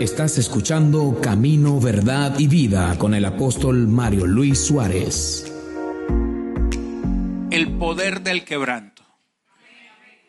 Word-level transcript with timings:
Estás 0.00 0.38
escuchando 0.38 1.20
Camino, 1.22 1.78
Verdad 1.78 2.38
y 2.38 2.46
Vida 2.46 2.96
con 2.96 3.12
el 3.12 3.22
apóstol 3.26 3.86
Mario 3.86 4.26
Luis 4.26 4.58
Suárez. 4.58 5.52
El 7.50 7.76
poder 7.76 8.22
del 8.22 8.46
quebranto. 8.46 9.04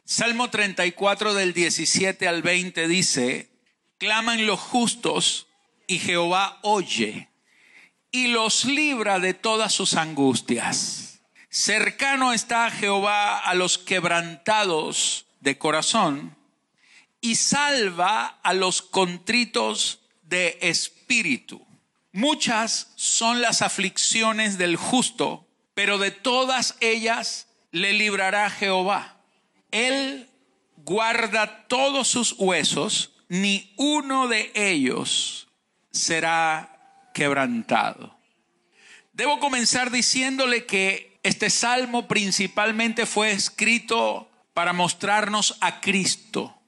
Salmo 0.04 0.50
34 0.50 1.34
del 1.36 1.54
17 1.54 2.28
al 2.28 2.42
20 2.42 2.90
dice, 2.90 3.50
claman 3.98 4.46
los 4.46 4.60
justos 4.60 5.48
y 5.88 6.00
Jehová 6.00 6.60
oye 6.64 7.30
y 8.12 8.28
los 8.28 8.66
libra 8.66 9.20
de 9.20 9.34
todas 9.34 9.72
sus 9.72 9.94
angustias. 9.94 11.22
Cercano 11.50 12.34
está 12.34 12.70
Jehová 12.72 13.38
a 13.38 13.54
los 13.54 13.78
quebrantados 13.78 15.28
de 15.40 15.58
corazón 15.58 16.41
y 17.22 17.36
salva 17.36 18.40
a 18.44 18.54
los 18.54 18.82
contritos 18.82 20.02
de 20.24 20.58
espíritu. 20.62 21.66
Muchas 22.12 22.92
son 22.96 23.42
las 23.42 23.62
aflicciones 23.62 24.58
del 24.58 24.76
justo, 24.76 25.48
pero 25.74 25.98
de 25.98 26.12
todas 26.12 26.76
ellas 26.82 27.48
le 27.72 27.94
librará 27.94 28.50
Jehová. 28.50 29.22
Él 29.72 30.30
guarda 30.78 31.68
todos 31.68 32.08
sus 32.08 32.34
huesos, 32.38 33.14
ni 33.30 33.74
uno 33.78 34.28
de 34.28 34.52
ellos 34.56 35.48
será 35.92 37.08
quebrantado. 37.14 38.18
Debo 39.14 39.40
comenzar 39.40 39.92
diciéndole 39.92 40.66
que 40.66 41.20
este 41.24 41.50
salmo 41.50 42.08
principalmente 42.08 43.06
fue 43.06 43.32
escrito 43.32 44.30
para 44.54 44.74
mostrarnos 44.74 45.58
a 45.62 45.80
Cristo. 45.80 46.61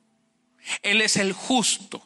Él 0.81 1.01
es 1.01 1.17
el 1.17 1.33
justo. 1.33 2.05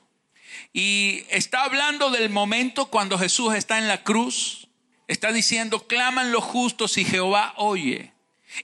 Y 0.74 1.24
está 1.30 1.64
hablando 1.64 2.10
del 2.10 2.30
momento 2.30 2.88
cuando 2.88 3.18
Jesús 3.18 3.56
está 3.56 3.78
en 3.78 3.88
la 3.88 4.04
cruz. 4.04 4.68
Está 5.08 5.32
diciendo, 5.32 5.88
claman 5.88 6.32
los 6.32 6.44
justos 6.44 6.98
y 6.98 7.06
Jehová 7.06 7.54
oye 7.58 8.14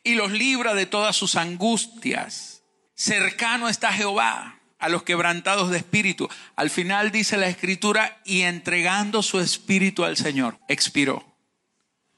y 0.03 0.15
los 0.15 0.31
libra 0.31 0.73
de 0.73 0.85
todas 0.85 1.15
sus 1.15 1.35
angustias. 1.35 2.63
Cercano 2.95 3.69
está 3.69 3.91
Jehová 3.91 4.59
a 4.79 4.89
los 4.89 5.03
quebrantados 5.03 5.69
de 5.69 5.77
espíritu. 5.77 6.29
Al 6.55 6.69
final 6.69 7.11
dice 7.11 7.37
la 7.37 7.47
escritura, 7.47 8.21
y 8.25 8.41
entregando 8.41 9.21
su 9.21 9.39
espíritu 9.39 10.03
al 10.03 10.17
Señor, 10.17 10.59
expiró. 10.67 11.25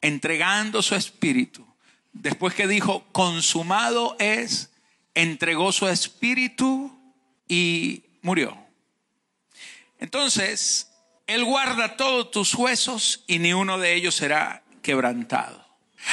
Entregando 0.01 0.81
su 0.81 0.95
espíritu. 0.95 1.65
Después 2.13 2.53
que 2.53 2.67
dijo, 2.67 3.05
consumado 3.11 4.15
es, 4.19 4.71
entregó 5.13 5.71
su 5.71 5.87
espíritu 5.87 6.94
y 7.47 8.03
murió. 8.21 8.57
Entonces, 9.99 10.91
Él 11.27 11.43
guarda 11.45 11.97
todos 11.97 12.31
tus 12.31 12.53
huesos 12.55 13.23
y 13.27 13.39
ni 13.39 13.53
uno 13.53 13.77
de 13.77 13.93
ellos 13.93 14.15
será 14.15 14.63
quebrantado. 14.81 15.65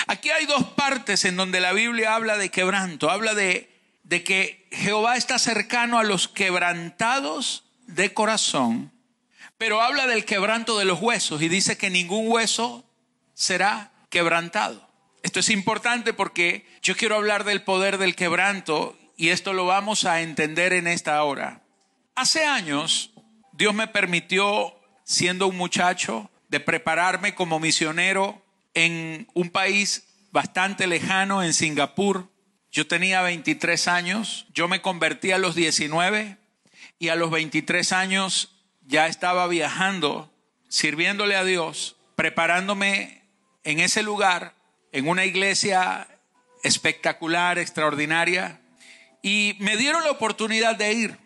Aquí 0.07 0.31
hay 0.31 0.47
dos 0.47 0.65
partes 0.65 1.25
en 1.25 1.37
donde 1.37 1.61
la 1.61 1.73
Biblia 1.73 2.15
habla 2.15 2.39
de 2.39 2.51
quebranto. 2.51 3.11
Habla 3.11 3.35
de, 3.35 3.71
de 4.05 4.25
que 4.25 4.67
Jehová 4.73 5.17
está 5.17 5.39
cercano 5.39 5.99
a 5.99 6.05
los 6.05 6.29
quebrantados 6.29 7.65
de 7.87 8.15
corazón, 8.15 8.93
pero 9.59 9.83
habla 9.83 10.07
del 10.07 10.25
quebranto 10.25 10.79
de 10.79 10.85
los 10.85 11.01
huesos 11.01 11.43
y 11.43 11.49
dice 11.49 11.77
que 11.77 11.91
ningún 11.91 12.31
hueso 12.31 12.85
será 13.35 13.93
quebrantado. 14.09 14.89
Esto 15.23 15.41
es 15.41 15.51
importante 15.51 16.13
porque 16.13 16.67
yo 16.83 16.97
quiero 16.97 17.17
hablar 17.17 17.45
del 17.45 17.63
poder 17.63 17.99
del 17.99 18.17
quebranto 18.17 18.99
y 19.17 19.29
esto 19.29 19.53
lo 19.53 19.67
vamos 19.67 20.05
a 20.05 20.21
entender 20.21 20.73
en 20.73 20.87
esta 20.87 21.23
hora. 21.23 21.63
Hace 22.15 22.45
años, 22.45 23.13
Dios 23.53 23.75
me 23.75 23.87
permitió, 23.87 24.75
siendo 25.05 25.47
un 25.47 25.57
muchacho, 25.57 26.31
de 26.49 26.61
prepararme 26.61 27.35
como 27.35 27.61
misionero 27.61 28.43
en 28.75 29.29
un 29.35 29.51
país 29.51 30.09
bastante 30.33 30.87
lejano, 30.87 31.43
en 31.43 31.53
Singapur. 31.53 32.31
Yo 32.71 32.87
tenía 32.87 33.23
23 33.23 33.89
años, 33.89 34.47
yo 34.55 34.69
me 34.69 34.81
convertí 34.81 35.31
a 35.31 35.39
los 35.39 35.55
19 35.55 36.39
y 36.99 37.09
a 37.09 37.17
los 37.17 37.31
23 37.31 37.93
años 37.93 38.57
ya 38.87 39.07
estaba 39.07 39.47
viajando, 39.47 40.33
sirviéndole 40.69 41.37
a 41.37 41.45
Dios, 41.45 41.97
preparándome 42.17 43.23
en 43.65 43.81
ese 43.81 44.03
lugar, 44.03 44.55
en 44.93 45.09
una 45.09 45.25
iglesia 45.25 46.09
espectacular, 46.63 47.59
extraordinaria, 47.59 48.62
y 49.23 49.57
me 49.61 49.77
dieron 49.77 50.03
la 50.05 50.11
oportunidad 50.11 50.77
de 50.77 50.93
ir 50.93 51.19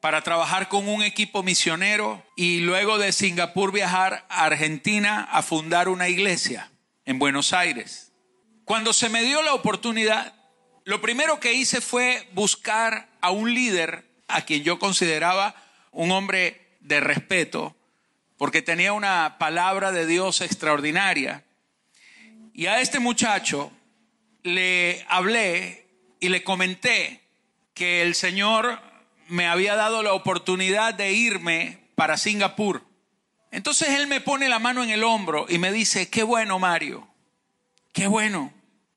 para 0.00 0.22
trabajar 0.22 0.68
con 0.68 0.88
un 0.88 1.02
equipo 1.02 1.42
misionero 1.42 2.22
y 2.36 2.58
luego 2.58 2.98
de 2.98 3.12
Singapur 3.12 3.72
viajar 3.72 4.26
a 4.28 4.44
Argentina 4.44 5.26
a 5.30 5.40
fundar 5.40 5.88
una 5.88 6.08
iglesia 6.08 6.70
en 7.06 7.18
Buenos 7.18 7.52
Aires. 7.54 8.12
Cuando 8.64 8.92
se 8.92 9.08
me 9.08 9.22
dio 9.22 9.40
la 9.42 9.54
oportunidad, 9.54 10.34
lo 10.84 11.00
primero 11.00 11.40
que 11.40 11.54
hice 11.54 11.80
fue 11.80 12.28
buscar 12.32 13.08
a 13.20 13.30
un 13.30 13.54
líder 13.54 14.04
a 14.28 14.42
quien 14.42 14.62
yo 14.62 14.78
consideraba 14.78 15.54
un 15.92 16.10
hombre 16.10 16.76
de 16.80 17.00
respeto, 17.00 17.74
porque 18.36 18.60
tenía 18.60 18.92
una 18.92 19.38
palabra 19.38 19.92
de 19.92 20.06
Dios 20.06 20.40
extraordinaria. 20.40 21.44
Y 22.52 22.66
a 22.66 22.80
este 22.80 22.98
muchacho 22.98 23.72
le 24.42 25.06
hablé 25.08 25.86
y 26.20 26.28
le 26.28 26.44
comenté 26.44 27.23
que 27.74 28.02
el 28.02 28.14
Señor 28.14 28.80
me 29.28 29.46
había 29.46 29.74
dado 29.74 30.02
la 30.02 30.12
oportunidad 30.12 30.94
de 30.94 31.12
irme 31.12 31.80
para 31.94 32.16
Singapur. 32.16 32.82
Entonces 33.50 33.90
Él 33.90 34.06
me 34.06 34.20
pone 34.20 34.48
la 34.48 34.58
mano 34.58 34.82
en 34.82 34.90
el 34.90 35.04
hombro 35.04 35.46
y 35.48 35.58
me 35.58 35.72
dice, 35.72 36.08
qué 36.08 36.22
bueno 36.22 36.58
Mario, 36.58 37.08
qué 37.92 38.06
bueno, 38.06 38.52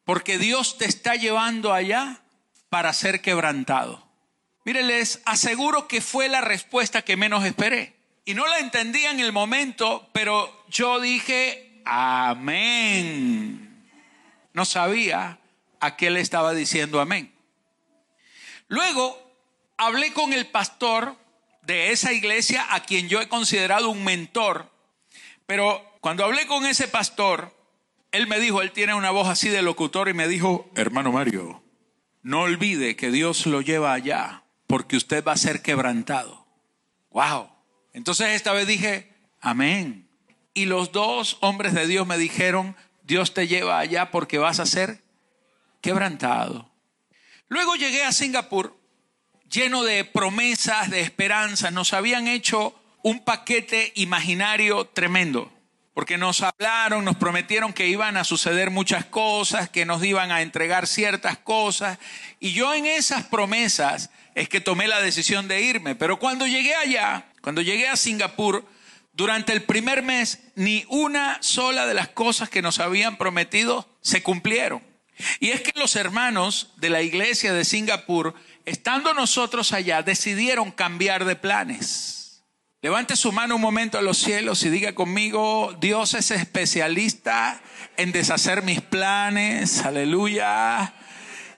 porque 0.05 0.37
Dios 0.37 0.77
te 0.77 0.85
está 0.85 1.15
llevando 1.15 1.73
allá 1.73 2.21
para 2.69 2.93
ser 2.93 3.21
quebrantado. 3.21 4.07
Mire, 4.65 4.83
les 4.83 5.21
aseguro 5.25 5.87
que 5.87 6.01
fue 6.01 6.27
la 6.27 6.41
respuesta 6.41 7.01
que 7.01 7.15
menos 7.15 7.45
esperé. 7.45 7.95
Y 8.25 8.33
no 8.33 8.45
la 8.47 8.59
entendía 8.59 9.11
en 9.11 9.21
el 9.21 9.31
momento, 9.31 10.09
pero 10.11 10.65
yo 10.67 10.99
dije, 10.99 11.81
amén. 11.85 13.85
No 14.51 14.65
sabía 14.65 15.39
a 15.79 15.95
qué 15.95 16.09
le 16.09 16.19
estaba 16.19 16.53
diciendo 16.53 16.99
amén. 16.99 17.36
Luego 18.67 19.17
hablé 19.77 20.13
con 20.13 20.33
el 20.33 20.47
pastor 20.47 21.15
de 21.61 21.91
esa 21.91 22.13
iglesia 22.13 22.65
a 22.69 22.81
quien 22.81 23.09
yo 23.09 23.21
he 23.21 23.27
considerado 23.27 23.89
un 23.89 24.03
mentor, 24.03 24.69
pero 25.45 25.83
cuando 26.01 26.23
hablé 26.23 26.47
con 26.47 26.65
ese 26.65 26.87
pastor, 26.87 27.53
él 28.11 28.27
me 28.27 28.39
dijo, 28.39 28.61
él 28.61 28.71
tiene 28.71 28.93
una 28.93 29.11
voz 29.11 29.27
así 29.27 29.49
de 29.49 29.61
locutor 29.61 30.09
y 30.09 30.13
me 30.13 30.27
dijo, 30.27 30.69
hermano 30.75 31.11
Mario, 31.11 31.61
no 32.23 32.41
olvide 32.41 32.95
que 32.95 33.11
Dios 33.11 33.45
lo 33.45 33.61
lleva 33.61 33.93
allá 33.93 34.43
porque 34.67 34.97
usted 34.97 35.23
va 35.23 35.33
a 35.33 35.37
ser 35.37 35.61
quebrantado. 35.61 36.45
Wow. 37.11 37.49
Entonces 37.93 38.29
esta 38.29 38.53
vez 38.53 38.67
dije, 38.67 39.13
amén. 39.41 40.07
Y 40.53 40.65
los 40.65 40.91
dos 40.91 41.37
hombres 41.41 41.73
de 41.73 41.87
Dios 41.87 42.07
me 42.07 42.17
dijeron, 42.17 42.75
Dios 43.03 43.33
te 43.33 43.47
lleva 43.47 43.79
allá 43.79 44.11
porque 44.11 44.37
vas 44.37 44.59
a 44.59 44.65
ser 44.65 45.01
quebrantado. 45.81 46.69
Luego 47.49 47.75
llegué 47.75 48.03
a 48.03 48.11
Singapur 48.11 48.77
lleno 49.49 49.83
de 49.83 50.03
promesas, 50.03 50.89
de 50.89 51.01
esperanzas. 51.01 51.71
Nos 51.71 51.93
habían 51.93 52.27
hecho 52.27 52.75
un 53.03 53.23
paquete 53.23 53.93
imaginario 53.95 54.85
tremendo, 54.85 55.51
porque 55.93 56.17
nos 56.17 56.41
hablaron, 56.41 57.05
nos 57.05 57.15
prometieron 57.15 57.73
que 57.73 57.87
iban 57.87 58.17
a 58.17 58.23
suceder 58.23 58.69
muchas 58.69 59.05
cosas, 59.05 59.69
que 59.69 59.85
nos 59.85 60.03
iban 60.03 60.31
a 60.31 60.41
entregar 60.41 60.87
ciertas 60.87 61.37
cosas. 61.37 61.97
Y 62.39 62.51
yo 62.51 62.73
en 62.73 62.85
esas 62.85 63.23
promesas 63.25 64.09
es 64.35 64.49
que 64.49 64.61
tomé 64.61 64.87
la 64.87 65.01
decisión 65.01 65.47
de 65.47 65.61
irme. 65.61 65.95
Pero 65.95 66.19
cuando 66.19 66.45
llegué 66.45 66.75
allá, 66.75 67.25
cuando 67.41 67.61
llegué 67.61 67.87
a 67.87 67.95
Singapur, 67.95 68.65
durante 69.13 69.51
el 69.53 69.63
primer 69.63 70.03
mes, 70.03 70.43
ni 70.55 70.85
una 70.89 71.41
sola 71.41 71.87
de 71.87 71.95
las 71.95 72.09
cosas 72.09 72.49
que 72.49 72.61
nos 72.61 72.79
habían 72.79 73.17
prometido 73.17 73.89
se 74.01 74.21
cumplieron. 74.21 74.86
Y 75.39 75.49
es 75.49 75.61
que 75.61 75.71
los 75.79 75.95
hermanos 75.95 76.73
de 76.77 76.89
la 76.89 77.01
iglesia 77.01 77.53
de 77.53 77.65
Singapur, 77.65 78.35
estando 78.65 79.13
nosotros 79.13 79.73
allá, 79.73 80.01
decidieron 80.03 80.71
cambiar 80.71 81.25
de 81.25 81.35
planes. 81.35 82.17
Levante 82.81 83.15
su 83.15 83.31
mano 83.31 83.55
un 83.55 83.61
momento 83.61 83.97
a 83.97 84.03
los 84.03 84.19
cielos 84.19 84.63
y 84.63 84.69
diga 84.69 84.93
conmigo, 84.93 85.75
Dios 85.79 86.13
es 86.13 86.29
especialista 86.29 87.59
en 87.97 88.11
deshacer 88.11 88.61
mis 88.61 88.81
planes, 88.81 89.83
aleluya. 89.83 90.93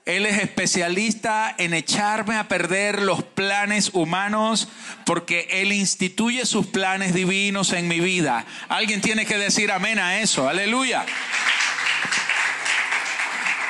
Él 0.06 0.26
es 0.26 0.42
especialista 0.42 1.54
en 1.58 1.74
echarme 1.74 2.36
a 2.38 2.48
perder 2.48 3.02
los 3.02 3.22
planes 3.22 3.92
humanos 3.94 4.70
porque 5.06 5.48
Él 5.52 5.72
instituye 5.72 6.46
sus 6.46 6.66
planes 6.66 7.14
divinos 7.14 7.74
en 7.74 7.88
mi 7.88 8.00
vida. 8.00 8.46
Alguien 8.70 9.02
tiene 9.02 9.26
que 9.26 9.38
decir 9.38 9.72
amén 9.72 10.00
a 10.00 10.22
eso, 10.22 10.50
aleluya. 10.50 11.06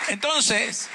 Entonces, 0.10 0.90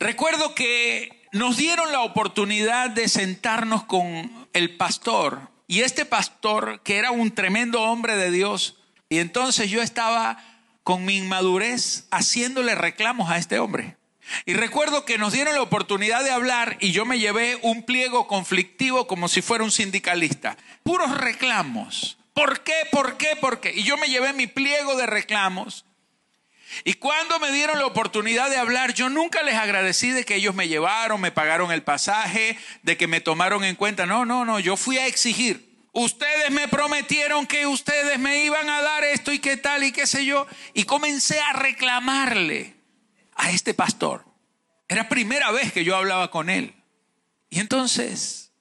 recuerdo 0.00 0.54
que 0.54 1.22
nos 1.32 1.56
dieron 1.56 1.92
la 1.92 2.00
oportunidad 2.00 2.90
de 2.90 3.08
sentarnos 3.08 3.84
con 3.84 4.48
el 4.52 4.76
pastor 4.76 5.48
y 5.68 5.80
este 5.80 6.04
pastor, 6.04 6.80
que 6.82 6.96
era 6.96 7.10
un 7.10 7.32
tremendo 7.32 7.82
hombre 7.82 8.16
de 8.16 8.30
Dios, 8.30 8.76
y 9.08 9.18
entonces 9.18 9.70
yo 9.70 9.82
estaba 9.82 10.38
con 10.82 11.04
mi 11.04 11.16
inmadurez 11.16 12.06
haciéndole 12.10 12.74
reclamos 12.74 13.30
a 13.30 13.38
este 13.38 13.58
hombre. 13.58 13.96
Y 14.44 14.54
recuerdo 14.54 15.04
que 15.04 15.18
nos 15.18 15.32
dieron 15.32 15.54
la 15.54 15.62
oportunidad 15.62 16.24
de 16.24 16.32
hablar 16.32 16.76
y 16.80 16.90
yo 16.90 17.04
me 17.04 17.18
llevé 17.18 17.58
un 17.62 17.84
pliego 17.84 18.26
conflictivo 18.26 19.06
como 19.06 19.28
si 19.28 19.40
fuera 19.40 19.62
un 19.62 19.70
sindicalista. 19.70 20.56
Puros 20.82 21.16
reclamos. 21.16 22.18
¿Por 22.34 22.60
qué? 22.62 22.74
¿Por 22.90 23.16
qué? 23.16 23.36
¿Por 23.40 23.60
qué? 23.60 23.72
Y 23.72 23.84
yo 23.84 23.96
me 23.96 24.08
llevé 24.08 24.32
mi 24.32 24.46
pliego 24.46 24.96
de 24.96 25.06
reclamos. 25.06 25.85
Y 26.84 26.94
cuando 26.94 27.38
me 27.38 27.50
dieron 27.52 27.78
la 27.78 27.86
oportunidad 27.86 28.50
de 28.50 28.56
hablar, 28.56 28.94
yo 28.94 29.08
nunca 29.08 29.42
les 29.42 29.54
agradecí 29.54 30.10
de 30.10 30.24
que 30.24 30.36
ellos 30.36 30.54
me 30.54 30.68
llevaron, 30.68 31.20
me 31.20 31.32
pagaron 31.32 31.72
el 31.72 31.82
pasaje, 31.82 32.58
de 32.82 32.96
que 32.96 33.06
me 33.06 33.20
tomaron 33.20 33.64
en 33.64 33.76
cuenta. 33.76 34.06
No, 34.06 34.24
no, 34.24 34.44
no, 34.44 34.60
yo 34.60 34.76
fui 34.76 34.98
a 34.98 35.06
exigir. 35.06 35.66
Ustedes 35.92 36.50
me 36.50 36.68
prometieron 36.68 37.46
que 37.46 37.66
ustedes 37.66 38.18
me 38.18 38.44
iban 38.44 38.68
a 38.68 38.82
dar 38.82 39.04
esto 39.04 39.32
y 39.32 39.38
qué 39.38 39.56
tal 39.56 39.82
y 39.82 39.92
qué 39.92 40.06
sé 40.06 40.24
yo. 40.24 40.46
Y 40.74 40.84
comencé 40.84 41.40
a 41.40 41.54
reclamarle 41.54 42.76
a 43.34 43.50
este 43.50 43.72
pastor. 43.72 44.24
Era 44.88 45.08
primera 45.08 45.50
vez 45.50 45.72
que 45.72 45.84
yo 45.84 45.96
hablaba 45.96 46.30
con 46.30 46.50
él. 46.50 46.74
Y 47.48 47.60
entonces, 47.60 48.52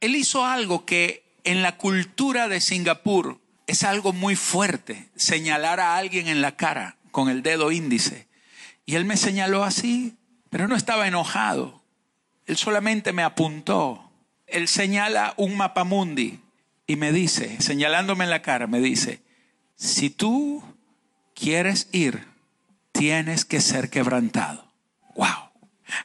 él 0.00 0.16
hizo 0.16 0.44
algo 0.44 0.84
que 0.84 1.38
en 1.44 1.62
la 1.62 1.76
cultura 1.76 2.48
de 2.48 2.60
Singapur 2.60 3.40
es 3.66 3.84
algo 3.84 4.12
muy 4.12 4.34
fuerte, 4.34 5.08
señalar 5.14 5.78
a 5.78 5.96
alguien 5.96 6.26
en 6.26 6.42
la 6.42 6.56
cara 6.56 6.96
con 7.10 7.28
el 7.28 7.42
dedo 7.42 7.72
índice. 7.72 8.28
Y 8.86 8.96
él 8.96 9.04
me 9.04 9.16
señaló 9.16 9.64
así, 9.64 10.16
pero 10.48 10.68
no 10.68 10.76
estaba 10.76 11.06
enojado. 11.06 11.82
Él 12.46 12.56
solamente 12.56 13.12
me 13.12 13.22
apuntó. 13.22 14.10
Él 14.46 14.68
señala 14.68 15.34
un 15.36 15.56
mapamundi 15.56 16.40
y 16.86 16.96
me 16.96 17.12
dice, 17.12 17.60
señalándome 17.60 18.24
en 18.24 18.30
la 18.30 18.42
cara, 18.42 18.66
me 18.66 18.80
dice, 18.80 19.22
si 19.76 20.10
tú 20.10 20.62
quieres 21.34 21.88
ir 21.92 22.30
tienes 22.92 23.44
que 23.44 23.60
ser 23.60 23.90
quebrantado. 23.90 24.70
Wow. 25.14 25.50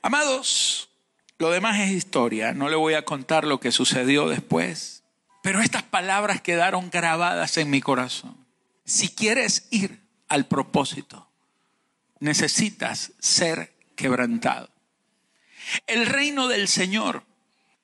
Amados, 0.01 0.89
lo 1.37 1.49
demás 1.49 1.79
es 1.79 1.91
historia, 1.91 2.53
no 2.53 2.69
le 2.69 2.75
voy 2.75 2.93
a 2.93 3.03
contar 3.03 3.45
lo 3.45 3.59
que 3.59 3.71
sucedió 3.71 4.29
después, 4.29 5.03
pero 5.43 5.61
estas 5.61 5.83
palabras 5.83 6.41
quedaron 6.41 6.89
grabadas 6.89 7.57
en 7.57 7.69
mi 7.69 7.81
corazón. 7.81 8.37
Si 8.85 9.09
quieres 9.09 9.67
ir 9.71 10.04
al 10.27 10.47
propósito, 10.47 11.29
necesitas 12.19 13.13
ser 13.19 13.75
quebrantado. 13.95 14.69
El 15.87 16.05
reino 16.05 16.47
del 16.47 16.67
Señor 16.67 17.23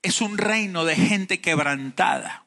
es 0.01 0.21
un 0.21 0.37
reino 0.37 0.85
de 0.85 0.95
gente 0.95 1.41
quebrantada. 1.41 2.45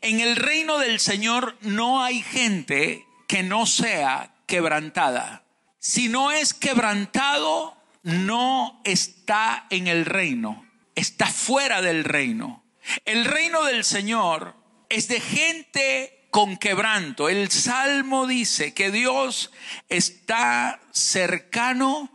En 0.00 0.20
el 0.20 0.36
reino 0.36 0.78
del 0.78 1.00
Señor 1.00 1.56
no 1.60 2.02
hay 2.02 2.22
gente 2.22 3.06
que 3.26 3.42
no 3.42 3.66
sea 3.66 4.34
quebrantada. 4.46 5.44
Si 5.78 6.08
no 6.08 6.32
es 6.32 6.54
quebrantado, 6.54 7.76
no 8.02 8.80
está 8.84 9.66
en 9.70 9.86
el 9.86 10.04
reino, 10.04 10.66
está 10.94 11.26
fuera 11.26 11.82
del 11.82 12.04
reino. 12.04 12.64
El 13.04 13.24
reino 13.24 13.64
del 13.64 13.84
Señor 13.84 14.56
es 14.88 15.08
de 15.08 15.20
gente 15.20 16.17
con 16.30 16.56
quebranto. 16.56 17.28
El 17.28 17.50
Salmo 17.50 18.26
dice 18.26 18.74
que 18.74 18.90
Dios 18.90 19.50
está 19.88 20.80
cercano 20.92 22.10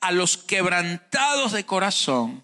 a 0.00 0.12
los 0.12 0.36
quebrantados 0.36 1.52
de 1.52 1.66
corazón 1.66 2.42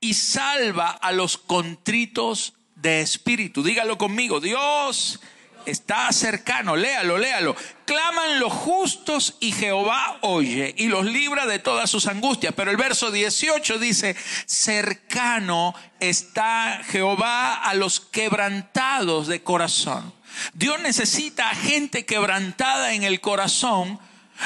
y 0.00 0.14
salva 0.14 0.90
a 0.90 1.12
los 1.12 1.38
contritos 1.38 2.54
de 2.76 3.00
espíritu. 3.00 3.62
Dígalo 3.62 3.98
conmigo, 3.98 4.40
Dios 4.40 5.20
está 5.66 6.10
cercano, 6.12 6.76
léalo, 6.76 7.18
léalo. 7.18 7.56
Claman 7.84 8.40
los 8.40 8.52
justos 8.52 9.36
y 9.40 9.52
Jehová 9.52 10.18
oye 10.22 10.74
y 10.76 10.88
los 10.88 11.04
libra 11.06 11.46
de 11.46 11.58
todas 11.58 11.90
sus 11.90 12.06
angustias. 12.06 12.54
Pero 12.56 12.70
el 12.70 12.76
verso 12.76 13.10
18 13.10 13.78
dice, 13.78 14.16
cercano 14.46 15.74
está 16.00 16.82
Jehová 16.88 17.54
a 17.54 17.74
los 17.74 18.00
quebrantados 18.00 19.26
de 19.26 19.42
corazón. 19.42 20.17
Dios 20.54 20.80
necesita 20.80 21.48
gente 21.54 22.04
quebrantada 22.04 22.94
en 22.94 23.02
el 23.02 23.20
corazón, 23.20 23.98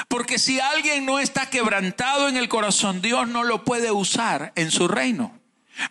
porque 0.09 0.39
si 0.39 0.61
alguien 0.61 1.05
no 1.05 1.19
está 1.19 1.51
quebrantado 1.51 2.29
en 2.29 2.37
el 2.37 2.49
corazón, 2.49 3.03
Dios 3.03 3.29
no 3.29 3.45
lo 3.45 3.65
puede 3.65 3.91
usar 3.91 4.53
en 4.57 4.71
su 4.71 4.89
reino. 4.89 5.39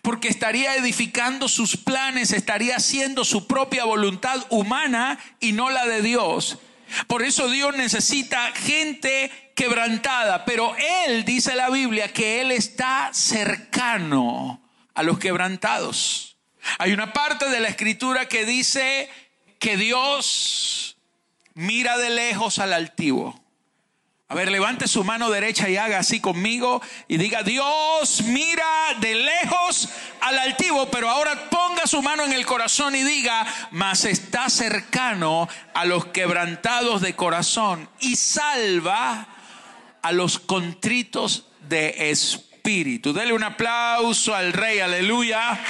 Porque 0.00 0.28
estaría 0.28 0.76
edificando 0.76 1.48
sus 1.48 1.76
planes, 1.76 2.32
estaría 2.32 2.76
haciendo 2.76 3.24
su 3.24 3.46
propia 3.46 3.84
voluntad 3.84 4.44
humana 4.48 5.18
y 5.40 5.52
no 5.52 5.70
la 5.70 5.86
de 5.86 6.02
Dios. 6.02 6.58
Por 7.06 7.22
eso 7.22 7.48
Dios 7.48 7.76
necesita 7.76 8.52
gente 8.52 9.30
quebrantada, 9.54 10.44
pero 10.44 10.74
Él 11.06 11.24
dice 11.24 11.54
la 11.54 11.70
Biblia 11.70 12.12
que 12.12 12.40
Él 12.40 12.52
está 12.52 13.10
cercano 13.12 14.62
a 14.94 15.02
los 15.02 15.18
quebrantados. 15.18 16.36
Hay 16.78 16.92
una 16.92 17.12
parte 17.12 17.48
de 17.48 17.60
la 17.60 17.68
escritura 17.68 18.28
que 18.28 18.44
dice 18.44 19.08
que 19.62 19.78
Dios 19.78 20.96
mira 21.54 21.96
de 21.96 22.10
lejos 22.10 22.58
al 22.58 22.72
altivo 22.72 23.42
a 24.32 24.34
ver, 24.34 24.50
levante 24.50 24.88
su 24.88 25.04
mano 25.04 25.28
derecha 25.28 25.68
y 25.68 25.76
haga 25.76 25.98
así 25.98 26.18
conmigo 26.18 26.80
y 27.06 27.18
diga, 27.18 27.42
Dios 27.42 28.22
mira 28.22 28.64
de 28.98 29.14
lejos 29.14 29.90
al 30.22 30.38
altivo, 30.38 30.90
pero 30.90 31.10
ahora 31.10 31.50
ponga 31.50 31.86
su 31.86 32.00
mano 32.00 32.24
en 32.24 32.32
el 32.32 32.46
corazón 32.46 32.96
y 32.96 33.02
diga, 33.02 33.44
mas 33.72 34.06
está 34.06 34.48
cercano 34.48 35.50
a 35.74 35.84
los 35.84 36.06
quebrantados 36.06 37.02
de 37.02 37.14
corazón 37.14 37.90
y 38.00 38.16
salva 38.16 39.28
a 40.00 40.12
los 40.12 40.38
contritos 40.38 41.48
de 41.68 42.10
espíritu. 42.10 43.12
Dele 43.12 43.34
un 43.34 43.44
aplauso 43.44 44.34
al 44.34 44.54
rey, 44.54 44.80
aleluya. 44.80 45.60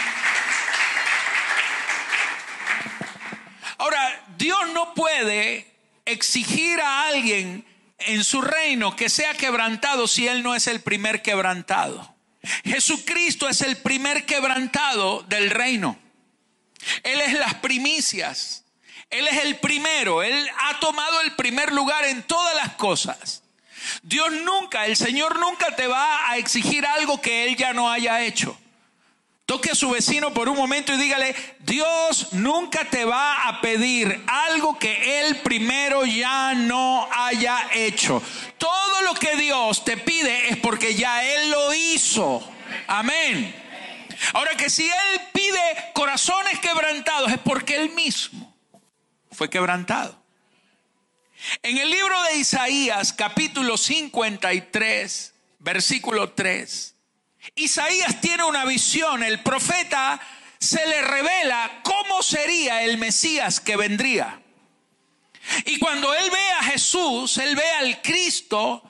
Ahora, 3.82 4.24
Dios 4.38 4.60
no 4.74 4.94
puede 4.94 5.66
exigir 6.04 6.80
a 6.80 7.08
alguien 7.08 7.66
en 7.98 8.22
su 8.22 8.40
reino 8.40 8.94
que 8.94 9.08
sea 9.08 9.34
quebrantado 9.34 10.06
si 10.06 10.28
Él 10.28 10.44
no 10.44 10.54
es 10.54 10.68
el 10.68 10.80
primer 10.80 11.20
quebrantado. 11.20 12.14
Jesucristo 12.62 13.48
es 13.48 13.60
el 13.60 13.76
primer 13.76 14.24
quebrantado 14.24 15.24
del 15.24 15.50
reino. 15.50 15.98
Él 17.02 17.22
es 17.22 17.32
las 17.32 17.54
primicias. 17.54 18.64
Él 19.10 19.26
es 19.26 19.42
el 19.42 19.56
primero. 19.56 20.22
Él 20.22 20.48
ha 20.60 20.78
tomado 20.78 21.20
el 21.22 21.32
primer 21.32 21.72
lugar 21.72 22.04
en 22.04 22.22
todas 22.22 22.54
las 22.54 22.74
cosas. 22.74 23.42
Dios 24.04 24.30
nunca, 24.44 24.86
el 24.86 24.96
Señor 24.96 25.40
nunca 25.40 25.74
te 25.74 25.88
va 25.88 26.30
a 26.30 26.36
exigir 26.36 26.86
algo 26.86 27.20
que 27.20 27.48
Él 27.48 27.56
ya 27.56 27.72
no 27.72 27.90
haya 27.90 28.22
hecho. 28.22 28.56
Toque 29.52 29.72
a 29.72 29.74
su 29.74 29.90
vecino 29.90 30.32
por 30.32 30.48
un 30.48 30.56
momento 30.56 30.94
y 30.94 30.96
dígale, 30.96 31.36
Dios 31.58 32.32
nunca 32.32 32.88
te 32.88 33.04
va 33.04 33.46
a 33.48 33.60
pedir 33.60 34.24
algo 34.26 34.78
que 34.78 35.20
Él 35.20 35.42
primero 35.42 36.06
ya 36.06 36.54
no 36.54 37.06
haya 37.12 37.68
hecho. 37.74 38.22
Todo 38.56 39.02
lo 39.02 39.12
que 39.12 39.36
Dios 39.36 39.84
te 39.84 39.98
pide 39.98 40.48
es 40.48 40.56
porque 40.56 40.94
ya 40.94 41.22
Él 41.22 41.50
lo 41.50 41.74
hizo. 41.74 42.42
Amén. 42.86 43.54
Ahora 44.32 44.56
que 44.56 44.70
si 44.70 44.88
Él 44.88 45.20
pide 45.34 45.60
corazones 45.92 46.58
quebrantados 46.58 47.30
es 47.30 47.38
porque 47.38 47.76
Él 47.76 47.90
mismo 47.90 48.56
fue 49.32 49.50
quebrantado. 49.50 50.18
En 51.62 51.76
el 51.76 51.90
libro 51.90 52.22
de 52.22 52.38
Isaías 52.38 53.12
capítulo 53.12 53.76
53, 53.76 55.34
versículo 55.58 56.30
3. 56.30 56.91
Isaías 57.54 58.20
tiene 58.20 58.44
una 58.44 58.64
visión, 58.64 59.22
el 59.22 59.40
profeta 59.42 60.20
se 60.58 60.86
le 60.86 61.02
revela 61.02 61.80
cómo 61.82 62.22
sería 62.22 62.82
el 62.84 62.98
Mesías 62.98 63.60
que 63.60 63.76
vendría. 63.76 64.40
Y 65.66 65.78
cuando 65.78 66.14
él 66.14 66.30
ve 66.30 66.50
a 66.60 66.62
Jesús, 66.64 67.36
él 67.38 67.56
ve 67.56 67.68
al 67.80 68.00
Cristo, 68.00 68.82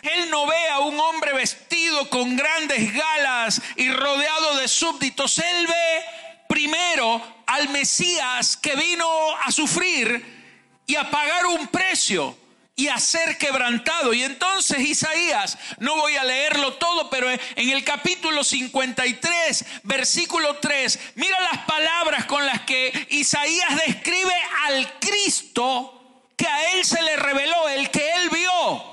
él 0.00 0.30
no 0.30 0.46
ve 0.46 0.68
a 0.70 0.80
un 0.80 0.98
hombre 0.98 1.34
vestido 1.34 2.08
con 2.08 2.36
grandes 2.36 2.92
galas 2.94 3.60
y 3.76 3.90
rodeado 3.90 4.56
de 4.56 4.66
súbditos, 4.66 5.38
él 5.38 5.66
ve 5.66 6.04
primero 6.48 7.22
al 7.46 7.68
Mesías 7.68 8.56
que 8.56 8.74
vino 8.76 9.36
a 9.36 9.52
sufrir 9.52 10.38
y 10.86 10.96
a 10.96 11.10
pagar 11.10 11.46
un 11.46 11.66
precio 11.68 12.36
y 12.78 12.86
a 12.86 12.98
ser 12.98 13.36
quebrantado. 13.38 14.14
Y 14.14 14.22
entonces 14.22 14.78
Isaías, 14.78 15.58
no 15.80 15.96
voy 15.96 16.14
a 16.16 16.22
leerlo 16.22 16.74
todo, 16.74 17.10
pero 17.10 17.28
en 17.28 17.40
el 17.56 17.82
capítulo 17.82 18.44
53, 18.44 19.64
versículo 19.82 20.58
3, 20.58 20.98
mira 21.16 21.40
las 21.52 21.64
palabras 21.64 22.24
con 22.26 22.46
las 22.46 22.60
que 22.60 23.08
Isaías 23.10 23.76
describe 23.84 24.32
al 24.68 24.98
Cristo 25.00 26.22
que 26.36 26.46
a 26.46 26.74
él 26.74 26.84
se 26.84 27.02
le 27.02 27.16
reveló, 27.16 27.68
el 27.68 27.90
que 27.90 28.12
él 28.12 28.30
vio. 28.30 28.84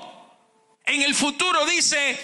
En 0.84 1.02
el 1.02 1.14
futuro 1.14 1.64
dice, 1.66 2.18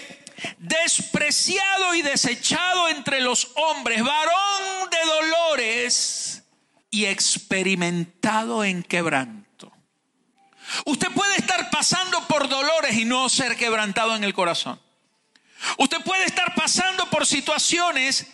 despreciado 0.57 1.95
y 1.95 2.01
desechado 2.01 2.89
entre 2.89 3.21
los 3.21 3.53
hombres, 3.55 4.03
varón 4.03 4.89
de 4.91 4.97
dolores, 5.05 6.43
y 6.91 7.05
experimentado 7.05 8.65
en 8.65 8.83
quebranto. 8.83 9.42
Usted 10.85 11.09
puede 11.11 11.35
estar 11.37 11.69
pasando 11.69 12.27
por 12.27 12.49
dolores 12.49 12.95
y 12.95 13.05
no 13.05 13.29
ser 13.29 13.55
quebrantado 13.55 14.15
en 14.15 14.23
el 14.23 14.33
corazón. 14.33 14.79
Usted 15.77 16.01
puede 16.01 16.25
estar 16.25 16.53
pasando 16.55 17.09
por 17.09 17.25
situaciones 17.25 18.27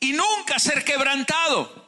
y 0.00 0.12
nunca 0.12 0.58
ser 0.58 0.84
quebrantado. 0.84 1.84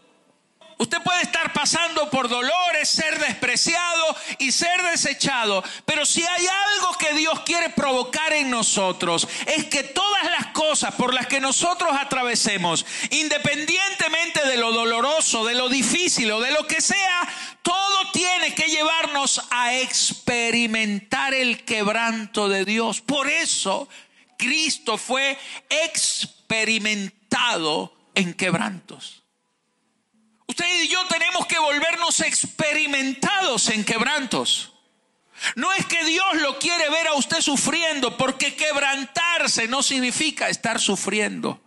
Usted 0.78 0.98
puede 1.02 1.22
estar 1.22 1.54
pasando 1.54 2.10
por 2.10 2.28
dolores, 2.28 2.90
ser 2.90 3.18
despreciado 3.18 4.16
y 4.38 4.52
ser 4.52 4.82
desechado, 4.82 5.64
pero 5.86 6.04
si 6.04 6.22
hay 6.22 6.46
algo 6.46 6.98
que 6.98 7.14
Dios 7.14 7.40
quiere 7.40 7.70
provocar 7.70 8.34
en 8.34 8.50
nosotros, 8.50 9.26
es 9.46 9.64
que 9.64 9.84
todas 9.84 10.24
las 10.24 10.48
cosas 10.48 10.94
por 10.94 11.14
las 11.14 11.28
que 11.28 11.40
nosotros 11.40 11.96
atravesemos, 11.98 12.84
independientemente 13.08 14.46
de 14.46 14.58
lo 14.58 14.70
doloroso, 14.70 15.46
de 15.46 15.54
lo 15.54 15.70
difícil 15.70 16.30
o 16.30 16.40
de 16.42 16.50
lo 16.50 16.66
que 16.66 16.82
sea, 16.82 17.26
todo 17.66 18.10
tiene 18.12 18.54
que 18.54 18.68
llevarnos 18.68 19.42
a 19.50 19.74
experimentar 19.74 21.34
el 21.34 21.64
quebranto 21.64 22.48
de 22.48 22.64
Dios. 22.64 23.00
Por 23.00 23.28
eso 23.28 23.88
Cristo 24.38 24.96
fue 24.96 25.36
experimentado 25.68 27.92
en 28.14 28.34
quebrantos. 28.34 29.24
Usted 30.46 30.84
y 30.84 30.86
yo 30.86 31.04
tenemos 31.08 31.48
que 31.48 31.58
volvernos 31.58 32.20
experimentados 32.20 33.68
en 33.70 33.84
quebrantos. 33.84 34.72
No 35.56 35.72
es 35.72 35.84
que 35.86 36.04
Dios 36.04 36.34
lo 36.34 36.60
quiere 36.60 36.88
ver 36.88 37.08
a 37.08 37.14
usted 37.14 37.40
sufriendo, 37.40 38.16
porque 38.16 38.54
quebrantarse 38.54 39.66
no 39.66 39.82
significa 39.82 40.48
estar 40.48 40.80
sufriendo. 40.80 41.60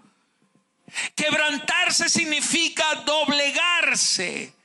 Quebrantarse 1.13 2.08
significa 2.08 2.86
doblegarse. 3.06 4.58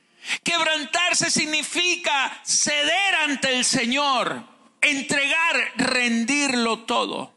Quebrantarse 0.43 1.29
significa 1.29 2.41
ceder 2.43 3.15
ante 3.23 3.55
el 3.55 3.65
Señor, 3.65 4.43
entregar, 4.81 5.73
rendirlo 5.75 6.79
todo. 6.79 7.33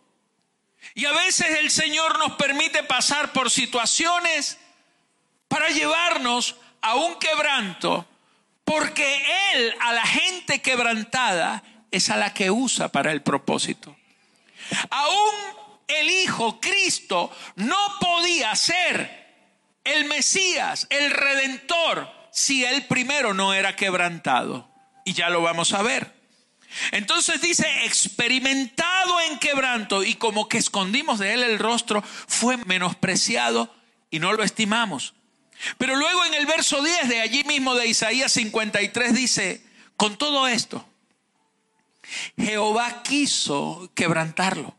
Y 0.94 1.04
a 1.04 1.12
veces 1.12 1.58
el 1.58 1.70
Señor 1.70 2.18
nos 2.18 2.32
permite 2.32 2.82
pasar 2.82 3.32
por 3.32 3.50
situaciones 3.50 4.58
para 5.48 5.68
llevarnos 5.68 6.56
a 6.80 6.94
un 6.94 7.18
quebranto, 7.18 8.06
porque 8.64 9.24
Él 9.52 9.74
a 9.80 9.92
la 9.92 10.06
gente 10.06 10.60
quebrantada 10.60 11.62
es 11.90 12.10
a 12.10 12.16
la 12.16 12.34
que 12.34 12.50
usa 12.50 12.88
para 12.88 13.12
el 13.12 13.22
propósito. 13.22 13.96
Aún 14.90 15.34
el 15.86 16.10
Hijo, 16.10 16.60
Cristo, 16.60 17.34
no 17.56 17.76
podía 18.00 18.54
ser 18.56 19.26
el 19.84 20.04
Mesías, 20.04 20.86
el 20.90 21.10
Redentor, 21.10 22.17
si 22.32 22.64
Él 22.64 22.86
primero 22.86 23.34
no 23.34 23.54
era 23.54 23.76
quebrantado. 23.76 24.68
Y 25.04 25.14
ya 25.14 25.30
lo 25.30 25.42
vamos 25.42 25.72
a 25.72 25.82
ver. 25.82 26.14
Entonces 26.92 27.40
dice, 27.40 27.66
experimentado 27.84 29.20
en 29.22 29.38
quebranto 29.38 30.04
y 30.04 30.14
como 30.14 30.48
que 30.48 30.58
escondimos 30.58 31.18
de 31.18 31.32
Él 31.34 31.42
el 31.42 31.58
rostro, 31.58 32.02
fue 32.02 32.56
menospreciado 32.58 33.74
y 34.10 34.18
no 34.18 34.32
lo 34.32 34.42
estimamos. 34.42 35.14
Pero 35.76 35.96
luego 35.96 36.24
en 36.24 36.34
el 36.34 36.46
verso 36.46 36.82
10 36.82 37.08
de 37.08 37.20
allí 37.20 37.44
mismo 37.44 37.74
de 37.74 37.86
Isaías 37.86 38.32
53 38.32 39.14
dice, 39.14 39.64
con 39.96 40.16
todo 40.16 40.46
esto, 40.46 40.86
Jehová 42.36 43.02
quiso 43.02 43.90
quebrantarlo. 43.94 44.76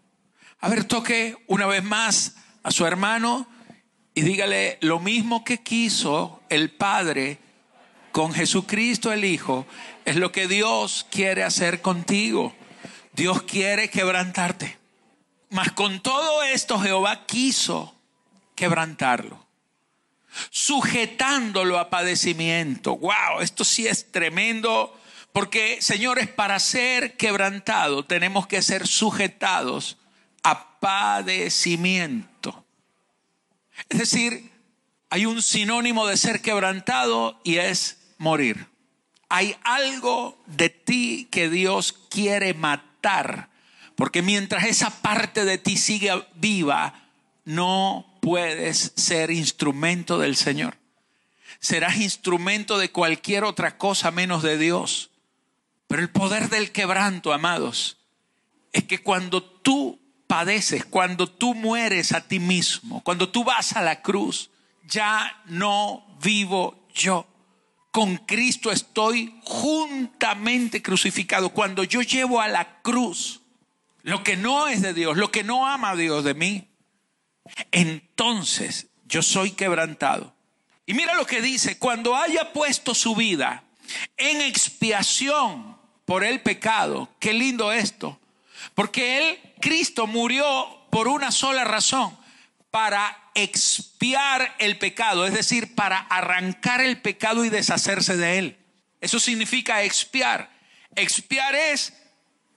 A 0.60 0.70
ver, 0.70 0.84
toque 0.84 1.38
una 1.48 1.65
vez 1.65 1.84
más 1.84 2.36
a 2.63 2.72
su 2.72 2.86
hermano 2.86 3.48
y 4.13 4.22
dígale 4.22 4.77
lo 4.82 5.00
mismo 5.00 5.44
que 5.44 5.62
quiso 5.63 6.38
el 6.50 6.72
Padre 6.72 7.39
con 8.12 8.34
Jesucristo 8.34 9.12
el 9.12 9.24
Hijo, 9.25 9.65
es 10.06 10.15
lo 10.15 10.32
que 10.32 10.48
Dios 10.48 11.06
quiere 11.12 11.44
hacer 11.44 11.82
contigo. 11.82 12.53
Dios 13.13 13.44
quiere 13.44 13.89
quebrantarte. 13.89 14.77
Mas 15.50 15.72
con 15.72 16.01
todo 16.01 16.44
esto 16.44 16.79
Jehová 16.79 17.25
quiso 17.25 17.96
quebrantarlo 18.56 19.50
sujetándolo 20.50 21.79
a 21.79 21.89
padecimiento. 21.89 22.98
Wow, 22.98 23.41
esto 23.41 23.63
sí 23.63 23.88
es 23.88 24.12
tremendo. 24.12 24.96
Porque, 25.32 25.82
señores, 25.82 26.27
para 26.27 26.60
ser 26.60 27.15
quebrantado 27.15 28.06
tenemos 28.06 28.48
que 28.48 28.62
ser 28.62 28.88
sujetados 28.88 29.98
a 30.44 30.79
padecimiento. 30.79 32.65
Es 33.89 34.00
decir, 34.00 34.49
hay 35.10 35.25
un 35.25 35.42
sinónimo 35.42 36.06
de 36.08 36.18
ser 36.18 36.42
quebrantado 36.42 37.39
y 37.44 37.58
es 37.58 37.98
morir. 38.18 38.68
Hay 39.28 39.56
algo 39.63 40.42
de 40.46 40.70
ti 40.70 41.28
que 41.32 41.50
Dios 41.50 41.94
quiere 42.10 42.54
matar, 42.54 43.50
porque 43.96 44.22
mientras 44.22 44.66
esa 44.66 44.89
parte 45.01 45.46
de 45.46 45.58
ti 45.58 45.78
sigue 45.78 46.12
viva, 46.36 47.10
no 47.46 48.06
puedes 48.22 48.94
ser 48.96 49.32
instrumento 49.32 50.20
del 50.20 50.36
Señor. 50.36 50.78
Serás 51.60 51.98
instrumento 51.98 52.78
de 52.78 52.92
cualquier 52.92 53.44
otra 53.44 53.78
cosa 53.78 54.12
menos 54.12 54.44
de 54.44 54.58
Dios. 54.58 55.10
Pero 55.88 56.01
el 56.01 56.10
poder 56.10 56.50
del 56.50 56.72
quebranto, 56.72 57.34
amados, 57.34 57.98
es 58.72 58.84
que 58.84 59.01
cuando 59.01 59.42
tú 59.42 60.00
padeces, 60.28 60.86
cuando 60.86 61.28
tú 61.28 61.56
mueres 61.56 62.12
a 62.12 62.22
ti 62.22 62.39
mismo, 62.39 63.01
cuando 63.04 63.30
tú 63.30 63.44
vas 63.44 63.75
a 63.75 63.82
la 63.82 64.04
cruz, 64.04 64.51
ya 64.89 65.41
no 65.46 66.05
vivo 66.22 66.88
yo. 66.93 67.25
Con 67.91 68.17
Cristo 68.17 68.72
estoy 68.72 69.39
juntamente 69.43 70.81
crucificado. 70.81 71.50
Cuando 71.50 71.84
yo 71.84 72.01
llevo 72.01 72.41
a 72.41 72.48
la 72.48 72.81
cruz 72.81 73.41
lo 74.03 74.24
que 74.24 74.38
no 74.38 74.67
es 74.67 74.81
de 74.81 74.93
Dios, 74.93 75.17
lo 75.17 75.31
que 75.31 75.43
no 75.43 75.67
ama 75.67 75.91
a 75.91 75.96
Dios 75.96 76.24
de 76.24 76.34
mí, 76.34 76.67
entonces 77.72 78.88
yo 79.05 79.22
soy 79.22 79.51
quebrantado. 79.51 80.34
Y 80.86 80.93
mira 80.93 81.13
lo 81.15 81.25
que 81.25 81.41
dice, 81.41 81.77
cuando 81.77 82.15
haya 82.15 82.53
puesto 82.53 82.96
su 82.96 83.15
vida 83.15 83.63
en 84.17 84.41
expiación 84.41 85.77
por 86.05 86.24
el 86.24 86.41
pecado, 86.41 87.10
qué 87.19 87.34
lindo 87.34 87.72
esto, 87.72 88.19
porque 88.74 89.17
él, 89.17 89.39
Cristo, 89.60 90.08
murió 90.08 90.88
por 90.89 91.08
una 91.08 91.31
sola 91.31 91.63
razón, 91.63 92.17
para 92.72 93.29
expiar 93.43 94.55
el 94.60 94.77
pecado, 94.77 95.25
es 95.25 95.34
decir, 95.34 95.75
para 95.75 95.98
arrancar 95.98 96.81
el 96.81 97.01
pecado 97.01 97.46
y 97.46 97.50
deshacerse 97.50 98.17
de 98.17 98.38
él. 98.38 98.58
Eso 99.01 99.19
significa 99.19 99.84
expiar. 99.84 100.51
Expiar 100.96 101.55
es 101.55 101.93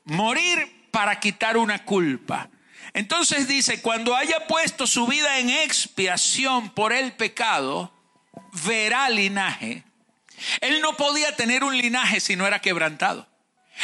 morir 0.05 0.89
para 0.91 1.21
quitar 1.21 1.57
una 1.57 1.85
culpa. 1.85 2.51
Entonces 2.95 3.49
dice, 3.49 3.81
cuando 3.81 4.15
haya 4.15 4.47
puesto 4.47 4.87
su 4.87 5.07
vida 5.07 5.39
en 5.39 5.51
expiación 5.51 6.71
por 6.71 6.93
el 6.93 7.13
pecado, 7.13 7.93
verá 8.67 9.09
linaje. 9.09 9.85
Él 10.61 10.81
no 10.81 10.97
podía 10.97 11.37
tener 11.37 11.65
un 11.65 11.77
linaje 11.77 12.21
si 12.21 12.37
no 12.37 12.47
era 12.47 12.61
quebrantado. 12.61 13.29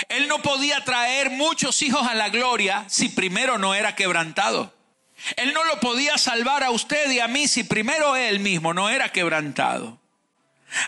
Él 0.08 0.28
no 0.28 0.42
podía 0.42 0.84
traer 0.84 1.30
muchos 1.30 1.80
hijos 1.82 2.06
a 2.06 2.14
la 2.14 2.28
gloria 2.28 2.84
si 2.88 3.08
primero 3.08 3.58
no 3.58 3.74
era 3.74 3.94
quebrantado. 3.94 4.74
Él 5.36 5.52
no 5.52 5.64
lo 5.64 5.80
podía 5.80 6.16
salvar 6.18 6.62
a 6.62 6.70
usted 6.70 7.10
y 7.10 7.20
a 7.20 7.28
mí 7.28 7.48
si 7.48 7.64
primero 7.64 8.16
él 8.16 8.40
mismo 8.40 8.72
no 8.72 8.88
era 8.88 9.10
quebrantado. 9.10 10.00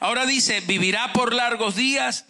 Ahora 0.00 0.26
dice, 0.26 0.60
vivirá 0.60 1.12
por 1.12 1.32
largos 1.34 1.74
días 1.74 2.26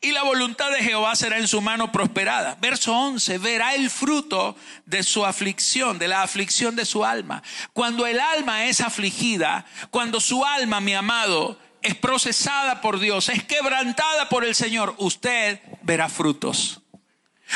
y 0.00 0.12
la 0.12 0.22
voluntad 0.22 0.70
de 0.70 0.82
Jehová 0.82 1.16
será 1.16 1.38
en 1.38 1.48
su 1.48 1.60
mano 1.60 1.90
prosperada. 1.90 2.56
Verso 2.60 2.96
11, 2.96 3.38
verá 3.38 3.74
el 3.74 3.90
fruto 3.90 4.56
de 4.86 5.02
su 5.02 5.24
aflicción, 5.24 5.98
de 5.98 6.08
la 6.08 6.22
aflicción 6.22 6.76
de 6.76 6.84
su 6.84 7.04
alma. 7.04 7.42
Cuando 7.72 8.06
el 8.06 8.20
alma 8.20 8.66
es 8.66 8.80
afligida, 8.80 9.66
cuando 9.90 10.20
su 10.20 10.44
alma, 10.44 10.80
mi 10.80 10.94
amado, 10.94 11.58
es 11.82 11.96
procesada 11.96 12.80
por 12.80 13.00
Dios, 13.00 13.28
es 13.28 13.42
quebrantada 13.42 14.28
por 14.28 14.44
el 14.44 14.54
Señor, 14.54 14.94
usted 14.98 15.60
verá 15.82 16.08
frutos. 16.08 16.80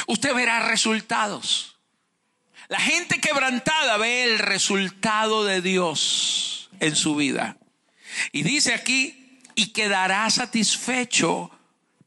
Usted 0.06 0.34
verá 0.34 0.68
resultados. 0.68 1.75
La 2.68 2.80
gente 2.80 3.20
quebrantada 3.20 3.96
ve 3.96 4.24
el 4.24 4.38
resultado 4.38 5.44
de 5.44 5.60
Dios 5.60 6.70
en 6.80 6.96
su 6.96 7.14
vida. 7.14 7.56
Y 8.32 8.42
dice 8.42 8.74
aquí, 8.74 9.40
y 9.54 9.68
quedará 9.68 10.28
satisfecho 10.30 11.50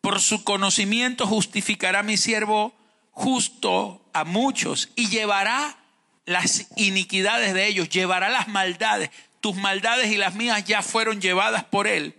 por 0.02 0.22
su 0.22 0.44
conocimiento 0.44 1.28
justificará 1.28 2.04
mi 2.04 2.18
siervo 2.18 2.74
justo 3.12 4.02
a 4.14 4.24
muchos 4.24 4.90
y 4.96 5.10
llevará 5.10 5.78
las 6.26 6.68
iniquidades 6.76 7.54
de 7.54 7.68
ellos, 7.68 7.90
llevará 7.90 8.30
las 8.30 8.48
maldades. 8.48 9.10
Tus 9.42 9.56
maldades 9.56 10.12
y 10.12 10.18
las 10.18 10.36
mías 10.36 10.64
ya 10.66 10.82
fueron 10.82 11.22
llevadas 11.22 11.64
por 11.64 11.88
él. 11.88 12.16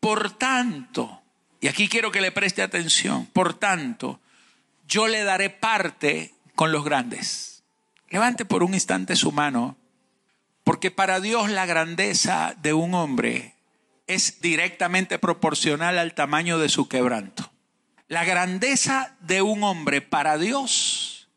Por 0.00 0.36
tanto, 0.36 1.22
y 1.60 1.68
aquí 1.68 1.88
quiero 1.88 2.12
que 2.12 2.20
le 2.20 2.32
preste 2.32 2.62
atención, 2.62 3.26
por 3.26 3.54
tanto, 3.54 4.20
yo 4.86 5.08
le 5.08 5.24
daré 5.24 5.48
parte 5.48 6.34
con 6.54 6.72
los 6.72 6.84
grandes. 6.84 7.51
Levante 8.12 8.44
por 8.44 8.62
un 8.62 8.74
instante 8.74 9.16
su 9.16 9.32
mano, 9.32 9.78
porque 10.64 10.90
para 10.90 11.18
Dios 11.18 11.48
la 11.48 11.64
grandeza 11.64 12.54
de 12.60 12.74
un 12.74 12.94
hombre 12.94 13.54
es 14.06 14.42
directamente 14.42 15.18
proporcional 15.18 15.98
al 15.98 16.12
tamaño 16.12 16.58
de 16.58 16.68
su 16.68 16.88
quebranto. 16.88 17.50
La 18.08 18.24
grandeza 18.26 19.16
de 19.20 19.40
un 19.40 19.64
hombre 19.64 20.02
para 20.02 20.36
Dios 20.36 21.30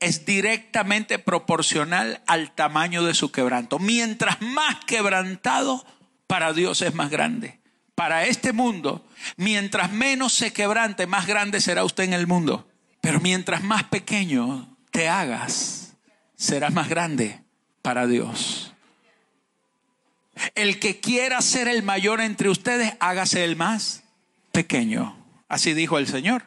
es 0.00 0.26
directamente 0.26 1.20
proporcional 1.20 2.20
al 2.26 2.50
tamaño 2.52 3.04
de 3.04 3.14
su 3.14 3.30
quebranto. 3.30 3.78
Mientras 3.78 4.42
más 4.42 4.84
quebrantado, 4.86 5.86
para 6.26 6.52
Dios 6.52 6.82
es 6.82 6.94
más 6.94 7.10
grande. 7.10 7.60
Para 7.94 8.24
este 8.24 8.52
mundo, 8.52 9.06
mientras 9.36 9.92
menos 9.92 10.32
se 10.32 10.52
quebrante, 10.52 11.06
más 11.06 11.28
grande 11.28 11.60
será 11.60 11.84
usted 11.84 12.02
en 12.02 12.12
el 12.12 12.26
mundo. 12.26 12.68
Pero 13.00 13.20
mientras 13.20 13.62
más 13.62 13.84
pequeño 13.84 14.76
te 14.90 15.08
hagas, 15.08 15.87
serás 16.38 16.72
más 16.72 16.88
grande 16.88 17.42
para 17.82 18.06
Dios. 18.06 18.72
El 20.54 20.78
que 20.78 21.00
quiera 21.00 21.42
ser 21.42 21.68
el 21.68 21.82
mayor 21.82 22.20
entre 22.20 22.48
ustedes, 22.48 22.94
hágase 23.00 23.44
el 23.44 23.56
más 23.56 24.04
pequeño. 24.52 25.16
Así 25.48 25.74
dijo 25.74 25.98
el 25.98 26.06
Señor. 26.06 26.44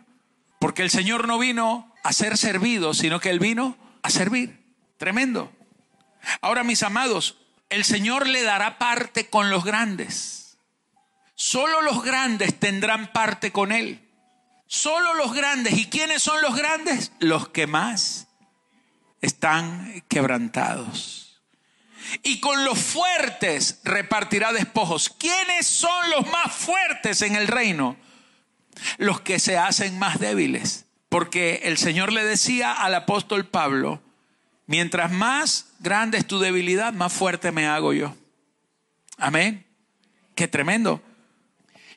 Porque 0.60 0.82
el 0.82 0.90
Señor 0.90 1.28
no 1.28 1.38
vino 1.38 1.94
a 2.04 2.14
ser 2.14 2.38
servido, 2.38 2.94
sino 2.94 3.20
que 3.20 3.30
Él 3.30 3.40
vino 3.40 3.78
a 4.02 4.10
servir. 4.10 4.64
Tremendo. 4.98 5.52
Ahora, 6.40 6.64
mis 6.64 6.84
amados, 6.84 7.38
el 7.70 7.84
Señor 7.84 8.28
le 8.28 8.44
dará 8.44 8.78
parte 8.78 9.30
con 9.30 9.50
los 9.50 9.66
grandes. 9.66 10.58
Solo 11.36 11.82
los 11.82 12.04
grandes 12.04 12.58
tendrán 12.60 13.12
parte 13.12 13.52
con 13.52 13.72
Él. 13.72 14.08
Solo 14.68 15.16
los 15.16 15.34
grandes. 15.34 15.78
¿Y 15.78 15.88
quiénes 15.88 16.24
son 16.24 16.42
los 16.42 16.56
grandes? 16.56 17.12
Los 17.20 17.50
que 17.50 17.68
más 17.68 18.28
están 19.22 20.04
quebrantados 20.08 21.22
y 22.24 22.40
con 22.40 22.64
los 22.66 22.80
fuertes 22.80 23.80
repartirá 23.84 24.52
despojos. 24.54 25.10
¿Quiénes 25.10 25.68
son 25.68 26.10
los 26.12 26.30
más 26.32 26.54
fuertes 26.54 27.22
en 27.22 27.36
el 27.36 27.48
reino? 27.48 27.96
Los 28.98 29.22
que 29.22 29.40
se 29.40 29.58
hacen 29.58 29.98
más 30.00 30.20
débiles. 30.20 30.86
Porque 31.10 31.62
el 31.64 31.78
Señor 31.78 32.14
le 32.14 32.24
decía 32.24 32.72
al 32.72 32.96
apóstol 32.96 33.46
Pablo, 33.46 34.02
mientras 34.66 35.12
más 35.12 35.68
grande 35.80 36.18
es 36.18 36.26
tu 36.26 36.40
debilidad, 36.40 36.94
más 36.94 37.12
fuerte 37.12 37.52
me 37.52 37.68
hago 37.68 37.94
yo. 37.94 38.16
Amén. 39.18 39.66
Qué 40.36 40.48
tremendo. 40.48 41.02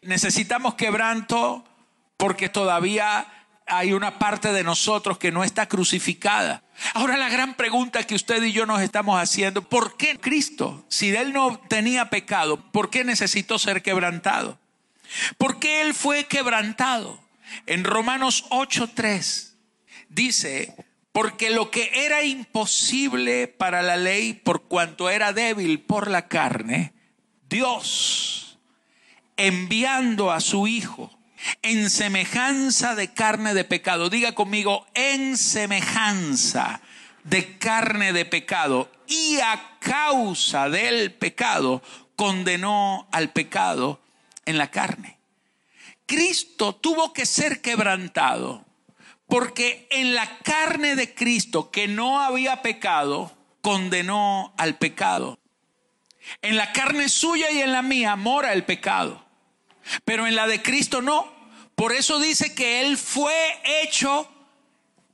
Necesitamos 0.02 0.74
quebranto 0.74 1.64
porque 2.16 2.48
todavía 2.48 3.26
hay 3.66 3.92
una 3.92 4.18
parte 4.18 4.52
de 4.52 4.64
nosotros 4.64 5.18
que 5.18 5.32
no 5.32 5.44
está 5.44 5.68
crucificada. 5.68 6.63
Ahora 6.92 7.16
la 7.16 7.28
gran 7.28 7.54
pregunta 7.54 8.04
que 8.04 8.14
usted 8.14 8.42
y 8.42 8.52
yo 8.52 8.66
nos 8.66 8.80
estamos 8.82 9.20
haciendo, 9.20 9.68
¿por 9.68 9.96
qué 9.96 10.18
Cristo, 10.18 10.84
si 10.88 11.14
Él 11.14 11.32
no 11.32 11.58
tenía 11.68 12.10
pecado, 12.10 12.70
por 12.72 12.90
qué 12.90 13.04
necesitó 13.04 13.58
ser 13.58 13.82
quebrantado? 13.82 14.58
¿Por 15.38 15.58
qué 15.58 15.82
Él 15.82 15.94
fue 15.94 16.24
quebrantado? 16.24 17.22
En 17.66 17.84
Romanos 17.84 18.46
8:3 18.50 19.54
dice, 20.08 20.74
porque 21.12 21.50
lo 21.50 21.70
que 21.70 21.90
era 22.06 22.24
imposible 22.24 23.46
para 23.46 23.82
la 23.82 23.96
ley 23.96 24.32
por 24.32 24.64
cuanto 24.64 25.10
era 25.10 25.32
débil 25.32 25.80
por 25.80 26.10
la 26.10 26.26
carne, 26.26 26.92
Dios, 27.48 28.58
enviando 29.36 30.32
a 30.32 30.40
su 30.40 30.66
Hijo, 30.66 31.16
en 31.62 31.90
semejanza 31.90 32.94
de 32.94 33.12
carne 33.12 33.54
de 33.54 33.64
pecado. 33.64 34.10
Diga 34.10 34.32
conmigo, 34.32 34.86
en 34.94 35.36
semejanza 35.36 36.80
de 37.24 37.58
carne 37.58 38.12
de 38.12 38.24
pecado. 38.24 38.90
Y 39.06 39.38
a 39.40 39.78
causa 39.80 40.68
del 40.68 41.12
pecado 41.12 41.82
condenó 42.16 43.08
al 43.12 43.30
pecado 43.32 44.00
en 44.46 44.58
la 44.58 44.70
carne. 44.70 45.18
Cristo 46.06 46.74
tuvo 46.74 47.12
que 47.12 47.26
ser 47.26 47.60
quebrantado 47.60 48.64
porque 49.26 49.86
en 49.90 50.14
la 50.14 50.38
carne 50.38 50.96
de 50.96 51.14
Cristo 51.14 51.70
que 51.70 51.88
no 51.88 52.20
había 52.20 52.62
pecado, 52.62 53.32
condenó 53.62 54.52
al 54.58 54.76
pecado. 54.76 55.38
En 56.42 56.56
la 56.56 56.72
carne 56.72 57.08
suya 57.08 57.50
y 57.50 57.60
en 57.60 57.72
la 57.72 57.82
mía 57.82 58.16
mora 58.16 58.52
el 58.52 58.64
pecado. 58.64 59.23
Pero 60.04 60.26
en 60.26 60.34
la 60.34 60.46
de 60.46 60.62
Cristo 60.62 61.02
no. 61.02 61.32
Por 61.74 61.92
eso 61.92 62.20
dice 62.20 62.54
que 62.54 62.80
Él 62.80 62.96
fue 62.96 63.34
hecho 63.82 64.30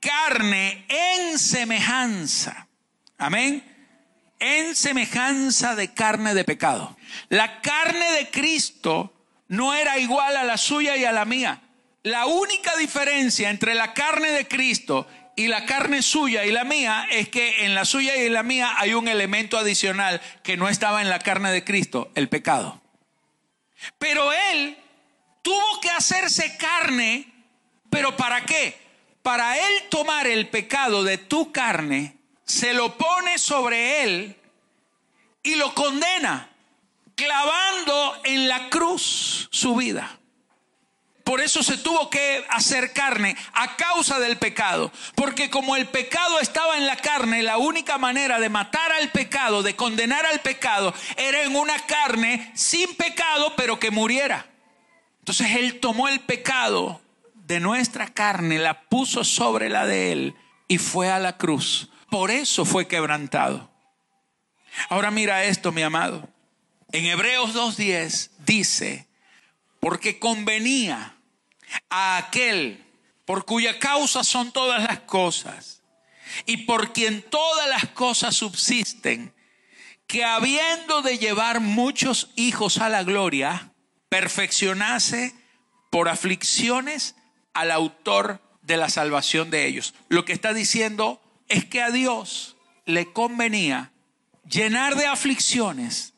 carne 0.01 0.85
en 0.89 1.39
semejanza. 1.39 2.69
Amén. 3.19 3.65
En 4.39 4.75
semejanza 4.75 5.75
de 5.75 5.93
carne 5.93 6.35
de 6.35 6.45
pecado. 6.45 6.97
La 7.29 7.61
carne 7.61 8.11
de 8.13 8.31
Cristo 8.31 9.13
no 9.49 9.75
era 9.75 9.99
igual 9.99 10.37
a 10.37 10.45
la 10.45 10.57
suya 10.57 10.97
y 10.97 11.05
a 11.05 11.13
la 11.13 11.25
mía. 11.25 11.63
La 12.03 12.27
única 12.27 12.75
diferencia 12.77 13.51
entre 13.51 13.75
la 13.75 13.93
carne 13.93 14.31
de 14.31 14.49
Cristo 14.49 15.07
y 15.37 15.49
la 15.49 15.67
carne 15.67 16.03
suya 16.03 16.45
y 16.45 16.51
la 16.51 16.65
mía 16.65 17.07
es 17.11 17.29
que 17.29 17.65
en 17.65 17.75
la 17.75 17.85
suya 17.85 18.17
y 18.17 18.27
en 18.27 18.33
la 18.33 18.43
mía 18.43 18.75
hay 18.79 18.95
un 18.95 19.09
elemento 19.09 19.59
adicional 19.59 20.21
que 20.43 20.57
no 20.57 20.69
estaba 20.69 21.03
en 21.03 21.11
la 21.11 21.19
carne 21.19 21.51
de 21.51 21.65
Cristo, 21.65 22.11
el 22.15 22.29
pecado. 22.29 22.80
Pero 23.99 24.33
Él 24.33 24.79
tuvo 25.43 25.81
que 25.81 25.91
hacerse 25.91 26.57
carne, 26.57 27.33
pero 27.91 28.17
¿para 28.17 28.45
qué? 28.45 28.79
Para 29.23 29.59
Él 29.59 29.89
tomar 29.91 30.27
el 30.27 30.49
pecado 30.49 31.03
de 31.05 31.19
tu 31.19 31.53
carne, 31.53 32.17
se 32.45 32.73
lo 32.73 32.97
pone 32.97 33.39
sobre 33.39 34.03
Él 34.05 34.37
y 35.43 35.55
lo 35.57 35.75
condena, 35.75 36.51
clavando 37.15 38.21
en 38.25 38.49
la 38.49 38.69
cruz 38.71 39.49
su 39.51 39.77
vida. 39.77 40.20
Por 41.25 41.41
eso 41.41 41.63
se 41.63 41.79
tuvo 41.79 42.11
que 42.11 42.45
hacer 42.49 42.93
carne 42.93 43.37
a 43.53 43.77
causa 43.77 44.19
del 44.19 44.39
pecado. 44.39 44.91
Porque 45.15 45.51
como 45.51 45.77
el 45.77 45.87
pecado 45.87 46.41
estaba 46.41 46.77
en 46.77 46.87
la 46.87 46.97
carne, 46.97 47.43
la 47.43 47.59
única 47.59 47.99
manera 47.99 48.41
de 48.41 48.49
matar 48.49 48.93
al 48.93 49.11
pecado, 49.11 49.63
de 49.63 49.77
condenar 49.77 50.27
al 50.27 50.41
pecado, 50.41 50.95
era 51.17 51.43
en 51.43 51.57
una 51.57 51.79
carne 51.87 52.51
sin 52.55 52.95
pecado, 52.97 53.55
pero 53.57 53.79
que 53.79 53.91
muriera. 53.91 54.47
Entonces 55.21 55.57
Él 55.57 55.81
tomó 55.81 56.09
el 56.09 56.21
pecado 56.21 57.01
de 57.35 57.61
nuestra 57.61 58.09
carne, 58.09 58.59
la 58.59 58.83
puso 58.83 59.25
sobre 59.25 59.69
la 59.69 59.87
de 59.87 60.13
Él 60.13 60.35
y 60.69 60.79
fue 60.79 61.11
a 61.11 61.19
la 61.19 61.37
cruz. 61.37 61.91
Por 62.09 62.31
eso 62.31 62.65
fue 62.65 62.89
quebrantado. 62.89 63.71
Ahora 64.89 65.11
mira 65.11 65.45
esto, 65.45 65.73
mi 65.73 65.83
amado. 65.83 66.29
En 66.93 67.05
Hebreos 67.07 67.55
2.10 67.55 68.31
dice, 68.45 69.07
porque 69.81 70.19
convenía 70.19 71.17
a 71.89 72.19
aquel 72.19 72.85
por 73.25 73.45
cuya 73.45 73.79
causa 73.79 74.25
son 74.25 74.53
todas 74.53 74.83
las 74.83 75.01
cosas 75.01 75.83
y 76.47 76.59
por 76.59 76.93
quien 76.93 77.23
todas 77.23 77.69
las 77.69 77.87
cosas 77.89 78.37
subsisten, 78.37 79.35
que 80.07 80.25
habiendo 80.25 81.03
de 81.03 81.19
llevar 81.19 81.61
muchos 81.61 82.31
hijos 82.37 82.79
a 82.79 82.89
la 82.89 83.03
gloria, 83.03 83.73
perfeccionase 84.09 85.35
por 85.91 86.09
aflicciones 86.09 87.15
al 87.55 87.71
autor 87.71 88.41
de 88.63 88.77
la 88.77 88.89
salvación 88.89 89.51
de 89.51 89.67
ellos. 89.67 89.95
Lo 90.09 90.25
que 90.25 90.33
está 90.33 90.53
diciendo 90.53 91.21
es 91.49 91.65
que 91.65 91.83
a 91.83 91.91
Dios 91.91 92.57
le 92.87 93.13
convenía 93.13 93.93
llenar 94.49 94.97
de 94.97 95.07
aflicciones 95.07 96.15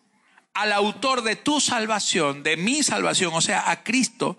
al 0.54 0.72
autor 0.72 1.22
de 1.22 1.36
tu 1.36 1.60
salvación, 1.60 2.42
de 2.42 2.56
mi 2.56 2.82
salvación, 2.82 3.32
o 3.34 3.40
sea, 3.40 3.70
a 3.70 3.82
Cristo, 3.82 4.36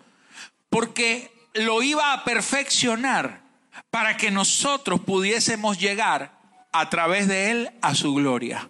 porque 0.69 1.31
lo 1.53 1.81
iba 1.83 2.13
a 2.13 2.23
perfeccionar 2.23 3.41
para 3.89 4.17
que 4.17 4.31
nosotros 4.31 5.01
pudiésemos 5.01 5.79
llegar 5.79 6.39
a 6.71 6.89
través 6.89 7.27
de 7.27 7.51
él 7.51 7.71
a 7.81 7.95
su 7.95 8.13
gloria 8.13 8.69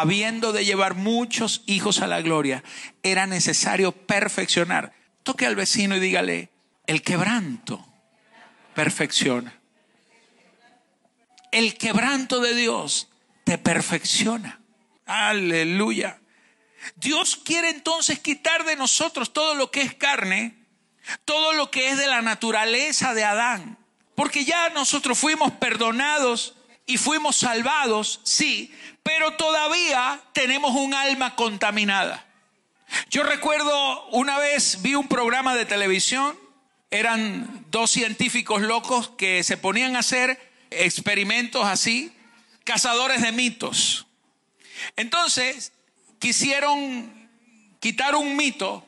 habiendo 0.00 0.52
de 0.52 0.64
llevar 0.64 0.94
muchos 0.94 1.62
hijos 1.66 2.00
a 2.00 2.06
la 2.06 2.22
gloria, 2.22 2.64
era 3.02 3.26
necesario 3.26 3.92
perfeccionar. 3.92 4.94
Toque 5.22 5.44
al 5.44 5.54
vecino 5.54 5.96
y 5.96 6.00
dígale, 6.00 6.48
el 6.86 7.02
quebranto 7.02 7.86
perfecciona. 8.74 9.60
El 11.50 11.76
quebranto 11.76 12.40
de 12.40 12.54
Dios 12.54 13.10
te 13.44 13.58
perfecciona. 13.58 14.60
Aleluya. 15.04 16.21
Dios 16.96 17.36
quiere 17.36 17.70
entonces 17.70 18.18
quitar 18.18 18.64
de 18.64 18.76
nosotros 18.76 19.32
todo 19.32 19.54
lo 19.54 19.70
que 19.70 19.82
es 19.82 19.94
carne, 19.94 20.56
todo 21.24 21.52
lo 21.52 21.70
que 21.70 21.90
es 21.90 21.98
de 21.98 22.06
la 22.06 22.22
naturaleza 22.22 23.14
de 23.14 23.24
Adán. 23.24 23.78
Porque 24.14 24.44
ya 24.44 24.68
nosotros 24.70 25.18
fuimos 25.18 25.52
perdonados 25.52 26.54
y 26.86 26.98
fuimos 26.98 27.36
salvados, 27.36 28.20
sí, 28.24 28.74
pero 29.02 29.36
todavía 29.36 30.20
tenemos 30.32 30.74
un 30.74 30.94
alma 30.94 31.34
contaminada. 31.36 32.26
Yo 33.10 33.22
recuerdo 33.22 34.06
una 34.08 34.38
vez 34.38 34.82
vi 34.82 34.94
un 34.94 35.08
programa 35.08 35.54
de 35.54 35.64
televisión, 35.64 36.38
eran 36.90 37.64
dos 37.70 37.90
científicos 37.90 38.60
locos 38.60 39.10
que 39.16 39.42
se 39.44 39.56
ponían 39.56 39.96
a 39.96 40.00
hacer 40.00 40.52
experimentos 40.70 41.64
así, 41.64 42.12
cazadores 42.64 43.22
de 43.22 43.32
mitos. 43.32 44.06
Entonces, 44.96 45.72
quisieron 46.22 47.12
quitar 47.80 48.14
un 48.14 48.36
mito 48.36 48.86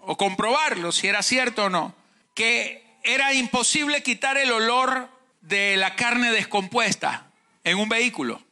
o 0.00 0.16
comprobarlo 0.16 0.92
si 0.92 1.06
era 1.06 1.22
cierto 1.22 1.64
o 1.64 1.68
no, 1.68 1.94
que 2.32 2.82
era 3.02 3.34
imposible 3.34 4.02
quitar 4.02 4.38
el 4.38 4.50
olor 4.50 5.10
de 5.42 5.76
la 5.76 5.94
carne 5.94 6.30
descompuesta 6.30 7.26
en 7.64 7.76
un 7.76 7.90
vehículo. 7.90 8.42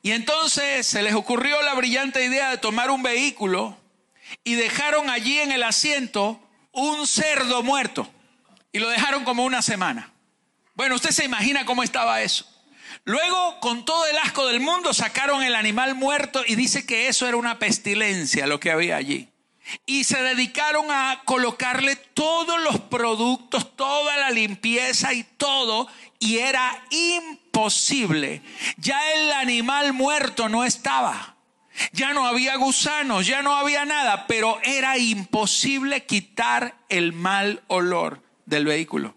Y 0.00 0.12
entonces 0.12 0.86
se 0.86 1.02
les 1.02 1.14
ocurrió 1.14 1.60
la 1.62 1.74
brillante 1.74 2.24
idea 2.24 2.50
de 2.50 2.58
tomar 2.58 2.88
un 2.92 3.02
vehículo 3.02 3.76
y 4.44 4.54
dejaron 4.54 5.10
allí 5.10 5.40
en 5.40 5.50
el 5.50 5.64
asiento 5.64 6.40
un 6.70 7.04
cerdo 7.08 7.64
muerto. 7.64 8.08
Y 8.70 8.78
lo 8.78 8.88
dejaron 8.90 9.24
como 9.24 9.44
una 9.44 9.60
semana. 9.60 10.12
Bueno, 10.76 10.94
usted 10.94 11.10
se 11.10 11.24
imagina 11.24 11.64
cómo 11.64 11.82
estaba 11.82 12.22
eso. 12.22 12.46
Luego, 13.04 13.60
con 13.60 13.84
todo 13.84 14.06
el 14.06 14.18
asco 14.18 14.46
del 14.46 14.60
mundo, 14.60 14.92
sacaron 14.92 15.42
el 15.42 15.54
animal 15.54 15.94
muerto 15.94 16.42
y 16.46 16.54
dice 16.54 16.84
que 16.86 17.08
eso 17.08 17.26
era 17.26 17.36
una 17.36 17.58
pestilencia 17.58 18.46
lo 18.46 18.60
que 18.60 18.70
había 18.70 18.96
allí. 18.96 19.28
Y 19.86 20.04
se 20.04 20.22
dedicaron 20.22 20.90
a 20.90 21.22
colocarle 21.24 21.96
todos 21.96 22.60
los 22.62 22.80
productos, 22.80 23.76
toda 23.76 24.16
la 24.16 24.30
limpieza 24.30 25.12
y 25.12 25.24
todo, 25.24 25.88
y 26.18 26.38
era 26.38 26.84
imposible. 26.90 28.42
Ya 28.76 29.12
el 29.12 29.32
animal 29.32 29.92
muerto 29.92 30.48
no 30.48 30.64
estaba. 30.64 31.36
Ya 31.92 32.12
no 32.12 32.26
había 32.26 32.56
gusanos, 32.56 33.26
ya 33.26 33.42
no 33.42 33.54
había 33.54 33.84
nada, 33.84 34.26
pero 34.26 34.58
era 34.64 34.98
imposible 34.98 36.04
quitar 36.06 36.76
el 36.88 37.12
mal 37.12 37.62
olor 37.68 38.22
del 38.46 38.64
vehículo. 38.64 39.14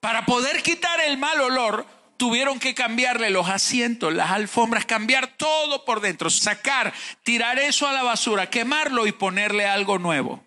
Para 0.00 0.26
poder 0.26 0.62
quitar 0.62 1.00
el 1.00 1.18
mal 1.18 1.40
olor, 1.40 1.86
tuvieron 2.20 2.60
que 2.60 2.74
cambiarle 2.74 3.30
los 3.30 3.48
asientos, 3.48 4.12
las 4.12 4.30
alfombras, 4.30 4.84
cambiar 4.84 5.38
todo 5.38 5.86
por 5.86 6.02
dentro, 6.02 6.28
sacar, 6.28 6.92
tirar 7.22 7.58
eso 7.58 7.88
a 7.88 7.94
la 7.94 8.02
basura, 8.02 8.50
quemarlo 8.50 9.06
y 9.06 9.12
ponerle 9.12 9.66
algo 9.66 9.98
nuevo. 9.98 10.44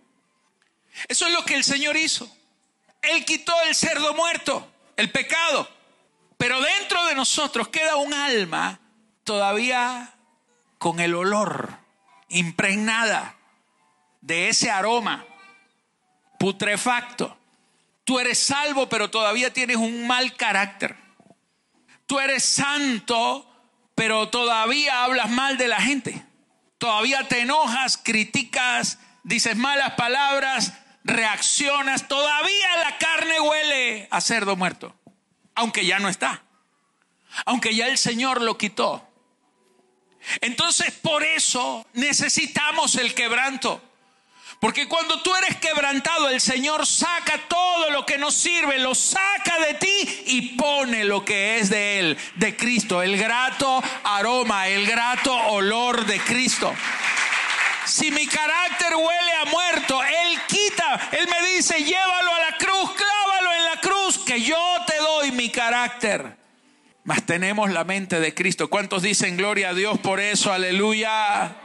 Eso 1.07 1.25
es 1.25 1.33
lo 1.33 1.43
que 1.43 1.55
el 1.55 1.63
Señor 1.63 1.97
hizo. 1.97 2.31
Él 3.01 3.25
quitó 3.25 3.53
el 3.67 3.73
cerdo 3.73 4.13
muerto, 4.13 4.71
el 4.97 5.09
pecado. 5.09 5.67
Pero 6.37 6.61
dentro 6.61 7.03
de 7.07 7.15
nosotros 7.15 7.69
queda 7.69 7.95
un 7.95 8.13
alma 8.13 8.79
todavía 9.23 10.13
con 10.77 10.99
el 10.99 11.15
olor 11.15 11.79
impregnada 12.29 13.35
de 14.21 14.49
ese 14.49 14.69
aroma 14.69 15.25
putrefacto. 16.37 17.35
Tú 18.03 18.19
eres 18.19 18.37
salvo, 18.37 18.87
pero 18.89 19.09
todavía 19.09 19.51
tienes 19.51 19.77
un 19.77 20.05
mal 20.05 20.35
carácter. 20.35 21.02
Tú 22.05 22.19
eres 22.19 22.43
santo, 22.43 23.49
pero 23.95 24.29
todavía 24.29 25.03
hablas 25.03 25.29
mal 25.29 25.57
de 25.57 25.67
la 25.67 25.81
gente. 25.81 26.25
Todavía 26.77 27.27
te 27.27 27.41
enojas, 27.41 27.97
criticas, 27.97 28.99
dices 29.23 29.55
malas 29.55 29.93
palabras, 29.93 30.73
reaccionas. 31.03 32.07
Todavía 32.07 32.77
la 32.77 32.97
carne 32.97 33.39
huele 33.39 34.07
a 34.11 34.21
cerdo 34.21 34.55
muerto, 34.55 34.95
aunque 35.55 35.85
ya 35.85 35.99
no 35.99 36.09
está. 36.09 36.43
Aunque 37.45 37.75
ya 37.75 37.87
el 37.87 37.97
Señor 37.97 38.41
lo 38.41 38.57
quitó. 38.57 39.07
Entonces, 40.41 40.91
por 40.91 41.23
eso 41.23 41.85
necesitamos 41.93 42.95
el 42.95 43.13
quebranto. 43.13 43.81
Porque 44.63 44.87
cuando 44.87 45.21
tú 45.21 45.35
eres 45.35 45.57
quebrantado, 45.57 46.29
el 46.29 46.39
Señor 46.39 46.87
saca 46.87 47.37
todo 47.49 47.89
lo 47.89 48.05
que 48.05 48.17
no 48.17 48.31
sirve, 48.31 48.79
lo 48.79 48.95
saca 48.95 49.59
de 49.59 49.73
ti 49.73 50.23
y 50.27 50.55
pone 50.55 51.03
lo 51.03 51.25
que 51.25 51.59
es 51.59 51.69
de 51.69 51.99
Él, 51.99 52.17
de 52.35 52.55
Cristo, 52.55 53.01
el 53.01 53.17
grato 53.17 53.83
aroma, 54.05 54.69
el 54.69 54.87
grato 54.87 55.35
olor 55.35 56.05
de 56.05 56.17
Cristo. 56.21 56.73
Si 57.85 58.09
mi 58.11 58.25
carácter 58.25 58.95
huele 58.95 59.33
a 59.41 59.45
muerto, 59.51 60.01
Él 60.01 60.39
quita, 60.47 61.09
Él 61.11 61.27
me 61.27 61.55
dice, 61.57 61.83
llévalo 61.83 62.33
a 62.33 62.49
la 62.49 62.57
cruz, 62.57 62.91
clávalo 62.91 63.53
en 63.57 63.65
la 63.65 63.81
cruz, 63.81 64.19
que 64.19 64.39
yo 64.43 64.77
te 64.87 64.95
doy 64.95 65.33
mi 65.33 65.49
carácter. 65.49 66.37
Mas 67.03 67.25
tenemos 67.25 67.69
la 67.69 67.83
mente 67.83 68.21
de 68.21 68.33
Cristo. 68.33 68.69
¿Cuántos 68.69 69.01
dicen 69.01 69.35
gloria 69.35 69.71
a 69.71 69.73
Dios 69.73 69.99
por 69.99 70.21
eso? 70.21 70.53
Aleluya. 70.53 71.57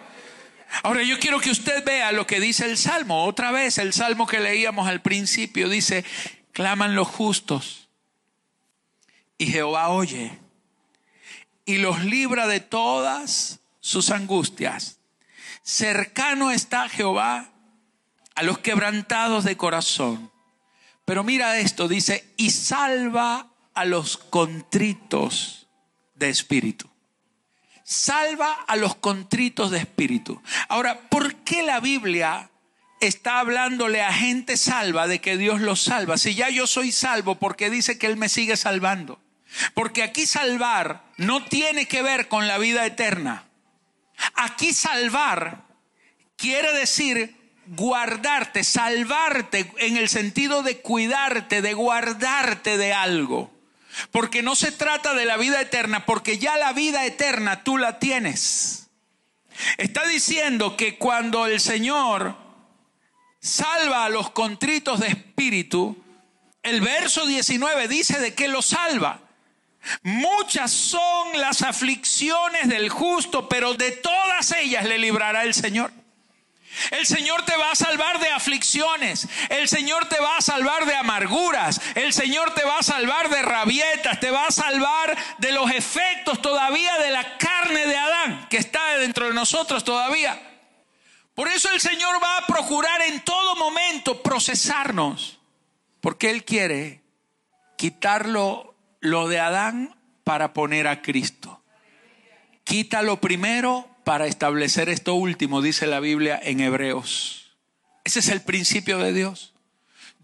Ahora 0.82 1.02
yo 1.02 1.18
quiero 1.18 1.40
que 1.40 1.50
usted 1.50 1.84
vea 1.84 2.12
lo 2.12 2.26
que 2.26 2.40
dice 2.40 2.64
el 2.66 2.76
Salmo. 2.76 3.24
Otra 3.24 3.50
vez, 3.50 3.78
el 3.78 3.92
Salmo 3.92 4.26
que 4.26 4.40
leíamos 4.40 4.88
al 4.88 5.02
principio 5.02 5.68
dice, 5.68 6.04
claman 6.52 6.94
los 6.94 7.08
justos 7.08 7.88
y 9.38 9.46
Jehová 9.46 9.88
oye 9.88 10.38
y 11.64 11.78
los 11.78 12.04
libra 12.04 12.46
de 12.46 12.60
todas 12.60 13.60
sus 13.80 14.10
angustias. 14.10 14.98
Cercano 15.62 16.50
está 16.50 16.88
Jehová 16.88 17.50
a 18.34 18.42
los 18.42 18.58
quebrantados 18.58 19.44
de 19.44 19.56
corazón. 19.56 20.30
Pero 21.04 21.24
mira 21.24 21.58
esto, 21.58 21.88
dice, 21.88 22.32
y 22.36 22.50
salva 22.50 23.50
a 23.74 23.84
los 23.84 24.16
contritos 24.16 25.68
de 26.14 26.28
espíritu 26.28 26.87
salva 27.88 28.52
a 28.66 28.76
los 28.76 28.96
contritos 28.96 29.70
de 29.70 29.78
espíritu. 29.78 30.42
Ahora, 30.68 31.08
¿por 31.08 31.36
qué 31.36 31.62
la 31.62 31.80
Biblia 31.80 32.50
está 33.00 33.40
hablándole 33.40 34.02
a 34.02 34.12
gente 34.12 34.58
salva 34.58 35.08
de 35.08 35.22
que 35.22 35.38
Dios 35.38 35.62
los 35.62 35.80
salva? 35.80 36.18
Si 36.18 36.34
ya 36.34 36.50
yo 36.50 36.66
soy 36.66 36.92
salvo, 36.92 37.36
porque 37.36 37.70
dice 37.70 37.96
que 37.96 38.06
Él 38.06 38.18
me 38.18 38.28
sigue 38.28 38.58
salvando? 38.58 39.22
Porque 39.72 40.02
aquí 40.02 40.26
salvar 40.26 41.02
no 41.16 41.46
tiene 41.46 41.88
que 41.88 42.02
ver 42.02 42.28
con 42.28 42.46
la 42.46 42.58
vida 42.58 42.84
eterna. 42.84 43.44
Aquí 44.34 44.74
salvar 44.74 45.64
quiere 46.36 46.74
decir 46.74 47.38
guardarte, 47.68 48.64
salvarte 48.64 49.72
en 49.78 49.96
el 49.96 50.10
sentido 50.10 50.62
de 50.62 50.82
cuidarte, 50.82 51.62
de 51.62 51.72
guardarte 51.72 52.76
de 52.76 52.92
algo. 52.92 53.57
Porque 54.10 54.42
no 54.42 54.54
se 54.54 54.72
trata 54.72 55.14
de 55.14 55.24
la 55.24 55.36
vida 55.36 55.60
eterna, 55.60 56.06
porque 56.06 56.38
ya 56.38 56.56
la 56.56 56.72
vida 56.72 57.04
eterna 57.04 57.64
tú 57.64 57.78
la 57.78 57.98
tienes. 57.98 58.90
Está 59.76 60.06
diciendo 60.06 60.76
que 60.76 60.98
cuando 60.98 61.46
el 61.46 61.60
Señor 61.60 62.36
salva 63.40 64.04
a 64.04 64.08
los 64.08 64.30
contritos 64.30 65.00
de 65.00 65.08
espíritu, 65.08 66.02
el 66.62 66.80
verso 66.80 67.26
19 67.26 67.88
dice 67.88 68.20
de 68.20 68.34
que 68.34 68.48
lo 68.48 68.62
salva. 68.62 69.20
Muchas 70.02 70.70
son 70.70 71.40
las 71.40 71.62
aflicciones 71.62 72.68
del 72.68 72.88
justo, 72.88 73.48
pero 73.48 73.74
de 73.74 73.92
todas 73.92 74.52
ellas 74.52 74.84
le 74.84 74.98
librará 74.98 75.44
el 75.44 75.54
Señor. 75.54 75.92
El 76.90 77.06
Señor 77.06 77.44
te 77.44 77.56
va 77.56 77.72
a 77.72 77.76
salvar 77.76 78.20
de 78.20 78.30
aflicciones. 78.30 79.28
El 79.48 79.68
Señor 79.68 80.08
te 80.08 80.20
va 80.20 80.36
a 80.36 80.42
salvar 80.42 80.86
de 80.86 80.94
amarguras. 80.94 81.80
El 81.94 82.12
Señor 82.12 82.54
te 82.54 82.64
va 82.64 82.78
a 82.78 82.82
salvar 82.82 83.30
de 83.30 83.42
rabietas. 83.42 84.20
Te 84.20 84.30
va 84.30 84.46
a 84.46 84.50
salvar 84.50 85.16
de 85.38 85.52
los 85.52 85.70
efectos 85.70 86.40
todavía 86.42 86.96
de 86.98 87.10
la 87.10 87.38
carne 87.38 87.86
de 87.86 87.96
Adán 87.96 88.46
que 88.48 88.56
está 88.56 88.96
dentro 88.98 89.26
de 89.26 89.34
nosotros 89.34 89.84
todavía. 89.84 90.40
Por 91.34 91.48
eso 91.48 91.70
el 91.72 91.80
Señor 91.80 92.22
va 92.22 92.38
a 92.38 92.46
procurar 92.46 93.00
en 93.02 93.20
todo 93.20 93.54
momento 93.56 94.22
procesarnos. 94.22 95.38
Porque 96.00 96.30
Él 96.30 96.44
quiere 96.44 97.02
quitarlo 97.76 98.74
lo 99.00 99.28
de 99.28 99.40
Adán 99.40 99.96
para 100.24 100.52
poner 100.52 100.88
a 100.88 101.00
Cristo. 101.02 101.62
Quítalo 102.64 103.20
primero 103.20 103.88
para 104.08 104.26
establecer 104.26 104.88
esto 104.88 105.12
último, 105.12 105.60
dice 105.60 105.86
la 105.86 106.00
Biblia 106.00 106.40
en 106.42 106.60
Hebreos. 106.60 107.52
Ese 108.04 108.20
es 108.20 108.30
el 108.30 108.40
principio 108.40 108.96
de 108.96 109.12
Dios. 109.12 109.52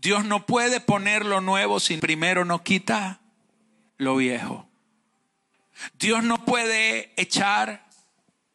Dios 0.00 0.24
no 0.24 0.46
puede 0.46 0.80
poner 0.80 1.26
lo 1.26 1.42
nuevo 1.42 1.78
si 1.80 1.98
primero 1.98 2.46
no 2.46 2.62
quita 2.62 3.20
lo 3.98 4.16
viejo. 4.16 4.66
Dios 5.98 6.24
no 6.24 6.46
puede 6.46 7.12
echar 7.20 7.84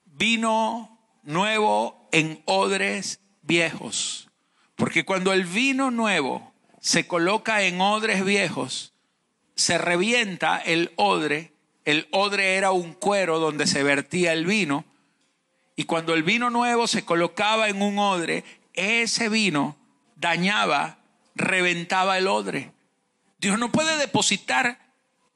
vino 0.05 0.97
nuevo 1.21 2.09
en 2.11 2.41
odres 2.45 3.19
viejos. 3.43 4.31
Porque 4.75 5.05
cuando 5.05 5.31
el 5.31 5.45
vino 5.45 5.91
nuevo 5.91 6.55
se 6.81 7.05
coloca 7.05 7.61
en 7.61 7.79
odres 7.81 8.25
viejos, 8.25 8.93
se 9.53 9.77
revienta 9.77 10.57
el 10.57 10.91
odre. 10.95 11.53
El 11.85 12.07
odre 12.09 12.55
era 12.55 12.71
un 12.71 12.93
cuero 12.93 13.37
donde 13.37 13.67
se 13.67 13.83
vertía 13.83 14.33
el 14.33 14.47
vino 14.47 14.88
y 15.79 15.85
cuando 15.85 16.13
el 16.13 16.23
vino 16.23 16.49
nuevo 16.49 16.87
se 16.87 17.05
colocaba 17.05 17.69
en 17.69 17.81
un 17.81 17.99
odre, 17.99 18.43
ese 18.73 19.29
vino 19.29 19.77
dañaba, 20.17 20.97
reventaba 21.35 22.17
el 22.17 22.27
odre. 22.27 22.73
Dios 23.39 23.57
no 23.57 23.71
puede 23.71 23.95
depositar 23.95 24.77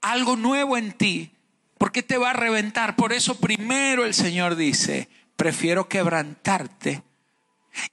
algo 0.02 0.36
nuevo 0.36 0.76
en 0.76 0.92
ti 0.92 1.32
porque 1.78 2.04
te 2.04 2.18
va 2.18 2.32
a 2.32 2.34
reventar. 2.34 2.98
Por 2.98 3.14
eso 3.14 3.40
primero 3.40 4.04
el 4.04 4.14
Señor 4.14 4.58
dice, 4.58 5.08
prefiero 5.38 5.88
quebrantarte 5.88 7.04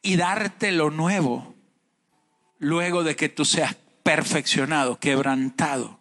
y 0.02 0.16
darte 0.16 0.72
lo 0.72 0.90
nuevo 0.90 1.54
luego 2.58 3.04
de 3.04 3.14
que 3.14 3.28
tú 3.28 3.44
seas 3.44 3.76
perfeccionado, 4.02 4.98
quebrantado. 4.98 6.00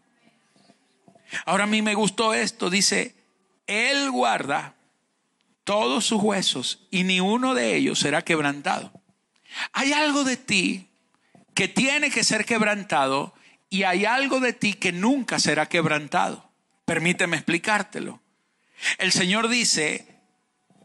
Ahora 1.45 1.65
a 1.65 1.67
mí 1.67 1.83
me 1.83 1.93
gustó 1.93 2.33
esto, 2.33 2.71
dice, 2.71 3.13
Él 3.67 4.09
guarda 4.09 4.78
todos 5.69 6.03
sus 6.03 6.23
huesos 6.23 6.87
y 6.89 7.03
ni 7.03 7.19
uno 7.19 7.53
de 7.53 7.75
ellos 7.75 7.99
será 7.99 8.23
quebrantado. 8.23 8.91
Hay 9.71 9.93
algo 9.93 10.23
de 10.23 10.35
ti 10.35 10.89
que 11.53 11.67
tiene 11.67 12.09
que 12.09 12.23
ser 12.23 12.43
quebrantado 12.43 13.35
y 13.69 13.83
hay 13.83 14.05
algo 14.05 14.39
de 14.39 14.53
ti 14.53 14.73
que 14.73 14.91
nunca 14.91 15.37
será 15.37 15.67
quebrantado. 15.67 16.49
Permíteme 16.85 17.37
explicártelo. 17.37 18.19
El 18.97 19.11
Señor 19.11 19.47
dice 19.47 20.07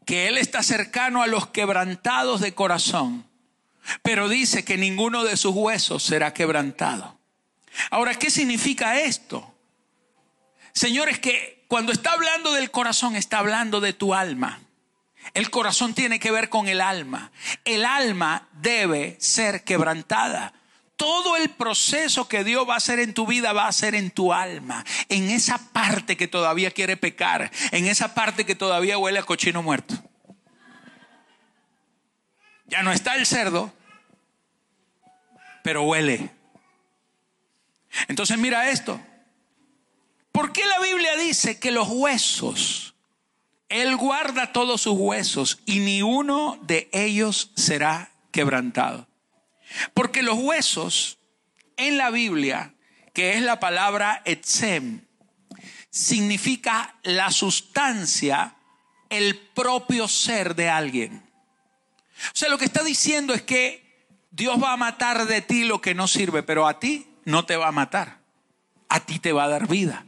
que 0.04 0.28
Él 0.28 0.36
está 0.36 0.62
cercano 0.62 1.22
a 1.22 1.28
los 1.28 1.46
quebrantados 1.46 2.42
de 2.42 2.52
corazón, 2.52 3.24
pero 4.02 4.28
dice 4.28 4.66
que 4.66 4.76
ninguno 4.76 5.24
de 5.24 5.38
sus 5.38 5.54
huesos 5.54 6.02
será 6.02 6.34
quebrantado. 6.34 7.18
Ahora, 7.90 8.16
¿qué 8.16 8.28
significa 8.28 9.00
esto? 9.00 9.50
Señores, 10.74 11.20
que 11.20 11.64
cuando 11.68 11.90
está 11.90 12.12
hablando 12.12 12.52
del 12.52 12.70
corazón, 12.70 13.16
está 13.16 13.38
hablando 13.38 13.80
de 13.80 13.94
tu 13.94 14.12
alma. 14.12 14.60
El 15.32 15.50
corazón 15.50 15.94
tiene 15.94 16.18
que 16.18 16.30
ver 16.30 16.48
con 16.48 16.68
el 16.68 16.80
alma. 16.80 17.32
El 17.64 17.84
alma 17.84 18.48
debe 18.52 19.16
ser 19.18 19.64
quebrantada. 19.64 20.52
Todo 20.96 21.36
el 21.36 21.50
proceso 21.50 22.28
que 22.28 22.44
Dios 22.44 22.68
va 22.68 22.74
a 22.74 22.76
hacer 22.76 22.98
en 22.98 23.14
tu 23.14 23.26
vida 23.26 23.52
va 23.52 23.66
a 23.66 23.72
ser 23.72 23.94
en 23.94 24.10
tu 24.10 24.32
alma, 24.32 24.84
en 25.08 25.28
esa 25.28 25.58
parte 25.72 26.16
que 26.16 26.28
todavía 26.28 26.70
quiere 26.70 26.96
pecar, 26.96 27.50
en 27.72 27.86
esa 27.86 28.14
parte 28.14 28.46
que 28.46 28.54
todavía 28.54 28.96
huele 28.96 29.18
a 29.18 29.24
cochino 29.24 29.62
muerto. 29.62 29.94
Ya 32.66 32.82
no 32.82 32.92
está 32.92 33.16
el 33.16 33.26
cerdo, 33.26 33.72
pero 35.64 35.82
huele. 35.82 36.30
Entonces 38.08 38.38
mira 38.38 38.70
esto. 38.70 39.00
¿Por 40.32 40.52
qué 40.52 40.64
la 40.66 40.80
Biblia 40.80 41.16
dice 41.16 41.58
que 41.58 41.70
los 41.70 41.88
huesos, 41.88 42.93
Él 43.74 43.96
guarda 43.96 44.52
todos 44.52 44.82
sus 44.82 44.96
huesos 44.96 45.58
y 45.66 45.80
ni 45.80 46.00
uno 46.00 46.56
de 46.62 46.88
ellos 46.92 47.50
será 47.56 48.12
quebrantado? 48.30 49.08
Porque 49.94 50.22
los 50.22 50.38
huesos 50.38 51.18
en 51.76 51.96
la 51.96 52.10
Biblia, 52.10 52.72
que 53.12 53.34
es 53.34 53.42
la 53.42 53.58
palabra 53.58 54.22
etzem, 54.26 55.00
significa 55.90 56.94
la 57.02 57.32
sustancia, 57.32 58.54
el 59.10 59.36
propio 59.36 60.06
ser 60.06 60.54
de 60.54 60.68
alguien. 60.68 61.28
O 62.28 62.36
sea, 62.36 62.50
lo 62.50 62.58
que 62.58 62.66
está 62.66 62.84
diciendo 62.84 63.34
es 63.34 63.42
que 63.42 64.06
Dios 64.30 64.62
va 64.62 64.72
a 64.72 64.76
matar 64.76 65.26
de 65.26 65.40
ti 65.40 65.64
lo 65.64 65.80
que 65.80 65.96
no 65.96 66.06
sirve, 66.06 66.44
pero 66.44 66.68
a 66.68 66.78
ti 66.78 67.08
no 67.24 67.44
te 67.44 67.56
va 67.56 67.66
a 67.66 67.72
matar. 67.72 68.20
A 68.88 69.00
ti 69.00 69.18
te 69.18 69.32
va 69.32 69.44
a 69.44 69.48
dar 69.48 69.66
vida. 69.66 70.06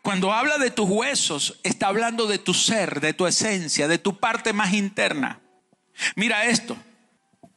Cuando 0.00 0.32
habla 0.32 0.58
de 0.58 0.70
tus 0.70 0.88
huesos, 0.88 1.58
está 1.62 1.88
hablando 1.88 2.26
de 2.26 2.38
tu 2.38 2.54
ser, 2.54 3.00
de 3.00 3.12
tu 3.12 3.26
esencia, 3.26 3.88
de 3.88 3.98
tu 3.98 4.18
parte 4.18 4.52
más 4.52 4.72
interna. 4.72 5.40
Mira 6.16 6.44
esto. 6.44 6.76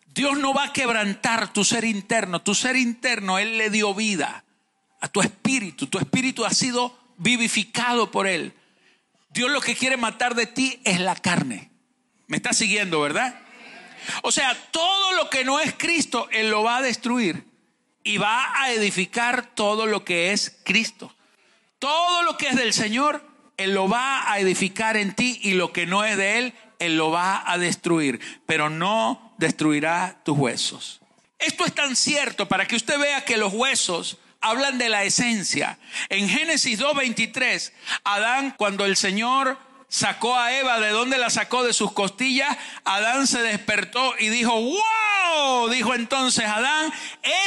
Dios 0.08 0.38
no 0.38 0.54
va 0.54 0.66
a 0.66 0.74
quebrantar 0.74 1.52
tu 1.54 1.64
ser 1.64 1.84
interno. 1.84 2.42
Tu 2.42 2.56
ser 2.56 2.76
interno, 2.76 3.38
Él 3.38 3.58
le 3.58 3.70
dio 3.70 3.94
vida 3.94 4.46
a 5.02 5.08
tu 5.08 5.22
espíritu. 5.22 5.88
Tu 5.88 5.98
espíritu 6.00 6.46
ha 6.46 6.52
sido 6.52 6.98
vivificado 7.18 8.12
por 8.12 8.28
Él. 8.28 8.54
Dios 9.30 9.52
lo 9.52 9.62
que 9.62 9.76
quiere 9.76 9.98
matar 9.98 10.36
de 10.36 10.48
ti 10.48 10.80
es 10.84 11.00
la 11.00 11.16
carne. 11.16 11.72
¿Me 12.28 12.38
estás 12.38 12.58
siguiendo, 12.58 13.02
verdad? 13.02 13.40
O 14.24 14.32
sea, 14.32 14.56
todo 14.72 15.14
lo 15.14 15.30
que 15.30 15.44
no 15.44 15.60
es 15.60 15.74
Cristo, 15.78 16.28
Él 16.32 16.50
lo 16.50 16.64
va 16.64 16.78
a 16.78 16.82
destruir 16.82 17.46
y 18.04 18.18
va 18.18 18.62
a 18.62 18.72
edificar 18.72 19.54
todo 19.54 19.86
lo 19.86 20.06
que 20.06 20.32
es 20.32 20.58
Cristo. 20.64 21.14
Todo 21.80 22.24
lo 22.24 22.38
que 22.38 22.50
es 22.50 22.56
del 22.56 22.74
Señor, 22.74 23.26
Él 23.58 23.74
lo 23.74 23.88
va 23.90 24.32
a 24.32 24.40
edificar 24.40 24.98
en 24.98 25.14
ti 25.14 25.40
y 25.44 25.54
lo 25.54 25.74
que 25.74 25.86
no 25.86 26.04
es 26.04 26.18
de 26.18 26.40
Él, 26.40 26.54
Él 26.80 26.98
lo 26.98 27.12
va 27.12 27.44
a 27.50 27.58
destruir, 27.58 28.20
pero 28.46 28.70
no 28.70 29.34
destruirá 29.38 30.22
tus 30.24 30.38
huesos. 30.38 31.02
Esto 31.40 31.66
es 31.66 31.74
tan 31.74 31.96
cierto 31.96 32.48
para 32.48 32.66
que 32.68 32.76
usted 32.76 32.98
vea 32.98 33.26
que 33.26 33.38
los 33.38 33.54
huesos 33.54 34.18
hablan 34.42 34.78
de 34.78 34.90
la 34.90 35.04
esencia. 35.04 35.78
En 36.10 36.30
Génesis 36.30 36.80
2.23, 36.80 37.72
Adán, 38.04 38.54
cuando 38.58 38.86
el 38.86 38.96
Señor 38.96 39.58
sacó 39.88 40.36
a 40.38 40.54
Eva, 40.54 40.80
¿de 40.80 40.90
dónde 40.90 41.18
la 41.18 41.30
sacó? 41.30 41.64
De 41.64 41.74
sus 41.74 41.92
costillas. 41.92 42.58
Adán 42.84 43.28
se 43.28 43.42
despertó 43.42 44.14
y 44.20 44.30
dijo, 44.30 44.54
wow, 44.54 45.70
dijo 45.70 45.94
entonces 45.94 46.46
Adán, 46.46 46.94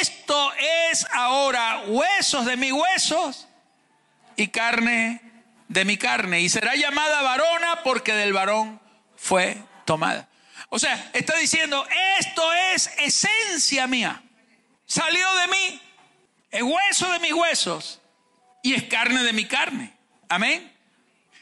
esto 0.00 0.52
es 0.90 1.06
ahora 1.12 1.84
huesos 1.86 2.44
de 2.46 2.56
mis 2.56 2.72
huesos 2.72 3.48
y 4.38 4.48
carne 4.48 5.20
de 5.66 5.84
mi 5.84 5.98
carne. 5.98 6.40
Y 6.40 6.48
será 6.48 6.74
llamada 6.76 7.20
varona 7.22 7.82
porque 7.82 8.14
del 8.14 8.32
varón 8.32 8.80
fue 9.16 9.58
tomada. 9.84 10.28
O 10.70 10.78
sea, 10.78 11.10
está 11.12 11.36
diciendo, 11.36 11.86
esto 12.18 12.42
es 12.72 12.86
esencia 12.98 13.86
mía. 13.86 14.22
Salió 14.86 15.26
de 15.36 15.48
mí, 15.48 15.82
es 16.50 16.62
hueso 16.62 17.10
de 17.12 17.18
mis 17.18 17.32
huesos 17.32 18.00
y 18.62 18.74
es 18.74 18.84
carne 18.84 19.24
de 19.24 19.32
mi 19.32 19.44
carne. 19.44 19.92
Amén. 20.28 20.72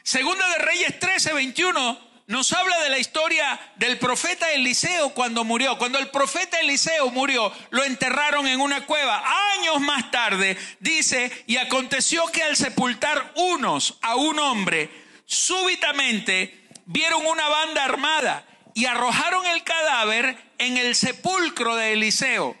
Segunda 0.01 0.47
de 0.49 0.57
Reyes 0.57 0.99
13, 0.99 1.33
21 1.33 2.06
nos 2.27 2.51
habla 2.51 2.77
de 2.81 2.89
la 2.89 2.99
historia 2.99 3.57
del 3.77 3.97
profeta 3.97 4.51
Eliseo 4.51 5.13
cuando 5.13 5.45
murió. 5.45 5.77
Cuando 5.77 5.97
el 5.97 6.09
profeta 6.09 6.59
Eliseo 6.59 7.09
murió, 7.09 7.53
lo 7.69 7.85
enterraron 7.85 8.45
en 8.47 8.59
una 8.59 8.85
cueva. 8.85 9.23
Años 9.55 9.79
más 9.79 10.11
tarde, 10.11 10.57
dice, 10.81 11.31
y 11.47 11.55
aconteció 11.55 12.27
que 12.27 12.43
al 12.43 12.57
sepultar 12.57 13.31
unos 13.35 13.97
a 14.01 14.15
un 14.15 14.39
hombre, 14.39 14.89
súbitamente 15.25 16.67
vieron 16.85 17.25
una 17.25 17.47
banda 17.47 17.85
armada 17.85 18.45
y 18.73 18.85
arrojaron 18.85 19.45
el 19.45 19.63
cadáver 19.63 20.37
en 20.57 20.77
el 20.77 20.95
sepulcro 20.95 21.77
de 21.77 21.93
Eliseo. 21.93 22.57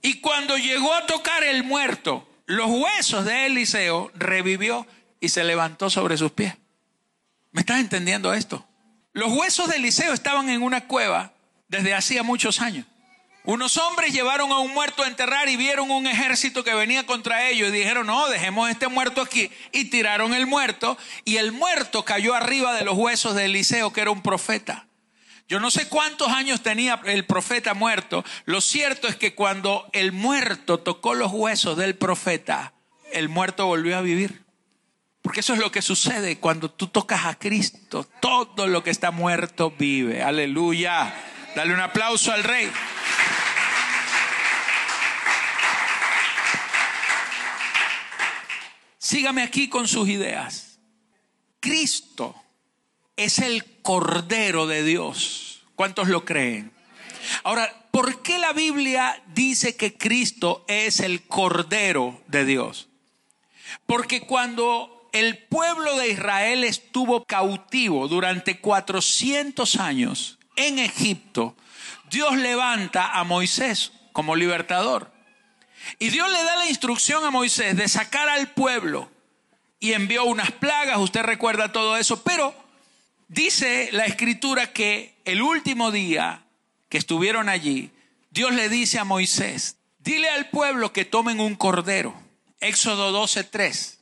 Y 0.00 0.20
cuando 0.20 0.56
llegó 0.56 0.94
a 0.94 1.06
tocar 1.06 1.42
el 1.42 1.64
muerto, 1.64 2.28
los 2.46 2.68
huesos 2.68 3.24
de 3.24 3.46
Eliseo 3.46 4.12
revivió 4.14 4.86
y 5.18 5.28
se 5.28 5.42
levantó 5.42 5.90
sobre 5.90 6.16
sus 6.16 6.30
pies. 6.30 6.54
¿Me 7.50 7.62
estás 7.62 7.80
entendiendo 7.80 8.32
esto? 8.32 8.64
Los 9.12 9.30
huesos 9.32 9.68
de 9.68 9.76
Eliseo 9.76 10.14
estaban 10.14 10.48
en 10.48 10.62
una 10.62 10.86
cueva 10.86 11.32
desde 11.68 11.94
hacía 11.94 12.22
muchos 12.22 12.60
años. 12.60 12.86
Unos 13.44 13.76
hombres 13.76 14.12
llevaron 14.12 14.52
a 14.52 14.60
un 14.60 14.72
muerto 14.72 15.02
a 15.02 15.08
enterrar 15.08 15.48
y 15.48 15.56
vieron 15.56 15.90
un 15.90 16.06
ejército 16.06 16.62
que 16.62 16.74
venía 16.74 17.04
contra 17.04 17.48
ellos 17.48 17.68
y 17.68 17.72
dijeron, 17.72 18.06
no, 18.06 18.28
dejemos 18.28 18.70
este 18.70 18.88
muerto 18.88 19.20
aquí. 19.20 19.50
Y 19.72 19.86
tiraron 19.86 20.32
el 20.32 20.46
muerto 20.46 20.96
y 21.24 21.36
el 21.36 21.52
muerto 21.52 22.04
cayó 22.04 22.34
arriba 22.34 22.72
de 22.74 22.84
los 22.84 22.96
huesos 22.96 23.34
de 23.34 23.46
Eliseo, 23.46 23.92
que 23.92 24.00
era 24.00 24.12
un 24.12 24.22
profeta. 24.22 24.86
Yo 25.48 25.60
no 25.60 25.70
sé 25.70 25.88
cuántos 25.88 26.28
años 26.28 26.62
tenía 26.62 27.00
el 27.04 27.26
profeta 27.26 27.74
muerto. 27.74 28.24
Lo 28.46 28.60
cierto 28.60 29.08
es 29.08 29.16
que 29.16 29.34
cuando 29.34 29.90
el 29.92 30.12
muerto 30.12 30.78
tocó 30.78 31.14
los 31.14 31.32
huesos 31.32 31.76
del 31.76 31.96
profeta, 31.96 32.72
el 33.12 33.28
muerto 33.28 33.66
volvió 33.66 33.98
a 33.98 34.02
vivir. 34.02 34.41
Porque 35.22 35.40
eso 35.40 35.54
es 35.54 35.60
lo 35.60 35.70
que 35.70 35.82
sucede 35.82 36.38
cuando 36.38 36.68
tú 36.68 36.88
tocas 36.88 37.26
a 37.26 37.38
Cristo. 37.38 38.04
Todo 38.20 38.66
lo 38.66 38.82
que 38.82 38.90
está 38.90 39.12
muerto 39.12 39.70
vive. 39.70 40.22
Aleluya. 40.22 41.14
Dale 41.54 41.72
un 41.72 41.80
aplauso 41.80 42.32
al 42.32 42.42
rey. 42.42 42.70
Sígame 48.98 49.42
aquí 49.42 49.68
con 49.68 49.86
sus 49.86 50.08
ideas. 50.08 50.78
Cristo 51.60 52.34
es 53.16 53.38
el 53.38 53.80
Cordero 53.82 54.66
de 54.66 54.82
Dios. 54.82 55.62
¿Cuántos 55.76 56.08
lo 56.08 56.24
creen? 56.24 56.72
Ahora, 57.44 57.86
¿por 57.90 58.22
qué 58.22 58.38
la 58.38 58.52
Biblia 58.52 59.22
dice 59.28 59.76
que 59.76 59.96
Cristo 59.96 60.64
es 60.66 61.00
el 61.00 61.22
Cordero 61.26 62.20
de 62.26 62.44
Dios? 62.44 62.88
Porque 63.86 64.22
cuando 64.22 65.01
el 65.12 65.38
pueblo 65.38 65.96
de 65.98 66.08
Israel 66.08 66.64
estuvo 66.64 67.24
cautivo 67.24 68.08
durante 68.08 68.58
400 68.58 69.76
años 69.76 70.38
en 70.56 70.78
Egipto, 70.78 71.54
Dios 72.10 72.36
levanta 72.36 73.12
a 73.12 73.24
Moisés 73.24 73.92
como 74.12 74.36
libertador. 74.36 75.12
Y 75.98 76.10
Dios 76.10 76.30
le 76.30 76.42
da 76.44 76.56
la 76.56 76.68
instrucción 76.68 77.24
a 77.24 77.30
Moisés 77.30 77.76
de 77.76 77.88
sacar 77.88 78.28
al 78.28 78.48
pueblo 78.52 79.10
y 79.80 79.94
envió 79.94 80.24
unas 80.24 80.52
plagas, 80.52 80.98
usted 80.98 81.22
recuerda 81.22 81.72
todo 81.72 81.96
eso, 81.96 82.22
pero 82.22 82.54
dice 83.28 83.88
la 83.92 84.04
escritura 84.04 84.72
que 84.72 85.14
el 85.24 85.42
último 85.42 85.90
día 85.90 86.42
que 86.88 86.98
estuvieron 86.98 87.48
allí, 87.48 87.90
Dios 88.30 88.52
le 88.54 88.68
dice 88.68 88.98
a 88.98 89.04
Moisés, 89.04 89.76
dile 89.98 90.30
al 90.30 90.50
pueblo 90.50 90.92
que 90.92 91.04
tomen 91.04 91.40
un 91.40 91.56
cordero. 91.56 92.14
Éxodo 92.60 93.10
12:3. 93.10 94.01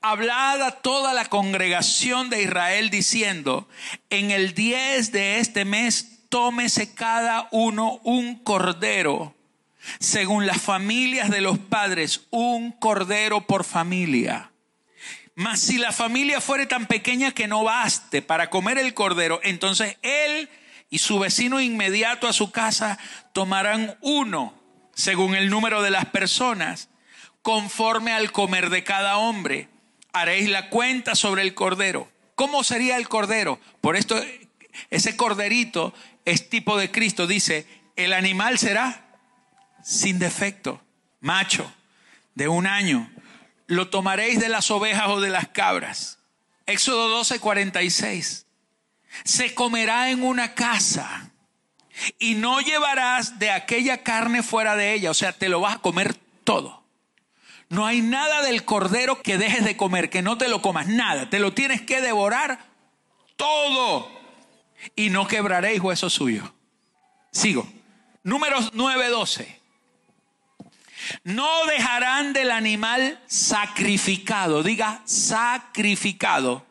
Hablad 0.00 0.62
a 0.62 0.70
toda 0.72 1.12
la 1.12 1.26
congregación 1.26 2.30
de 2.30 2.42
Israel 2.42 2.90
diciendo, 2.90 3.68
en 4.10 4.30
el 4.30 4.54
10 4.54 5.12
de 5.12 5.38
este 5.38 5.64
mes 5.64 6.28
tómese 6.28 6.94
cada 6.94 7.48
uno 7.50 8.00
un 8.04 8.36
cordero, 8.36 9.34
según 9.98 10.46
las 10.46 10.60
familias 10.60 11.30
de 11.30 11.40
los 11.40 11.58
padres, 11.58 12.22
un 12.30 12.72
cordero 12.72 13.42
por 13.42 13.64
familia. 13.64 14.50
Mas 15.34 15.60
si 15.60 15.78
la 15.78 15.92
familia 15.92 16.40
fuere 16.40 16.66
tan 16.66 16.86
pequeña 16.86 17.32
que 17.32 17.48
no 17.48 17.64
baste 17.64 18.22
para 18.22 18.50
comer 18.50 18.78
el 18.78 18.94
cordero, 18.94 19.40
entonces 19.42 19.96
él 20.02 20.48
y 20.90 20.98
su 20.98 21.18
vecino 21.18 21.60
inmediato 21.60 22.28
a 22.28 22.34
su 22.34 22.50
casa 22.50 22.98
tomarán 23.32 23.96
uno, 24.02 24.54
según 24.94 25.34
el 25.34 25.48
número 25.48 25.80
de 25.80 25.90
las 25.90 26.06
personas, 26.06 26.90
conforme 27.42 28.12
al 28.12 28.32
comer 28.32 28.70
de 28.70 28.84
cada 28.84 29.18
hombre. 29.18 29.68
Haréis 30.12 30.48
la 30.48 30.70
cuenta 30.70 31.14
sobre 31.14 31.42
el 31.42 31.54
cordero. 31.54 32.10
¿Cómo 32.34 32.64
sería 32.64 32.96
el 32.96 33.08
cordero? 33.08 33.60
Por 33.80 33.96
esto, 33.96 34.20
ese 34.90 35.16
corderito 35.16 35.92
es 36.24 36.48
tipo 36.48 36.76
de 36.76 36.90
Cristo. 36.90 37.26
Dice, 37.26 37.66
el 37.96 38.12
animal 38.12 38.58
será 38.58 39.18
sin 39.82 40.18
defecto, 40.18 40.80
macho, 41.20 41.72
de 42.34 42.48
un 42.48 42.66
año. 42.66 43.10
Lo 43.66 43.88
tomaréis 43.88 44.40
de 44.40 44.48
las 44.48 44.70
ovejas 44.70 45.08
o 45.08 45.20
de 45.20 45.30
las 45.30 45.48
cabras. 45.48 46.18
Éxodo 46.66 47.08
12, 47.08 47.40
46. 47.40 48.46
Se 49.24 49.54
comerá 49.54 50.10
en 50.10 50.22
una 50.22 50.54
casa 50.54 51.30
y 52.18 52.34
no 52.34 52.60
llevarás 52.60 53.38
de 53.38 53.50
aquella 53.50 54.02
carne 54.02 54.42
fuera 54.42 54.76
de 54.76 54.94
ella. 54.94 55.10
O 55.10 55.14
sea, 55.14 55.32
te 55.32 55.48
lo 55.48 55.60
vas 55.60 55.76
a 55.76 55.78
comer 55.80 56.14
todo. 56.44 56.81
No 57.72 57.86
hay 57.86 58.02
nada 58.02 58.42
del 58.42 58.66
cordero 58.66 59.22
que 59.22 59.38
dejes 59.38 59.64
de 59.64 59.78
comer, 59.78 60.10
que 60.10 60.20
no 60.20 60.36
te 60.36 60.48
lo 60.48 60.60
comas, 60.60 60.88
nada. 60.88 61.30
Te 61.30 61.38
lo 61.38 61.54
tienes 61.54 61.80
que 61.80 62.02
devorar 62.02 62.66
todo. 63.36 64.12
Y 64.94 65.08
no 65.08 65.26
quebraréis 65.26 65.80
hueso 65.80 66.10
suyo. 66.10 66.52
Sigo. 67.30 67.66
Números 68.24 68.74
9:12. 68.74 69.58
No 71.24 71.64
dejarán 71.64 72.34
del 72.34 72.50
animal 72.50 73.18
sacrificado, 73.26 74.62
diga 74.62 75.00
sacrificado, 75.06 76.66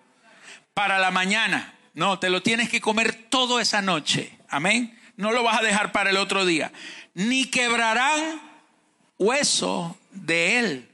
para 0.76 1.00
la 1.00 1.10
mañana. 1.10 1.74
No, 1.96 2.20
te 2.20 2.30
lo 2.30 2.44
tienes 2.44 2.70
que 2.70 2.80
comer 2.80 3.28
todo 3.28 3.60
esa 3.60 3.82
noche. 3.82 4.38
Amén. 4.50 4.96
No 5.18 5.32
lo 5.32 5.42
vas 5.42 5.62
a 5.62 5.64
dejar 5.64 5.94
para 5.94 6.12
el 6.12 6.18
otro 6.18 6.46
día. 6.46 6.72
Ni 7.16 7.46
quebrarán 7.46 8.40
hueso 9.18 9.98
de 10.12 10.60
él. 10.60 10.91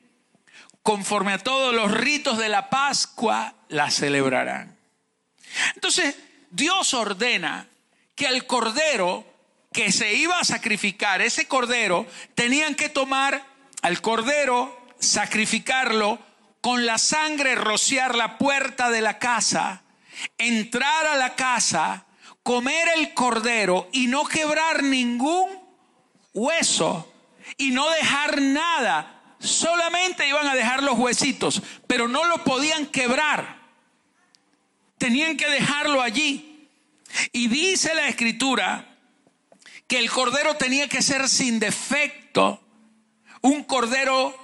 Conforme 0.87 1.33
a 1.33 1.37
todos 1.37 1.75
los 1.75 1.91
ritos 1.91 2.37
de 2.37 2.47
la 2.47 2.69
Pascua, 2.69 3.53
la 3.67 3.91
celebrarán. 3.91 4.77
Entonces, 5.75 6.15
Dios 6.49 6.93
ordena 6.93 7.67
que 8.15 8.27
el 8.27 8.47
cordero 8.47 9.25
que 9.73 9.91
se 9.91 10.13
iba 10.13 10.39
a 10.39 10.45
sacrificar, 10.45 11.21
ese 11.21 11.45
cordero, 11.45 12.07
tenían 12.35 12.73
que 12.73 12.87
tomar 12.87 13.45
al 13.81 13.99
cordero, 13.99 14.79
sacrificarlo, 14.97 16.19
con 16.61 16.85
la 16.85 16.97
sangre 16.97 17.55
rociar 17.55 18.15
la 18.15 18.37
puerta 18.37 18.89
de 18.89 19.01
la 19.01 19.19
casa, 19.19 19.81
entrar 20.37 21.05
a 21.05 21.17
la 21.17 21.35
casa, 21.35 22.05
comer 22.43 22.87
el 22.95 23.13
cordero 23.13 23.89
y 23.91 24.07
no 24.07 24.23
quebrar 24.23 24.83
ningún 24.83 25.49
hueso 26.33 27.13
y 27.57 27.71
no 27.71 27.89
dejar 27.89 28.41
nada. 28.41 29.16
Solamente 29.39 30.27
iban 30.27 30.47
a 30.47 30.55
dejar 30.55 30.83
los 30.83 30.97
huesitos, 30.97 31.61
pero 31.85 32.07
no 32.07 32.25
lo 32.25 32.43
podían 32.43 32.87
quebrar. 32.87 33.57
Tenían 34.97 35.37
que 35.37 35.47
dejarlo 35.47 36.01
allí. 36.01 36.69
Y 37.31 37.47
dice 37.47 37.93
la 37.93 38.07
escritura 38.07 38.97
que 39.87 39.99
el 39.99 40.09
cordero 40.09 40.55
tenía 40.55 40.89
que 40.89 41.01
ser 41.01 41.29
sin 41.29 41.59
defecto, 41.59 42.61
un 43.41 43.63
cordero 43.63 44.35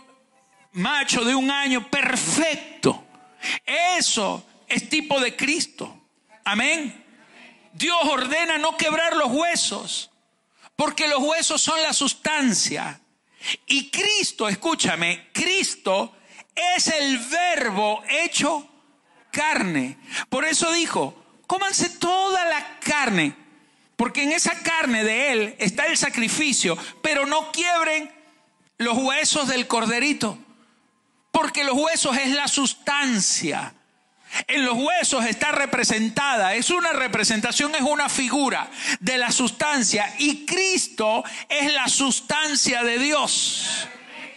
macho 0.74 1.26
de 1.26 1.36
un 1.36 1.52
año 1.52 1.90
perfecto. 1.90 3.06
Eso 3.98 4.46
es 4.68 4.90
tipo 4.90 5.20
de 5.20 5.36
Cristo. 5.36 6.02
Amén. 6.46 7.04
Dios 7.74 7.98
ordena 8.04 8.58
no 8.58 8.78
quebrar 8.78 9.16
los 9.16 9.32
huesos, 9.32 10.12
porque 10.76 11.08
los 11.08 11.20
huesos 11.20 11.62
son 11.62 11.82
la 11.82 11.94
sustancia. 11.94 13.02
Y 13.66 13.90
Cristo, 13.90 14.48
escúchame, 14.48 15.30
Cristo 15.34 16.16
es 16.56 16.88
el 16.88 17.18
verbo 17.18 18.04
hecho 18.08 18.68
carne. 19.32 19.98
Por 20.30 20.46
eso 20.46 20.72
dijo, 20.72 21.16
cómanse 21.48 21.90
toda 21.90 22.46
la 22.46 22.80
carne 22.80 23.44
porque 23.96 24.24
en 24.24 24.32
esa 24.32 24.62
carne 24.64 25.04
de 25.04 25.32
Él 25.32 25.56
está 25.60 25.86
el 25.86 25.98
sacrificio, 25.98 26.78
pero 27.02 27.26
no 27.26 27.52
quiebren 27.52 28.12
los 28.78 28.98
huesos 28.98 29.48
del 29.48 29.68
corderito, 29.68 30.38
porque 31.32 31.64
los 31.64 31.78
huesos 31.78 32.18
es 32.18 32.32
la 32.32 32.48
sustancia. 32.48 33.74
En 34.48 34.66
los 34.66 34.78
huesos 34.78 35.26
está 35.26 35.52
representada, 35.52 36.56
es 36.56 36.70
una 36.70 36.92
representación, 36.92 37.76
es 37.76 37.82
una 37.82 38.10
figura 38.10 38.70
de 39.00 39.18
la 39.18 39.32
sustancia 39.32 40.14
y 40.18 40.46
Cristo 40.46 41.24
es 41.50 41.72
la 41.74 41.88
sustancia 41.88 42.84
de 42.84 43.00
Dios. 43.00 43.88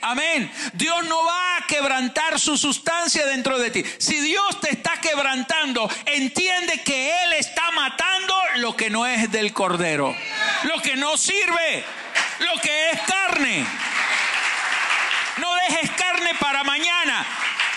Amén. 0.02 0.50
Dios 0.74 1.04
no 1.06 1.24
va 1.24 1.56
a 1.56 1.66
quebrantar 1.66 2.38
su 2.38 2.56
sustancia 2.56 3.26
dentro 3.26 3.58
de 3.58 3.70
ti. 3.70 3.84
Si 3.98 4.20
Dios 4.20 4.60
te 4.60 4.70
está 4.70 5.00
quebrantando, 5.00 5.90
entiende 6.04 6.82
que 6.82 7.10
Él 7.24 7.32
está 7.32 7.70
matando 7.72 8.34
lo 8.56 8.76
que 8.76 8.90
no 8.90 9.06
es 9.06 9.30
del 9.32 9.52
cordero. 9.52 10.14
Lo 10.64 10.80
que 10.80 10.96
no 10.96 11.16
sirve. 11.16 11.84
Lo 12.38 12.60
que 12.60 12.90
es 12.90 13.00
carne. 13.00 13.66
No 15.38 15.54
dejes 15.68 15.90
carne 15.92 16.34
para 16.38 16.62
mañana. 16.62 17.26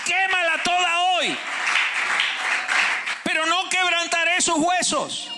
Quémala 0.04 0.62
toda 0.62 1.00
hoy. 1.00 1.36
Pero 3.40 3.52
no 3.52 3.70
quebrantaré 3.70 4.38
sus 4.42 4.56
huesos. 4.56 5.30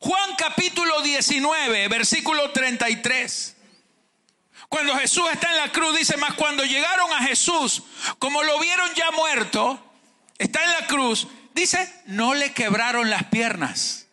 Juan 0.00 0.34
capítulo 0.36 1.00
19, 1.00 1.86
versículo 1.86 2.50
33. 2.50 3.56
Cuando 4.68 4.96
Jesús 4.96 5.22
está 5.30 5.48
en 5.50 5.58
la 5.58 5.70
cruz, 5.70 5.96
dice 5.96 6.16
más, 6.16 6.34
cuando 6.34 6.64
llegaron 6.64 7.12
a 7.12 7.20
Jesús, 7.20 7.84
como 8.18 8.42
lo 8.42 8.58
vieron 8.58 8.92
ya 8.94 9.12
muerto, 9.12 9.78
está 10.38 10.64
en 10.64 10.70
la 10.72 10.86
cruz, 10.88 11.28
dice, 11.54 12.02
no 12.06 12.34
le 12.34 12.52
quebraron 12.52 13.08
las 13.08 13.22
piernas. 13.26 14.08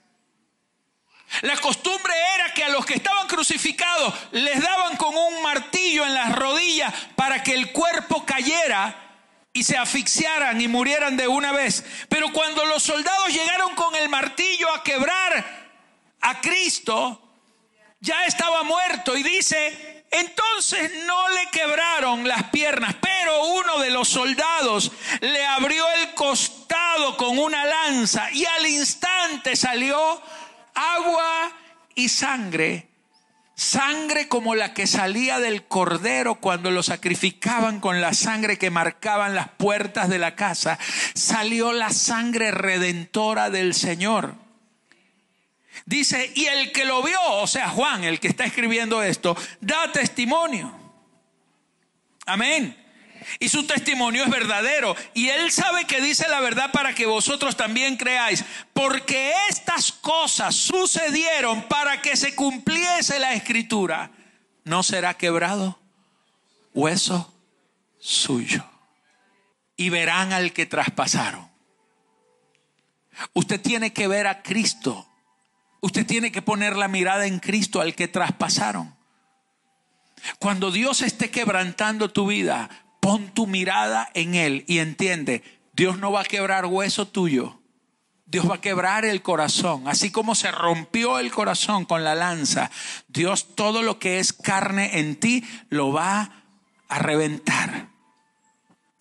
La 1.42 1.58
costumbre 1.58 2.14
era 2.36 2.54
que 2.54 2.66
a 2.66 2.70
los 2.70 2.86
que 2.86 2.94
estaban 2.94 3.28
crucificados 3.28 4.14
les 4.32 4.62
daban 4.62 4.96
con 4.98 5.18
un 5.18 5.42
martillo 5.42 6.06
en 6.06 6.14
las 6.14 6.36
rodillas 6.36 6.94
para 7.16 7.42
que 7.42 7.56
el 7.56 7.72
cuerpo 7.72 8.28
cayera 8.28 9.11
y 9.54 9.64
se 9.64 9.78
asfixiaran 9.78 10.60
y 10.62 10.68
murieran 10.68 11.18
de 11.18 11.28
una 11.28 11.52
vez. 11.52 11.84
Pero 12.10 12.32
cuando 12.32 12.66
los 12.66 12.84
soldados 12.84 13.30
llegaron 13.30 13.76
con 13.76 13.96
el 13.96 14.10
martillo 14.10 14.74
a 14.74 14.84
quebrar 14.84 15.46
a 16.22 16.42
Cristo, 16.42 17.22
ya 18.00 18.26
estaba 18.26 18.64
muerto 18.64 19.16
y 19.18 19.24
dice, 19.24 20.06
entonces 20.12 20.92
no 21.06 21.30
le 21.30 21.48
quebraron 21.52 22.28
las 22.28 22.44
piernas, 22.50 22.96
pero 23.02 23.46
uno 23.46 23.80
de 23.80 23.92
los 23.92 24.10
soldados 24.10 24.92
le 25.22 25.46
abrió 25.46 25.86
el 26.02 26.14
costado 26.14 27.18
con 27.18 27.38
una 27.38 27.66
lanza 27.66 28.32
y 28.32 28.46
al 28.46 28.66
instante 28.68 29.56
salió 29.56 30.22
agua 30.74 31.52
y 31.96 32.10
sangre. 32.10 32.91
Sangre 33.62 34.28
como 34.28 34.56
la 34.56 34.74
que 34.74 34.88
salía 34.88 35.40
del 35.40 35.66
cordero 35.68 36.34
cuando 36.34 36.72
lo 36.72 36.82
sacrificaban 36.82 37.80
con 37.80 38.02
la 38.02 38.16
sangre 38.16 38.58
que 38.58 38.72
marcaban 38.72 39.36
las 39.36 39.50
puertas 39.50 40.10
de 40.10 40.18
la 40.18 40.36
casa. 40.36 40.80
Salió 41.14 41.72
la 41.72 41.92
sangre 41.92 42.50
redentora 42.50 43.52
del 43.52 43.76
Señor. 43.76 44.34
Dice, 45.86 46.32
y 46.34 46.46
el 46.46 46.72
que 46.72 46.86
lo 46.86 47.04
vio, 47.04 47.22
o 47.24 47.46
sea, 47.46 47.70
Juan, 47.70 48.04
el 48.04 48.20
que 48.20 48.30
está 48.30 48.46
escribiendo 48.46 49.04
esto, 49.04 49.38
da 49.60 49.92
testimonio. 49.92 50.76
Amén. 52.26 52.81
Y 53.40 53.50
su 53.50 53.66
testimonio 53.66 54.24
es 54.24 54.30
verdadero. 54.30 54.96
Y 55.14 55.30
él 55.30 55.52
sabe 55.52 55.86
que 55.86 56.02
dice 56.02 56.28
la 56.28 56.40
verdad 56.40 56.72
para 56.72 56.94
que 56.94 57.06
vosotros 57.06 57.56
también 57.56 57.98
creáis. 57.98 58.44
Porque 58.74 59.34
estas 59.50 59.92
cosas 59.92 60.56
sucedieron 60.56 61.64
para 61.68 62.02
que 62.02 62.16
se 62.16 62.36
cumpliese 62.36 63.20
la 63.20 63.34
escritura. 63.34 64.12
No 64.64 64.84
será 64.84 65.16
quebrado 65.16 65.80
hueso 66.74 67.34
suyo. 68.00 68.64
Y 69.76 69.90
verán 69.90 70.34
al 70.34 70.54
que 70.54 70.66
traspasaron. 70.66 71.50
Usted 73.34 73.60
tiene 73.60 73.94
que 73.94 74.08
ver 74.08 74.28
a 74.28 74.42
Cristo 74.42 75.08
Usted 75.82 76.06
tiene 76.06 76.32
que 76.32 76.44
poner 76.44 76.78
la 76.78 76.88
mirada 76.88 77.26
en 77.26 77.40
Cristo 77.40 77.82
al 77.82 77.96
que 77.96 78.08
traspasaron. 78.08 78.96
Cuando 80.38 80.70
Dios 80.70 81.02
esté 81.02 81.32
quebrantando 81.32 82.12
tu 82.12 82.28
vida, 82.28 82.70
pon 83.02 83.34
tu 83.34 83.48
mirada 83.48 84.10
en 84.14 84.36
Él 84.36 84.64
y 84.68 84.80
entiende, 84.80 85.44
Dios 85.74 85.98
no 85.98 86.14
va 86.14 86.22
a 86.22 86.26
quebrar 86.26 86.66
hueso 86.66 87.06
tuyo. 87.06 87.60
Dios 88.26 88.50
va 88.50 88.56
a 88.56 88.62
quebrar 88.62 89.04
el 89.04 89.22
corazón. 89.22 89.90
Así 89.90 90.10
como 90.10 90.36
se 90.36 90.52
rompió 90.52 91.20
el 91.20 91.32
corazón 91.32 91.84
con 91.84 92.06
la 92.06 92.16
lanza, 92.16 92.72
Dios 93.10 93.56
todo 93.56 93.82
lo 93.82 94.00
que 94.00 94.20
es 94.20 94.32
carne 94.32 95.00
en 95.00 95.18
ti 95.18 95.44
lo 95.70 95.92
va 95.92 96.46
a 96.88 97.00
reventar 97.00 97.92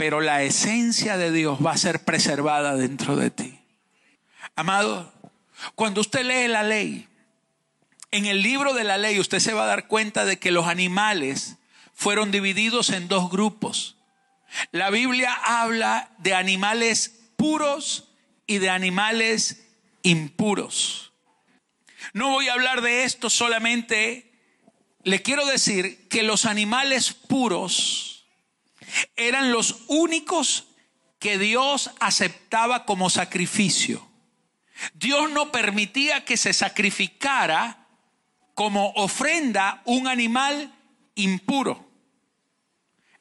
pero 0.01 0.23
la 0.23 0.43
esencia 0.43 1.19
de 1.19 1.31
Dios 1.31 1.59
va 1.63 1.73
a 1.73 1.77
ser 1.77 2.07
preservada 2.07 2.75
dentro 2.75 3.17
de 3.17 3.31
ti. 3.31 3.61
Amado, 4.57 5.13
cuando 5.75 6.01
usted 6.01 6.25
lee 6.25 6.49
la 6.49 6.63
ley, 6.63 7.07
en 8.11 8.25
el 8.25 8.41
libro 8.41 8.73
de 8.73 8.85
la 8.85 8.97
ley 8.97 9.21
usted 9.21 9.41
se 9.41 9.53
va 9.53 9.65
a 9.65 9.67
dar 9.67 9.89
cuenta 9.89 10.25
de 10.25 10.39
que 10.39 10.53
los 10.53 10.67
animales 10.67 11.57
fueron 12.01 12.31
divididos 12.31 12.89
en 12.89 13.09
dos 13.09 13.31
grupos. 13.31 13.99
La 14.73 14.89
Biblia 14.89 15.35
habla 15.35 16.11
de 16.17 16.33
animales 16.33 17.29
puros 17.37 18.09
y 18.47 18.57
de 18.57 18.71
animales 18.71 19.67
impuros. 20.03 21.13
No 22.15 22.31
voy 22.31 22.49
a 22.49 22.55
hablar 22.55 22.81
de 22.81 23.05
esto 23.05 23.29
solamente, 23.29 24.33
le 25.05 25.21
quiero 25.21 25.45
decir 25.45 26.09
que 26.09 26.23
los 26.23 26.47
animales 26.47 27.13
puros 27.13 28.25
eran 29.17 29.53
los 29.53 29.81
únicos 29.89 30.69
que 31.19 31.37
Dios 31.37 31.91
aceptaba 32.01 32.87
como 32.87 33.11
sacrificio. 33.11 34.09
Dios 34.95 35.31
no 35.33 35.53
permitía 35.53 36.25
que 36.25 36.39
se 36.39 36.55
sacrificara 36.55 37.87
como 38.55 38.89
ofrenda 38.93 39.83
un 39.85 40.09
animal 40.09 40.73
impuro. 41.15 41.90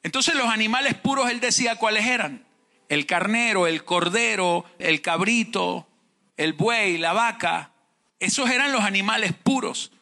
Entonces 0.02 0.34
los 0.34 0.48
animales 0.48 0.94
puros, 0.94 1.30
él 1.30 1.40
decía 1.40 1.76
cuáles 1.76 2.06
eran. 2.06 2.46
El 2.88 3.06
carnero, 3.06 3.66
el 3.66 3.84
cordero, 3.84 4.64
el 4.78 5.02
cabrito, 5.02 5.86
el 6.36 6.54
buey, 6.54 6.98
la 6.98 7.12
vaca. 7.12 7.72
Esos 8.18 8.50
eran 8.50 8.72
los 8.72 8.82
animales 8.82 9.32
puros. 9.32 9.92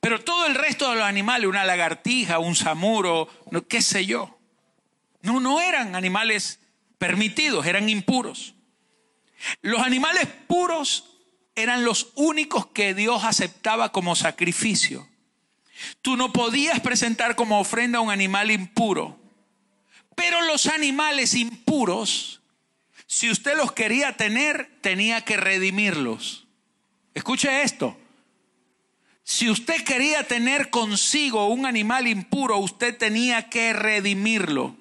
Pero 0.00 0.20
todo 0.20 0.46
el 0.46 0.54
resto 0.54 0.90
de 0.90 0.96
los 0.96 1.04
animales, 1.04 1.48
una 1.48 1.64
lagartija, 1.64 2.38
un 2.38 2.56
samuro, 2.56 3.28
qué 3.68 3.82
sé 3.82 4.04
yo, 4.04 4.38
no, 5.22 5.38
no 5.38 5.60
eran 5.60 5.94
animales 5.94 6.58
permitidos, 6.98 7.66
eran 7.66 7.88
impuros. 7.88 8.54
Los 9.60 9.80
animales 9.80 10.26
puros 10.46 11.12
eran 11.54 11.84
los 11.84 12.12
únicos 12.14 12.66
que 12.66 12.94
Dios 12.94 13.24
aceptaba 13.24 13.92
como 13.92 14.16
sacrificio. 14.16 15.08
Tú 16.00 16.16
no 16.16 16.32
podías 16.32 16.80
presentar 16.80 17.36
como 17.36 17.60
ofrenda 17.60 18.00
un 18.00 18.10
animal 18.10 18.50
impuro. 18.50 19.21
Pero 20.14 20.42
los 20.42 20.66
animales 20.66 21.34
impuros, 21.34 22.40
si 23.06 23.30
usted 23.30 23.56
los 23.56 23.72
quería 23.72 24.16
tener, 24.16 24.70
tenía 24.80 25.24
que 25.24 25.36
redimirlos. 25.36 26.46
Escuche 27.14 27.62
esto. 27.62 27.96
Si 29.24 29.48
usted 29.48 29.84
quería 29.84 30.26
tener 30.26 30.70
consigo 30.70 31.46
un 31.48 31.66
animal 31.66 32.08
impuro, 32.08 32.58
usted 32.58 32.96
tenía 32.96 33.48
que 33.48 33.72
redimirlo. 33.72 34.76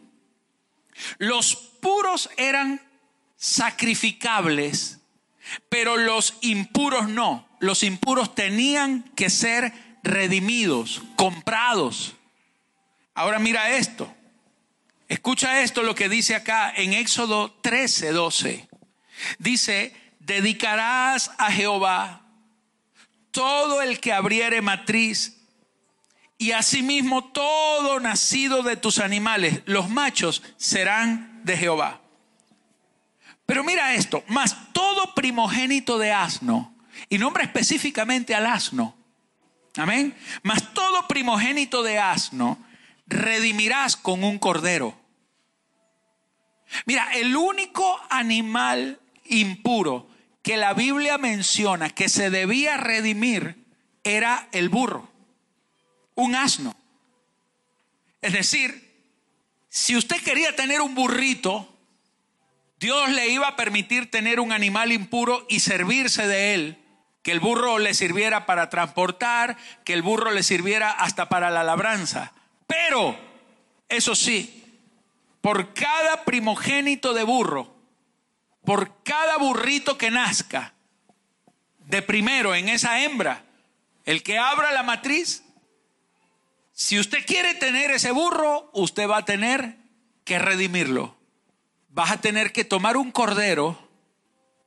Los 1.17 1.55
puros 1.55 2.29
eran 2.37 2.81
sacrificables, 3.37 4.99
pero 5.69 5.97
los 5.97 6.35
impuros 6.41 7.09
no. 7.09 7.47
Los 7.59 7.83
impuros 7.83 8.33
tenían 8.33 9.03
que 9.15 9.29
ser 9.29 9.73
redimidos, 10.03 11.01
comprados. 11.15 12.15
Ahora 13.13 13.39
mira 13.39 13.75
esto. 13.77 14.13
Escucha 15.11 15.61
esto 15.61 15.83
lo 15.83 15.93
que 15.93 16.07
dice 16.07 16.35
acá 16.35 16.71
en 16.73 16.93
Éxodo 16.93 17.51
13, 17.51 18.13
12. 18.13 18.69
Dice, 19.39 19.93
dedicarás 20.19 21.31
a 21.37 21.51
Jehová 21.51 22.21
todo 23.31 23.81
el 23.81 23.99
que 23.99 24.13
abriere 24.13 24.61
matriz 24.61 25.41
y 26.37 26.53
asimismo 26.53 27.25
todo 27.25 27.99
nacido 27.99 28.63
de 28.63 28.77
tus 28.77 28.99
animales, 28.99 29.63
los 29.65 29.89
machos 29.89 30.43
serán 30.55 31.41
de 31.43 31.57
Jehová. 31.57 31.99
Pero 33.45 33.65
mira 33.65 33.93
esto, 33.95 34.23
más 34.29 34.71
todo 34.71 35.13
primogénito 35.13 35.97
de 35.97 36.13
asno, 36.13 36.73
y 37.09 37.17
nombra 37.17 37.43
específicamente 37.43 38.33
al 38.33 38.45
asno, 38.45 38.95
amén, 39.75 40.15
más 40.43 40.73
todo 40.73 41.05
primogénito 41.09 41.83
de 41.83 41.99
asno, 41.99 42.57
redimirás 43.07 43.97
con 43.97 44.23
un 44.23 44.39
cordero. 44.39 45.00
Mira, 46.85 47.13
el 47.13 47.35
único 47.35 47.99
animal 48.09 48.99
impuro 49.25 50.07
que 50.41 50.57
la 50.57 50.73
Biblia 50.73 51.17
menciona 51.17 51.89
que 51.89 52.09
se 52.09 52.29
debía 52.29 52.77
redimir 52.77 53.63
era 54.03 54.47
el 54.51 54.69
burro, 54.69 55.09
un 56.15 56.35
asno. 56.35 56.75
Es 58.21 58.33
decir, 58.33 58.91
si 59.69 59.95
usted 59.95 60.21
quería 60.21 60.55
tener 60.55 60.81
un 60.81 60.95
burrito, 60.95 61.67
Dios 62.79 63.09
le 63.11 63.29
iba 63.29 63.47
a 63.47 63.55
permitir 63.55 64.09
tener 64.09 64.39
un 64.39 64.51
animal 64.51 64.91
impuro 64.91 65.45
y 65.49 65.59
servirse 65.59 66.27
de 66.27 66.55
él. 66.55 66.77
Que 67.21 67.31
el 67.31 67.39
burro 67.39 67.77
le 67.77 67.93
sirviera 67.93 68.47
para 68.47 68.71
transportar, 68.71 69.55
que 69.85 69.93
el 69.93 70.01
burro 70.01 70.31
le 70.31 70.41
sirviera 70.41 70.89
hasta 70.89 71.29
para 71.29 71.51
la 71.51 71.63
labranza. 71.63 72.33
Pero, 72.65 73.15
eso 73.87 74.15
sí, 74.15 74.60
por 75.41 75.73
cada 75.73 76.23
primogénito 76.23 77.13
de 77.13 77.23
burro, 77.23 77.75
por 78.63 79.03
cada 79.03 79.37
burrito 79.37 79.97
que 79.97 80.11
nazca, 80.11 80.73
de 81.79 82.01
primero 82.01 82.55
en 82.55 82.69
esa 82.69 83.03
hembra, 83.03 83.43
el 84.05 84.23
que 84.23 84.37
abra 84.37 84.71
la 84.71 84.83
matriz, 84.83 85.43
si 86.73 86.99
usted 86.99 87.25
quiere 87.25 87.53
tener 87.55 87.91
ese 87.91 88.11
burro, 88.11 88.69
usted 88.73 89.07
va 89.07 89.17
a 89.17 89.25
tener 89.25 89.77
que 90.23 90.39
redimirlo. 90.39 91.17
Vas 91.89 92.11
a 92.11 92.21
tener 92.21 92.53
que 92.53 92.63
tomar 92.63 92.95
un 92.95 93.11
cordero 93.11 93.89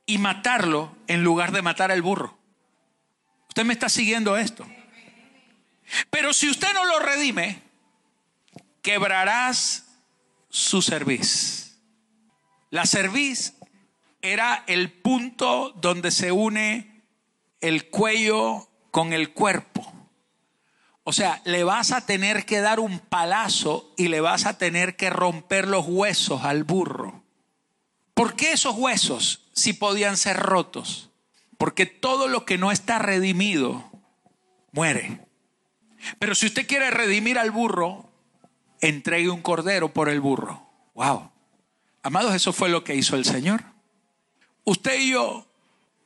y 0.05 0.17
matarlo 0.19 0.95
en 1.07 1.23
lugar 1.23 1.51
de 1.51 1.61
matar 1.61 1.91
al 1.91 2.01
burro. 2.01 2.37
Usted 3.47 3.65
me 3.65 3.73
está 3.73 3.89
siguiendo 3.89 4.37
esto. 4.37 4.65
Pero 6.09 6.33
si 6.33 6.49
usted 6.49 6.71
no 6.73 6.85
lo 6.85 6.99
redime, 6.99 7.61
quebrarás 8.81 9.84
su 10.55 10.81
cerviz. 10.81 11.81
La 12.69 12.85
cerviz 12.85 13.55
era 14.21 14.63
el 14.67 14.89
punto 14.89 15.73
donde 15.81 16.11
se 16.11 16.31
une 16.31 17.03
el 17.59 17.89
cuello 17.89 18.69
con 18.89 19.11
el 19.11 19.33
cuerpo. 19.33 19.91
O 21.03 21.11
sea, 21.11 21.41
le 21.43 21.65
vas 21.65 21.91
a 21.91 22.05
tener 22.05 22.45
que 22.45 22.61
dar 22.61 22.79
un 22.79 22.99
palazo 22.99 23.93
y 23.97 24.07
le 24.07 24.21
vas 24.21 24.45
a 24.45 24.57
tener 24.57 24.95
que 24.95 25.09
romper 25.09 25.67
los 25.67 25.85
huesos 25.87 26.45
al 26.45 26.63
burro. 26.63 27.21
¿Por 28.13 28.37
qué 28.37 28.53
esos 28.53 28.77
huesos 28.77 29.49
si 29.51 29.73
podían 29.73 30.15
ser 30.15 30.37
rotos? 30.37 31.09
Porque 31.57 31.85
todo 31.85 32.29
lo 32.29 32.45
que 32.45 32.57
no 32.57 32.71
está 32.71 32.97
redimido 32.97 33.91
muere. 34.71 35.19
Pero 36.17 36.33
si 36.33 36.45
usted 36.45 36.65
quiere 36.65 36.91
redimir 36.91 37.37
al 37.37 37.51
burro, 37.51 38.14
entregue 38.81 39.29
un 39.29 39.41
cordero 39.41 39.93
por 39.93 40.09
el 40.09 40.21
burro. 40.21 40.65
Wow. 40.93 41.31
Amados, 42.03 42.35
eso 42.35 42.53
fue 42.53 42.69
lo 42.69 42.83
que 42.83 42.95
hizo 42.95 43.15
el 43.15 43.25
Señor. 43.25 43.63
Usted 44.63 44.99
y 44.99 45.11
yo 45.11 45.47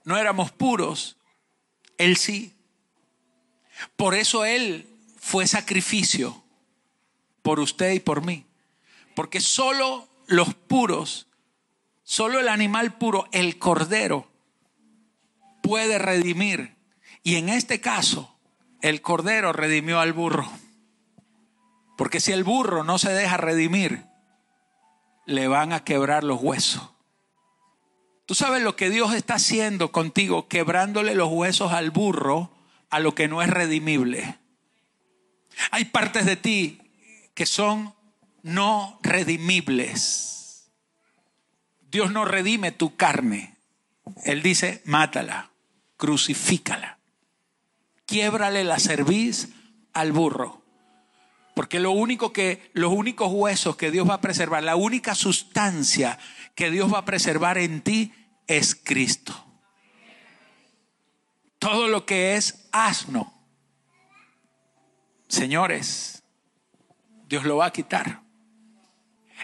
no 0.04 0.18
éramos 0.18 0.52
puros, 0.52 1.18
Él 1.98 2.18
sí. 2.18 2.54
Por 3.96 4.16
eso 4.16 4.46
Él 4.46 4.88
fue 5.20 5.48
sacrificio 5.48 6.44
por 7.42 7.60
usted 7.60 7.92
y 7.92 8.00
por 8.00 8.26
mí. 8.26 8.46
Porque 9.16 9.42
solo 9.42 10.08
los 10.28 10.54
puros, 10.54 11.28
solo 12.04 12.40
el 12.40 12.48
animal 12.48 12.98
puro, 12.98 13.28
el 13.32 13.58
cordero, 13.60 14.30
puede 15.62 16.00
redimir. 16.00 16.76
Y 17.24 17.36
en 17.36 17.50
este 17.50 17.82
caso, 17.82 18.36
el 18.82 19.02
cordero 19.02 19.54
redimió 19.54 20.00
al 20.00 20.14
burro. 20.14 20.50
Porque 22.00 22.22
si 22.22 22.32
el 22.32 22.46
burro 22.46 22.86
no 22.86 22.98
se 22.98 23.12
deja 23.12 23.36
redimir, 23.36 24.06
le 25.26 25.50
van 25.50 25.74
a 25.74 25.84
quebrar 25.84 26.24
los 26.24 26.42
huesos. 26.42 26.82
Tú 28.26 28.36
sabes 28.36 28.64
lo 28.64 28.78
que 28.78 28.90
Dios 28.90 29.14
está 29.14 29.34
haciendo 29.34 29.92
contigo, 29.92 30.48
quebrándole 30.48 31.14
los 31.14 31.28
huesos 31.30 31.74
al 31.74 31.92
burro 31.92 32.56
a 32.90 33.02
lo 33.02 33.16
que 33.16 33.28
no 33.28 33.42
es 33.42 33.50
redimible. 33.50 34.38
Hay 35.72 35.84
partes 35.84 36.26
de 36.26 36.38
ti 36.38 36.80
que 37.34 37.46
son 37.46 37.94
no 38.44 38.98
redimibles. 39.04 40.72
Dios 41.92 42.14
no 42.14 42.24
redime 42.24 42.72
tu 42.72 42.96
carne. 42.96 43.58
Él 44.24 44.42
dice, 44.42 44.82
mátala, 44.86 45.52
crucifícala. 45.98 46.98
Quiebrale 48.06 48.64
la 48.64 48.80
cerviz 48.80 49.50
al 49.92 50.14
burro. 50.14 50.60
Porque 51.60 51.82
lo 51.82 51.92
único 51.92 52.32
que, 52.32 52.72
los 52.72 52.94
únicos 52.94 53.34
huesos 53.34 53.76
que 53.76 53.92
Dios 53.92 54.10
va 54.10 54.14
a 54.14 54.22
preservar, 54.22 54.64
la 54.64 54.78
única 54.78 55.14
sustancia 55.14 56.18
que 56.56 56.72
Dios 56.72 56.94
va 56.94 57.00
a 57.00 57.06
preservar 57.06 57.58
en 57.58 57.82
ti 57.82 58.14
es 58.48 58.76
Cristo. 58.76 59.46
Todo 61.58 61.90
lo 61.90 62.06
que 62.06 62.38
es 62.38 62.70
asno, 62.72 63.34
señores, 65.28 66.24
Dios 67.28 67.44
lo 67.44 67.58
va 67.58 67.66
a 67.66 67.74
quitar. 67.74 68.22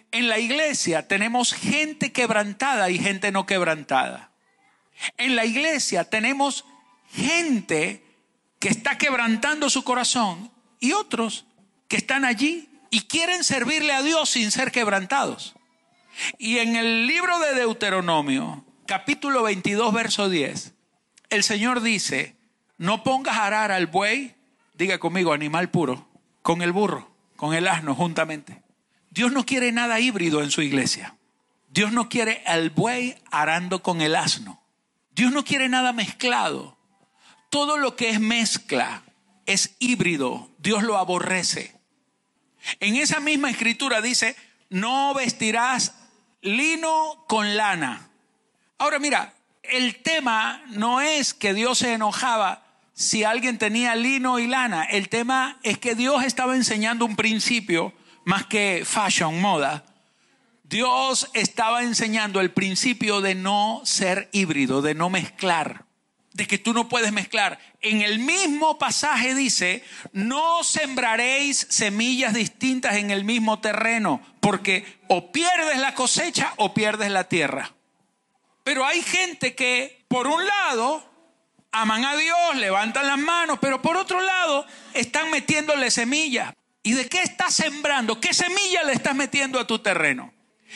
En 0.09 0.29
la 0.29 0.39
iglesia 0.39 1.09
tenemos 1.09 1.51
gente 1.51 2.13
quebrantada 2.13 2.89
y 2.91 2.97
gente 2.97 3.33
no 3.33 3.45
quebrantada. 3.45 4.31
En 5.17 5.35
la 5.35 5.43
iglesia 5.43 6.05
tenemos 6.05 6.63
gente 7.11 8.05
que 8.59 8.69
está 8.69 8.97
quebrantando 8.97 9.69
su 9.69 9.83
corazón 9.83 10.49
y 10.79 10.93
otros 10.93 11.45
que 11.95 11.99
están 11.99 12.25
allí 12.25 12.67
y 12.89 13.03
quieren 13.03 13.45
servirle 13.45 13.93
a 13.93 14.03
Dios 14.03 14.29
sin 14.29 14.51
ser 14.51 14.73
quebrantados. 14.73 15.55
Y 16.37 16.57
en 16.57 16.75
el 16.75 17.07
libro 17.07 17.39
de 17.39 17.55
Deuteronomio, 17.55 18.65
capítulo 18.85 19.43
22, 19.43 19.93
verso 19.93 20.27
10, 20.27 20.73
el 21.29 21.43
Señor 21.45 21.81
dice, 21.81 22.35
no 22.77 23.01
pongas 23.01 23.37
arar 23.37 23.71
al 23.71 23.87
buey, 23.87 24.35
diga 24.73 24.97
conmigo, 24.97 25.31
animal 25.31 25.71
puro, 25.71 26.05
con 26.41 26.61
el 26.61 26.73
burro, 26.73 27.15
con 27.37 27.53
el 27.53 27.65
asno 27.65 27.95
juntamente. 27.95 28.61
Dios 29.09 29.31
no 29.31 29.45
quiere 29.45 29.71
nada 29.71 30.01
híbrido 30.01 30.43
en 30.43 30.51
su 30.51 30.61
iglesia. 30.61 31.15
Dios 31.69 31.93
no 31.93 32.09
quiere 32.09 32.43
al 32.45 32.71
buey 32.71 33.15
arando 33.31 33.81
con 33.81 34.01
el 34.01 34.17
asno. 34.17 34.61
Dios 35.11 35.31
no 35.31 35.45
quiere 35.45 35.69
nada 35.69 35.93
mezclado. 35.93 36.77
Todo 37.49 37.77
lo 37.77 37.95
que 37.95 38.09
es 38.09 38.19
mezcla 38.19 39.03
es 39.45 39.77
híbrido. 39.79 40.49
Dios 40.57 40.83
lo 40.83 40.97
aborrece. 40.97 41.74
En 42.79 42.95
esa 42.95 43.19
misma 43.19 43.49
escritura 43.49 44.01
dice, 44.01 44.35
no 44.69 45.13
vestirás 45.13 45.95
lino 46.41 47.25
con 47.27 47.57
lana. 47.57 48.09
Ahora 48.77 48.99
mira, 48.99 49.33
el 49.63 50.01
tema 50.01 50.63
no 50.69 51.01
es 51.01 51.33
que 51.33 51.53
Dios 51.53 51.79
se 51.79 51.93
enojaba 51.93 52.63
si 52.93 53.23
alguien 53.23 53.57
tenía 53.57 53.95
lino 53.95 54.39
y 54.39 54.47
lana. 54.47 54.83
El 54.83 55.09
tema 55.09 55.59
es 55.63 55.77
que 55.77 55.95
Dios 55.95 56.23
estaba 56.23 56.55
enseñando 56.55 57.05
un 57.05 57.15
principio 57.15 57.93
más 58.25 58.45
que 58.45 58.83
fashion, 58.85 59.39
moda. 59.39 59.85
Dios 60.63 61.29
estaba 61.33 61.83
enseñando 61.83 62.41
el 62.41 62.51
principio 62.51 63.21
de 63.21 63.35
no 63.35 63.81
ser 63.85 64.29
híbrido, 64.33 64.81
de 64.81 64.95
no 64.95 65.09
mezclar, 65.09 65.84
de 66.35 66.47
que 66.47 66.57
tú 66.57 66.73
no 66.73 66.89
puedes 66.89 67.13
mezclar. 67.13 67.57
En 67.79 68.01
el 68.01 68.19
mismo 68.19 68.77
pasaje 68.77 69.33
dice, 69.33 69.85
no 70.11 70.65
sembraréis 70.65 71.65
semillas 71.69 72.33
distintas 72.33 72.97
en 72.97 73.09
el 73.09 73.23
mismo 73.23 73.61
terreno, 73.61 74.21
porque 74.41 74.85
o 75.07 75.31
pierdes 75.31 75.77
la 75.79 75.93
cosecha 75.93 76.53
o 76.57 76.73
pierdes 76.73 77.09
la 77.09 77.29
tierra. 77.29 77.73
Pero 78.65 78.85
hay 78.85 79.01
gente 79.01 79.55
que, 79.55 80.03
por 80.09 80.27
un 80.27 80.45
lado, 80.45 81.09
aman 81.71 82.03
a 82.03 82.17
Dios, 82.17 82.55
levantan 82.57 83.07
las 83.07 83.17
manos, 83.17 83.57
pero 83.61 83.81
por 83.81 83.95
otro 83.95 84.19
lado, 84.19 84.65
están 84.93 85.31
metiéndole 85.31 85.89
semillas. 85.89 86.53
¿Y 86.83 86.91
de 86.91 87.07
qué 87.07 87.21
estás 87.21 87.55
sembrando? 87.55 88.19
¿Qué 88.19 88.33
semilla 88.33 88.83
le 88.83 88.91
estás 88.91 89.15
metiendo 89.15 89.57
a 89.57 89.65
tu 89.65 89.79
terreno? 89.79 90.33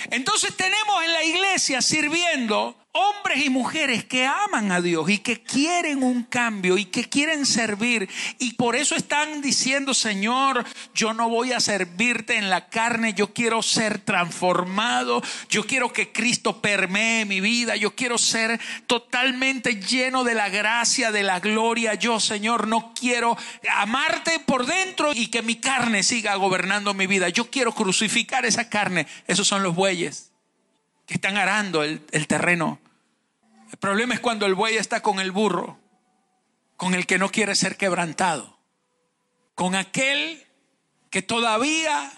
Entonces 0.10 0.56
tenemos 0.56 1.04
en 1.04 1.12
la 1.12 1.24
iglesia 1.24 1.82
sirviendo 1.82 2.79
hombres 2.92 3.46
y 3.46 3.50
mujeres 3.52 4.04
que 4.04 4.26
aman 4.26 4.72
a 4.72 4.82
Dios 4.82 5.10
y 5.10 5.20
que 5.20 5.44
quieren 5.44 6.02
un 6.02 6.24
cambio 6.24 6.78
y 6.78 6.86
que 6.86 7.08
quieren 7.08 7.46
servir. 7.46 8.10
Y 8.40 8.54
por 8.54 8.76
eso 8.76 8.96
están 8.96 9.42
diciendo, 9.42 9.94
Señor, 9.94 10.66
yo 10.96 11.14
no 11.14 11.30
voy 11.30 11.52
a 11.52 11.60
servirte 11.60 12.38
en 12.38 12.50
la 12.50 12.70
carne, 12.70 13.14
yo 13.14 13.32
quiero 13.32 13.62
ser 13.62 14.00
transformado, 14.00 15.22
yo 15.50 15.68
quiero 15.68 15.94
que 15.94 16.12
Cristo 16.12 16.62
permee 16.62 17.26
mi 17.26 17.42
vida, 17.42 17.76
yo 17.76 17.96
quiero 17.96 18.18
ser 18.18 18.60
totalmente 18.88 19.76
lleno 19.76 20.24
de 20.24 20.34
la 20.34 20.50
gracia, 20.50 21.12
de 21.12 21.24
la 21.24 21.40
gloria. 21.40 21.94
Yo, 21.94 22.20
Señor, 22.20 22.68
no 22.68 22.94
quiero 23.00 23.38
amarte 23.76 24.40
por 24.40 24.66
dentro 24.66 25.14
y 25.14 25.28
que 25.28 25.44
mi 25.44 25.56
carne 25.58 26.02
siga 26.02 26.36
gobernando 26.36 26.96
mi 26.96 27.06
vida. 27.06 27.30
Yo 27.30 27.52
quiero 27.52 27.74
crucificar 27.74 28.46
esa 28.46 28.68
carne. 28.68 29.06
Esos 29.28 29.48
son 29.48 29.62
los 29.62 29.76
bueyes 29.76 30.29
que 31.10 31.16
están 31.16 31.38
arando 31.38 31.84
el, 31.84 32.06
el 32.12 32.28
terreno. 32.28 32.80
El 33.72 33.80
problema 33.80 34.14
es 34.14 34.20
cuando 34.20 34.46
el 34.46 34.54
buey 34.54 34.78
está 34.78 35.02
con 35.02 35.20
el 35.20 35.32
burro, 35.32 35.80
con 36.78 36.94
el 36.94 37.08
que 37.08 37.18
no 37.18 37.30
quiere 37.30 37.56
ser 37.56 37.78
quebrantado, 37.78 38.60
con 39.56 39.74
aquel 39.74 40.46
que 41.10 41.24
todavía 41.24 42.12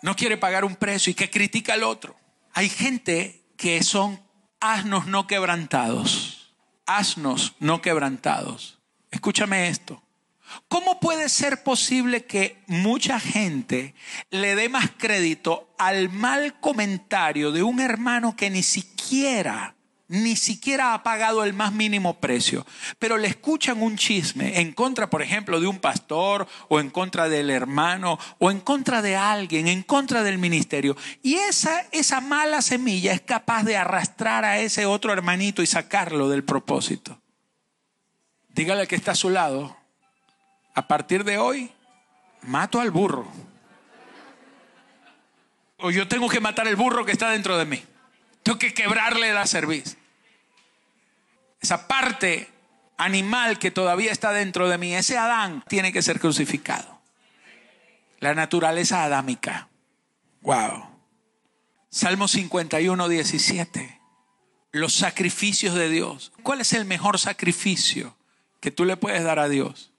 no 0.00 0.16
quiere 0.16 0.38
pagar 0.38 0.64
un 0.64 0.74
precio 0.76 1.10
y 1.10 1.14
que 1.14 1.30
critica 1.30 1.74
al 1.74 1.82
otro. 1.82 2.16
Hay 2.54 2.70
gente 2.70 3.44
que 3.58 3.82
son 3.82 4.18
asnos 4.58 5.06
no 5.06 5.26
quebrantados, 5.26 6.54
asnos 6.86 7.56
no 7.58 7.82
quebrantados. 7.82 8.78
Escúchame 9.10 9.68
esto. 9.68 10.02
¿Cómo 10.68 11.00
puede 11.00 11.28
ser 11.28 11.62
posible 11.62 12.24
que 12.24 12.62
mucha 12.66 13.20
gente 13.20 13.94
le 14.30 14.54
dé 14.54 14.68
más 14.68 14.90
crédito 14.96 15.74
al 15.78 16.08
mal 16.10 16.58
comentario 16.60 17.52
de 17.52 17.62
un 17.62 17.80
hermano 17.80 18.36
que 18.36 18.50
ni 18.50 18.62
siquiera, 18.62 19.74
ni 20.08 20.36
siquiera 20.36 20.94
ha 20.94 21.02
pagado 21.02 21.44
el 21.44 21.52
más 21.52 21.72
mínimo 21.72 22.20
precio, 22.20 22.66
pero 22.98 23.16
le 23.16 23.28
escuchan 23.28 23.82
un 23.82 23.96
chisme 23.96 24.60
en 24.60 24.72
contra, 24.72 25.10
por 25.10 25.22
ejemplo, 25.22 25.60
de 25.60 25.66
un 25.66 25.78
pastor 25.78 26.46
o 26.68 26.80
en 26.80 26.90
contra 26.90 27.28
del 27.28 27.50
hermano 27.50 28.18
o 28.38 28.50
en 28.50 28.60
contra 28.60 29.02
de 29.02 29.16
alguien, 29.16 29.68
en 29.68 29.82
contra 29.82 30.22
del 30.22 30.38
ministerio? 30.38 30.96
Y 31.22 31.34
esa, 31.34 31.86
esa 31.92 32.20
mala 32.20 32.62
semilla 32.62 33.12
es 33.12 33.20
capaz 33.20 33.64
de 33.64 33.76
arrastrar 33.76 34.44
a 34.44 34.58
ese 34.58 34.86
otro 34.86 35.12
hermanito 35.12 35.62
y 35.62 35.66
sacarlo 35.66 36.28
del 36.28 36.44
propósito. 36.44 37.20
Dígale 38.48 38.86
que 38.86 38.94
está 38.94 39.12
a 39.12 39.16
su 39.16 39.30
lado 39.30 39.83
a 40.74 40.88
partir 40.88 41.24
de 41.24 41.38
hoy, 41.38 41.72
mato 42.42 42.80
al 42.80 42.90
burro. 42.90 43.26
O 45.78 45.90
yo 45.90 46.08
tengo 46.08 46.28
que 46.28 46.40
matar 46.40 46.66
el 46.66 46.76
burro 46.76 47.04
que 47.04 47.12
está 47.12 47.30
dentro 47.30 47.56
de 47.56 47.64
mí. 47.64 47.82
Tengo 48.42 48.58
que 48.58 48.74
quebrarle 48.74 49.32
la 49.32 49.46
cerviz. 49.46 49.96
Esa 51.60 51.86
parte 51.88 52.50
animal 52.96 53.58
que 53.58 53.70
todavía 53.70 54.12
está 54.12 54.32
dentro 54.32 54.68
de 54.68 54.78
mí, 54.78 54.94
ese 54.94 55.16
Adán, 55.16 55.64
tiene 55.68 55.92
que 55.92 56.02
ser 56.02 56.20
crucificado. 56.20 57.00
La 58.20 58.34
naturaleza 58.34 59.04
adámica. 59.04 59.68
Wow. 60.40 60.86
Salmo 61.88 62.28
51, 62.28 63.08
17. 63.08 64.00
Los 64.72 64.94
sacrificios 64.94 65.74
de 65.74 65.88
Dios. 65.88 66.32
¿Cuál 66.42 66.60
es 66.60 66.72
el 66.72 66.84
mejor 66.84 67.18
sacrificio 67.18 68.16
que 68.60 68.70
tú 68.70 68.84
le 68.84 68.96
puedes 68.96 69.22
dar 69.22 69.38
a 69.38 69.48
Dios? 69.48 69.93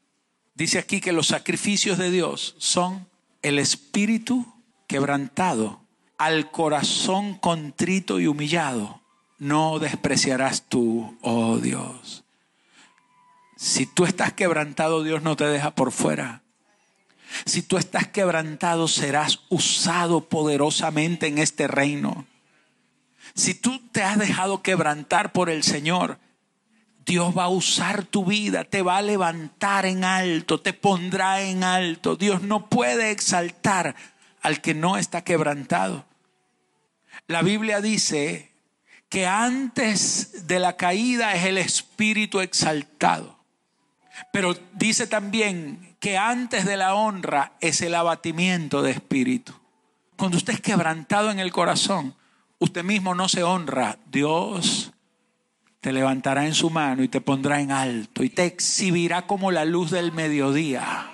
Dice 0.55 0.79
aquí 0.79 1.01
que 1.01 1.11
los 1.11 1.27
sacrificios 1.27 1.97
de 1.97 2.09
Dios 2.09 2.55
son 2.57 3.07
el 3.41 3.59
espíritu 3.59 4.45
quebrantado, 4.87 5.81
al 6.17 6.49
corazón 6.49 7.35
contrito 7.35 8.21
y 8.21 8.27
humillado. 8.27 9.01
No 9.37 9.79
despreciarás 9.79 10.63
tú, 10.69 11.17
oh 11.21 11.57
Dios. 11.57 12.23
Si 13.57 13.85
tú 13.85 14.05
estás 14.05 14.31
quebrantado, 14.31 15.03
Dios 15.03 15.21
no 15.21 15.35
te 15.35 15.45
deja 15.45 15.75
por 15.75 15.91
fuera. 15.91 16.41
Si 17.45 17.61
tú 17.61 17.77
estás 17.77 18.07
quebrantado, 18.07 18.87
serás 18.87 19.41
usado 19.49 20.29
poderosamente 20.29 21.27
en 21.27 21.37
este 21.37 21.67
reino. 21.67 22.25
Si 23.33 23.53
tú 23.53 23.81
te 23.91 24.03
has 24.03 24.17
dejado 24.17 24.61
quebrantar 24.61 25.33
por 25.33 25.49
el 25.49 25.63
Señor, 25.63 26.17
Dios 27.05 27.37
va 27.37 27.43
a 27.43 27.49
usar 27.49 28.03
tu 28.03 28.25
vida, 28.25 28.63
te 28.63 28.81
va 28.81 28.97
a 28.97 29.01
levantar 29.03 29.85
en 29.85 30.03
alto, 30.03 30.59
te 30.59 30.73
pondrá 30.73 31.41
en 31.41 31.63
alto. 31.63 32.15
Dios 32.15 32.41
no 32.41 32.67
puede 32.67 33.11
exaltar 33.11 33.95
al 34.41 34.59
que 34.61 34.73
no 34.73 34.97
está 34.97 35.23
quebrantado. 35.23 36.05
La 37.27 37.43
Biblia 37.43 37.79
dice 37.79 38.51
que 39.09 39.27
antes 39.27 40.47
de 40.47 40.59
la 40.59 40.77
caída 40.77 41.35
es 41.35 41.45
el 41.45 41.59
espíritu 41.59 42.41
exaltado. 42.41 43.37
Pero 44.31 44.57
dice 44.73 45.05
también 45.05 45.95
que 45.99 46.17
antes 46.17 46.65
de 46.65 46.77
la 46.77 46.95
honra 46.95 47.53
es 47.59 47.81
el 47.81 47.93
abatimiento 47.93 48.81
de 48.81 48.91
espíritu. 48.91 49.53
Cuando 50.15 50.37
usted 50.37 50.53
es 50.53 50.61
quebrantado 50.61 51.29
en 51.29 51.39
el 51.39 51.51
corazón, 51.51 52.15
usted 52.57 52.83
mismo 52.83 53.13
no 53.13 53.29
se 53.29 53.43
honra. 53.43 53.99
Dios 54.07 54.91
te 55.85 55.93
levantará 55.93 56.47
en 56.47 56.55
su 56.55 56.71
mano 56.71 57.03
y 57.03 57.07
te 57.07 57.21
pondrá 57.21 57.61
en 57.61 57.71
alto 57.71 58.23
y 58.23 58.31
te 58.31 58.45
exhibirá 58.45 59.27
como 59.27 59.51
la 59.51 59.65
luz 59.65 59.91
del 59.91 60.11
mediodía. 60.13 61.11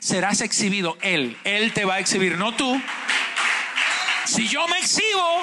Serás 0.00 0.40
exhibido 0.40 0.98
Él, 1.00 1.38
Él 1.44 1.72
te 1.72 1.84
va 1.84 1.94
a 1.94 1.98
exhibir, 2.00 2.36
no 2.36 2.56
tú. 2.56 2.82
Si 4.24 4.48
yo 4.48 4.66
me 4.66 4.80
exhibo, 4.80 5.42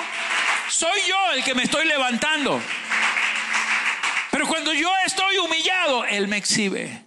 soy 0.69 0.99
yo 1.07 1.15
el 1.33 1.45
que 1.45 1.55
me 1.55 1.63
estoy 1.63 1.87
levantando. 1.87 2.59
Pero 4.31 4.45
cuando 4.45 4.73
yo 4.73 4.91
estoy 5.05 5.37
humillado, 5.37 6.03
Él 6.03 6.27
me 6.27 6.35
exhibe. 6.35 7.05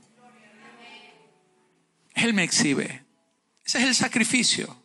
Él 2.15 2.33
me 2.33 2.45
exhibe. 2.45 3.05
Ese 3.67 3.81
es 3.81 3.85
el 3.85 3.95
sacrificio. 3.95 4.83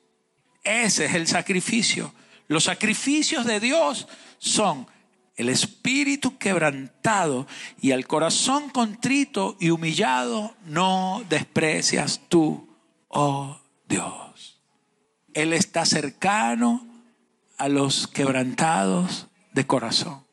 Ese 0.65 1.05
es 1.05 1.13
el 1.13 1.25
sacrificio. 1.25 2.13
Los 2.49 2.65
sacrificios 2.65 3.45
de 3.45 3.61
Dios 3.61 4.09
son 4.39 4.89
el 5.39 5.47
espíritu 5.47 6.37
quebrantado 6.37 7.47
y 7.79 7.91
el 7.91 8.07
corazón 8.07 8.69
contrito 8.69 9.55
y 9.57 9.69
humillado 9.69 10.53
no 10.65 11.23
desprecias 11.29 12.19
tú, 12.27 12.75
oh 13.07 13.57
Dios. 13.87 14.61
Él 15.33 15.53
está 15.53 15.85
cercano 15.85 16.85
a 17.57 17.69
los 17.69 18.07
quebrantados 18.07 19.27
de 19.53 19.65
corazón. 19.65 20.27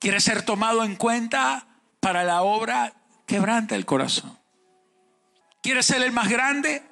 ¿Quiere 0.00 0.18
ser 0.18 0.42
tomado 0.42 0.82
en 0.82 0.96
cuenta 0.96 1.68
para 2.00 2.24
la 2.24 2.42
obra? 2.42 2.94
Quebranta 3.26 3.76
el 3.76 3.86
corazón. 3.86 4.36
¿Quiere 5.62 5.84
ser 5.84 6.02
el 6.02 6.10
más 6.10 6.28
grande? 6.28 6.82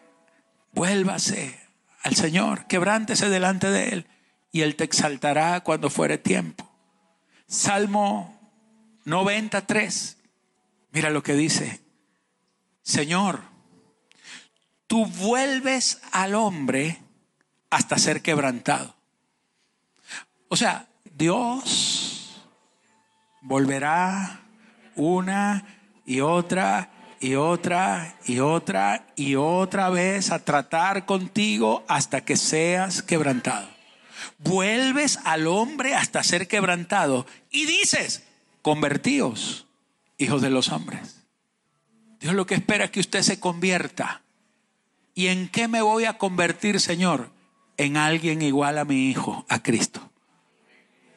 Vuélvase 0.74 1.58
al 2.04 2.14
Señor, 2.14 2.68
quebrántese 2.68 3.28
delante 3.28 3.68
de 3.68 3.88
Él 3.88 4.06
y 4.52 4.60
Él 4.60 4.76
te 4.76 4.84
exaltará 4.84 5.64
cuando 5.64 5.90
fuere 5.90 6.16
tiempo. 6.16 6.69
Salmo 7.50 8.38
93. 9.06 10.16
Mira 10.92 11.10
lo 11.10 11.24
que 11.24 11.32
dice. 11.34 11.80
Señor, 12.82 13.42
tú 14.86 15.04
vuelves 15.04 16.00
al 16.12 16.36
hombre 16.36 17.02
hasta 17.68 17.98
ser 17.98 18.22
quebrantado. 18.22 18.94
O 20.48 20.54
sea, 20.54 20.86
Dios 21.04 22.40
volverá 23.42 24.42
una 24.94 25.64
y 26.06 26.20
otra 26.20 26.92
y 27.18 27.34
otra 27.34 28.16
y 28.26 28.38
otra 28.38 29.06
y 29.16 29.34
otra 29.34 29.90
vez 29.90 30.30
a 30.30 30.38
tratar 30.44 31.04
contigo 31.04 31.84
hasta 31.88 32.24
que 32.24 32.36
seas 32.36 33.02
quebrantado. 33.02 33.79
Vuelves 34.42 35.18
al 35.24 35.46
hombre 35.46 35.94
hasta 35.94 36.22
ser 36.22 36.48
quebrantado 36.48 37.26
y 37.50 37.66
dices, 37.66 38.24
convertíos, 38.62 39.66
hijos 40.16 40.40
de 40.40 40.48
los 40.48 40.70
hombres. 40.70 41.26
Dios 42.20 42.34
lo 42.34 42.46
que 42.46 42.54
espera 42.54 42.86
es 42.86 42.90
que 42.90 43.00
usted 43.00 43.22
se 43.22 43.38
convierta. 43.38 44.22
¿Y 45.14 45.26
en 45.26 45.48
qué 45.48 45.68
me 45.68 45.82
voy 45.82 46.06
a 46.06 46.16
convertir, 46.16 46.80
Señor? 46.80 47.30
En 47.76 47.98
alguien 47.98 48.40
igual 48.40 48.78
a 48.78 48.86
mi 48.86 49.10
Hijo, 49.10 49.44
a 49.48 49.62
Cristo. 49.62 50.10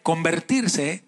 Convertirse 0.01 1.05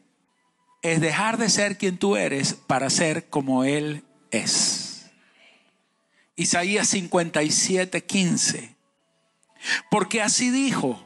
es 0.81 1.01
dejar 1.01 1.37
de 1.37 1.49
ser 1.49 1.77
quien 1.77 1.97
tú 1.97 2.15
eres 2.15 2.53
para 2.53 2.89
ser 2.89 3.27
como 3.29 3.65
Él 3.65 4.03
es. 4.31 5.11
Isaías 6.37 6.87
57, 6.89 8.05
15. 8.05 8.75
Porque 9.89 10.21
así 10.21 10.49
dijo 10.49 11.04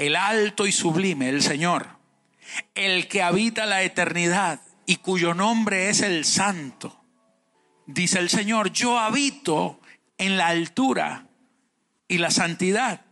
el 0.00 0.16
alto 0.16 0.66
y 0.66 0.72
sublime, 0.72 1.28
el 1.28 1.42
Señor, 1.42 1.86
el 2.74 3.06
que 3.06 3.22
habita 3.22 3.66
la 3.66 3.82
eternidad 3.82 4.62
y 4.86 4.96
cuyo 4.96 5.34
nombre 5.34 5.90
es 5.90 6.00
el 6.00 6.24
Santo. 6.24 7.04
Dice 7.86 8.18
el 8.18 8.30
Señor, 8.30 8.72
yo 8.72 8.98
habito 8.98 9.78
en 10.16 10.38
la 10.38 10.46
altura 10.46 11.28
y 12.08 12.16
la 12.16 12.30
santidad 12.30 13.02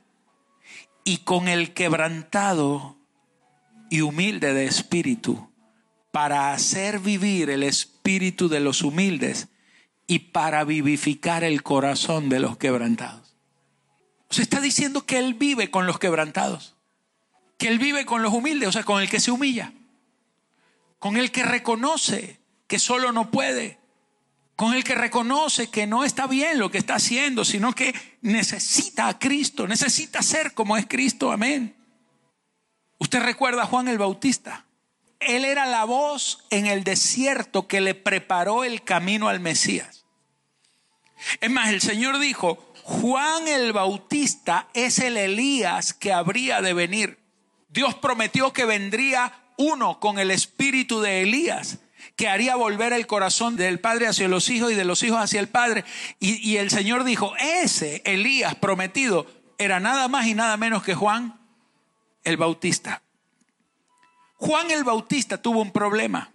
y 1.04 1.18
con 1.18 1.48
el 1.48 1.74
quebrantado 1.74 2.96
y 3.90 4.00
humilde 4.00 4.54
de 4.54 4.64
espíritu 4.64 5.52
para 6.10 6.54
hacer 6.54 7.00
vivir 7.00 7.50
el 7.50 7.64
espíritu 7.64 8.48
de 8.48 8.60
los 8.60 8.80
humildes 8.80 9.48
y 10.06 10.20
para 10.20 10.64
vivificar 10.64 11.44
el 11.44 11.62
corazón 11.62 12.30
de 12.30 12.40
los 12.40 12.56
quebrantados. 12.56 13.36
Se 14.30 14.40
está 14.40 14.62
diciendo 14.62 15.04
que 15.04 15.18
Él 15.18 15.34
vive 15.34 15.70
con 15.70 15.86
los 15.86 15.98
quebrantados, 15.98 16.77
que 17.58 17.68
Él 17.68 17.78
vive 17.78 18.06
con 18.06 18.22
los 18.22 18.32
humildes, 18.32 18.68
o 18.68 18.72
sea, 18.72 18.84
con 18.84 19.02
el 19.02 19.10
que 19.10 19.20
se 19.20 19.30
humilla, 19.30 19.72
con 20.98 21.16
el 21.16 21.30
que 21.30 21.42
reconoce 21.42 22.40
que 22.66 22.78
solo 22.78 23.12
no 23.12 23.30
puede, 23.30 23.78
con 24.56 24.74
el 24.74 24.84
que 24.84 24.94
reconoce 24.94 25.70
que 25.70 25.86
no 25.86 26.04
está 26.04 26.26
bien 26.26 26.58
lo 26.58 26.70
que 26.70 26.78
está 26.78 26.94
haciendo, 26.94 27.44
sino 27.44 27.74
que 27.74 27.94
necesita 28.22 29.08
a 29.08 29.18
Cristo, 29.18 29.66
necesita 29.66 30.22
ser 30.22 30.54
como 30.54 30.76
es 30.76 30.86
Cristo, 30.86 31.30
amén. 31.30 31.76
Usted 32.98 33.20
recuerda 33.20 33.62
a 33.62 33.66
Juan 33.66 33.88
el 33.88 33.98
Bautista. 33.98 34.64
Él 35.20 35.44
era 35.44 35.66
la 35.66 35.84
voz 35.84 36.44
en 36.50 36.66
el 36.66 36.84
desierto 36.84 37.66
que 37.66 37.80
le 37.80 37.94
preparó 37.94 38.64
el 38.64 38.82
camino 38.82 39.28
al 39.28 39.40
Mesías. 39.40 40.04
Es 41.40 41.50
más, 41.50 41.68
el 41.70 41.80
Señor 41.80 42.18
dijo, 42.18 42.72
Juan 42.82 43.48
el 43.48 43.72
Bautista 43.72 44.68
es 44.74 44.98
el 44.98 45.16
Elías 45.16 45.92
que 45.92 46.12
habría 46.12 46.60
de 46.60 46.72
venir. 46.72 47.18
Dios 47.68 47.94
prometió 47.96 48.52
que 48.52 48.64
vendría 48.64 49.32
uno 49.56 50.00
con 50.00 50.18
el 50.18 50.30
espíritu 50.30 51.00
de 51.00 51.22
Elías, 51.22 51.78
que 52.16 52.28
haría 52.28 52.56
volver 52.56 52.92
el 52.92 53.06
corazón 53.06 53.56
del 53.56 53.80
Padre 53.80 54.06
hacia 54.06 54.28
los 54.28 54.48
hijos 54.48 54.72
y 54.72 54.74
de 54.74 54.84
los 54.84 55.02
hijos 55.02 55.18
hacia 55.18 55.40
el 55.40 55.48
Padre. 55.48 55.84
Y, 56.18 56.56
el 56.56 56.70
Señor 56.70 57.04
dijo, 57.04 57.34
ese 57.38 58.02
Elías 58.04 58.54
prometido 58.54 59.26
era 59.58 59.80
nada 59.80 60.08
más 60.08 60.26
y 60.26 60.34
nada 60.34 60.56
menos 60.56 60.82
que 60.82 60.94
Juan 60.94 61.38
el 62.24 62.36
Bautista. 62.36 63.02
Juan 64.36 64.70
el 64.70 64.84
Bautista 64.84 65.42
tuvo 65.42 65.60
un 65.60 65.72
problema. 65.72 66.32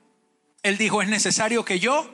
Él 0.62 0.78
dijo, 0.78 1.02
es 1.02 1.10
necesario 1.10 1.66
que 1.66 1.80
yo 1.80 2.14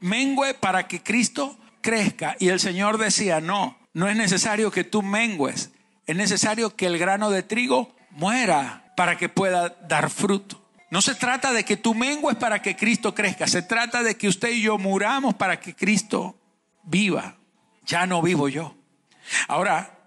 mengüe 0.00 0.54
para 0.54 0.86
que 0.86 1.02
Cristo 1.02 1.56
crezca. 1.80 2.36
Y 2.40 2.48
el 2.48 2.60
Señor 2.60 2.98
decía, 2.98 3.40
no, 3.40 3.78
no 3.92 4.08
es 4.08 4.16
necesario 4.16 4.70
que 4.70 4.84
tú 4.84 5.02
mengues, 5.02 5.70
es 6.06 6.16
necesario 6.16 6.74
que 6.76 6.86
el 6.86 6.98
grano 6.98 7.30
de 7.30 7.42
trigo 7.42 7.93
muera 8.14 8.92
para 8.96 9.16
que 9.16 9.28
pueda 9.28 9.68
dar 9.68 10.10
fruto. 10.10 10.60
No 10.90 11.02
se 11.02 11.14
trata 11.14 11.52
de 11.52 11.64
que 11.64 11.76
tú 11.76 11.94
mengues 11.94 12.36
para 12.36 12.62
que 12.62 12.76
Cristo 12.76 13.14
crezca, 13.14 13.46
se 13.46 13.62
trata 13.62 14.02
de 14.02 14.16
que 14.16 14.28
usted 14.28 14.50
y 14.50 14.62
yo 14.62 14.78
muramos 14.78 15.34
para 15.34 15.58
que 15.58 15.74
Cristo 15.74 16.36
viva. 16.84 17.36
Ya 17.84 18.06
no 18.06 18.22
vivo 18.22 18.48
yo. 18.48 18.74
Ahora, 19.48 19.98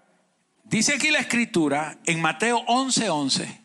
dice 0.64 0.94
aquí 0.94 1.10
la 1.10 1.18
escritura 1.18 1.98
en 2.06 2.20
Mateo 2.20 2.64
11:11. 2.66 3.10
11, 3.10 3.60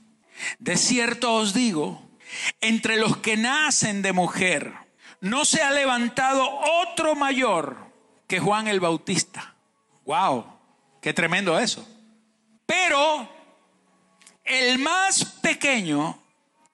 de 0.60 0.78
cierto 0.78 1.34
os 1.36 1.54
digo, 1.54 2.10
entre 2.60 2.98
los 2.98 3.18
que 3.18 3.38
nacen 3.38 4.02
de 4.02 4.12
mujer, 4.12 4.74
no 5.22 5.46
se 5.46 5.62
ha 5.62 5.72
levantado 5.72 6.46
otro 6.82 7.16
mayor 7.16 7.78
que 8.28 8.39
Juan 8.39 8.68
el 8.68 8.82
Bautista. 8.82 9.56
Wow, 10.06 10.46
qué 11.02 11.14
tremendo 11.14 11.58
eso. 11.58 11.88
Pero 12.66 13.30
el 14.44 14.80
más 14.80 15.26
pequeño 15.26 16.20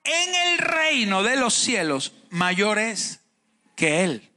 en 0.04 0.34
el 0.34 0.58
reino 0.58 1.22
de 1.22 1.36
los 1.36 1.54
cielos 1.54 2.12
mayor 2.30 2.78
es 2.78 3.20
que 3.76 4.04
él. 4.04 4.30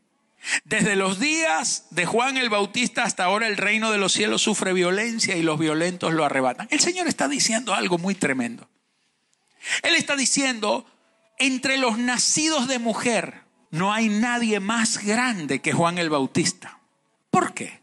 Desde 0.65 0.95
los 0.95 1.19
días 1.19 1.85
de 1.91 2.05
Juan 2.05 2.37
el 2.37 2.49
Bautista 2.49 3.03
hasta 3.03 3.23
ahora 3.23 3.47
el 3.47 3.55
reino 3.55 3.91
de 3.91 3.97
los 3.97 4.11
cielos 4.11 4.41
sufre 4.41 4.73
violencia 4.73 5.37
y 5.37 5.41
los 5.41 5.57
violentos 5.57 6.13
lo 6.13 6.25
arrebatan. 6.25 6.67
El 6.69 6.81
Señor 6.81 7.07
está 7.07 7.27
diciendo 7.27 7.73
algo 7.73 7.97
muy 7.97 8.13
tremendo. 8.13 8.67
Él 9.83 9.95
está 9.95 10.17
diciendo, 10.17 10.85
entre 11.39 11.77
los 11.77 11.97
nacidos 11.97 12.67
de 12.67 12.79
mujer 12.79 13.43
no 13.71 13.93
hay 13.93 14.09
nadie 14.09 14.59
más 14.59 15.03
grande 15.03 15.61
que 15.61 15.71
Juan 15.71 15.97
el 15.97 16.09
Bautista. 16.09 16.79
¿Por 17.31 17.53
qué? 17.53 17.81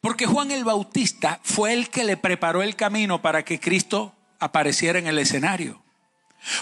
Porque 0.00 0.26
Juan 0.26 0.52
el 0.52 0.64
Bautista 0.64 1.40
fue 1.42 1.74
el 1.74 1.90
que 1.90 2.04
le 2.04 2.16
preparó 2.16 2.62
el 2.62 2.76
camino 2.76 3.20
para 3.20 3.44
que 3.44 3.60
Cristo 3.60 4.14
apareciera 4.38 4.98
en 4.98 5.06
el 5.06 5.18
escenario. 5.18 5.82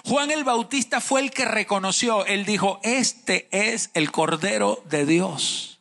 Juan 0.05 0.31
el 0.31 0.45
Bautista 0.45 1.01
fue 1.01 1.21
el 1.21 1.31
que 1.31 1.45
reconoció, 1.45 2.25
él 2.25 2.45
dijo, 2.45 2.81
este 2.83 3.49
es 3.51 3.91
el 3.95 4.11
Cordero 4.11 4.83
de 4.89 5.05
Dios. 5.05 5.81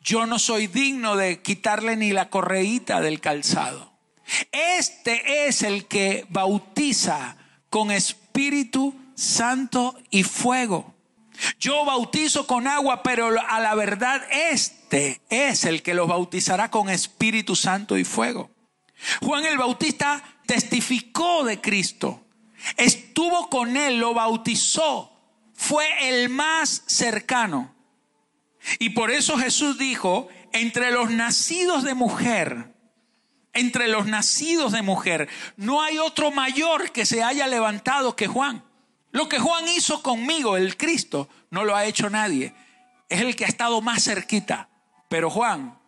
Yo 0.00 0.26
no 0.26 0.38
soy 0.38 0.66
digno 0.66 1.16
de 1.16 1.42
quitarle 1.42 1.96
ni 1.96 2.12
la 2.12 2.30
correíta 2.30 3.00
del 3.00 3.20
calzado. 3.20 3.92
Este 4.52 5.46
es 5.46 5.62
el 5.62 5.86
que 5.86 6.24
bautiza 6.28 7.36
con 7.68 7.90
Espíritu 7.90 8.94
Santo 9.14 9.98
y 10.10 10.22
fuego. 10.22 10.94
Yo 11.58 11.84
bautizo 11.84 12.46
con 12.46 12.66
agua, 12.66 13.02
pero 13.02 13.30
a 13.48 13.60
la 13.60 13.74
verdad 13.74 14.22
este 14.30 15.20
es 15.28 15.64
el 15.64 15.82
que 15.82 15.94
los 15.94 16.08
bautizará 16.08 16.70
con 16.70 16.88
Espíritu 16.88 17.56
Santo 17.56 17.98
y 17.98 18.04
fuego. 18.04 18.50
Juan 19.20 19.44
el 19.44 19.58
Bautista 19.58 20.22
testificó 20.52 21.44
de 21.44 21.62
Cristo, 21.62 22.22
estuvo 22.76 23.48
con 23.48 23.78
él, 23.78 23.98
lo 23.98 24.12
bautizó, 24.12 25.10
fue 25.54 25.86
el 26.10 26.28
más 26.28 26.82
cercano. 26.86 27.74
Y 28.78 28.90
por 28.90 29.10
eso 29.10 29.38
Jesús 29.38 29.78
dijo, 29.78 30.28
entre 30.52 30.90
los 30.90 31.10
nacidos 31.10 31.84
de 31.84 31.94
mujer, 31.94 32.74
entre 33.54 33.88
los 33.88 34.04
nacidos 34.04 34.72
de 34.72 34.82
mujer. 34.82 35.30
No 35.56 35.80
hay 35.80 35.96
otro 35.96 36.30
mayor 36.30 36.92
que 36.92 37.06
se 37.06 37.22
haya 37.22 37.46
levantado 37.46 38.14
que 38.14 38.26
Juan. 38.26 38.62
Lo 39.10 39.30
que 39.30 39.38
Juan 39.38 39.66
hizo 39.68 40.02
conmigo, 40.02 40.58
el 40.58 40.76
Cristo, 40.76 41.30
no 41.48 41.64
lo 41.64 41.74
ha 41.74 41.86
hecho 41.86 42.10
nadie. 42.10 42.54
Es 43.08 43.22
el 43.22 43.36
que 43.36 43.46
ha 43.46 43.48
estado 43.48 43.80
más 43.80 44.04
cerquita. 44.04 44.68
Pero 45.08 45.30
Juan 45.30 45.78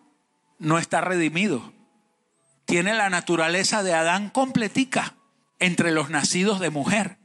no 0.58 0.78
está 0.78 1.02
redimido. 1.02 1.73
Tiene 2.64 2.94
la 2.94 3.10
naturaleza 3.10 3.82
de 3.82 3.94
Adán 3.94 4.30
completica 4.30 5.14
entre 5.58 5.92
los 5.92 6.10
nacidos 6.10 6.60
de 6.60 6.70
mujer. 6.70 7.18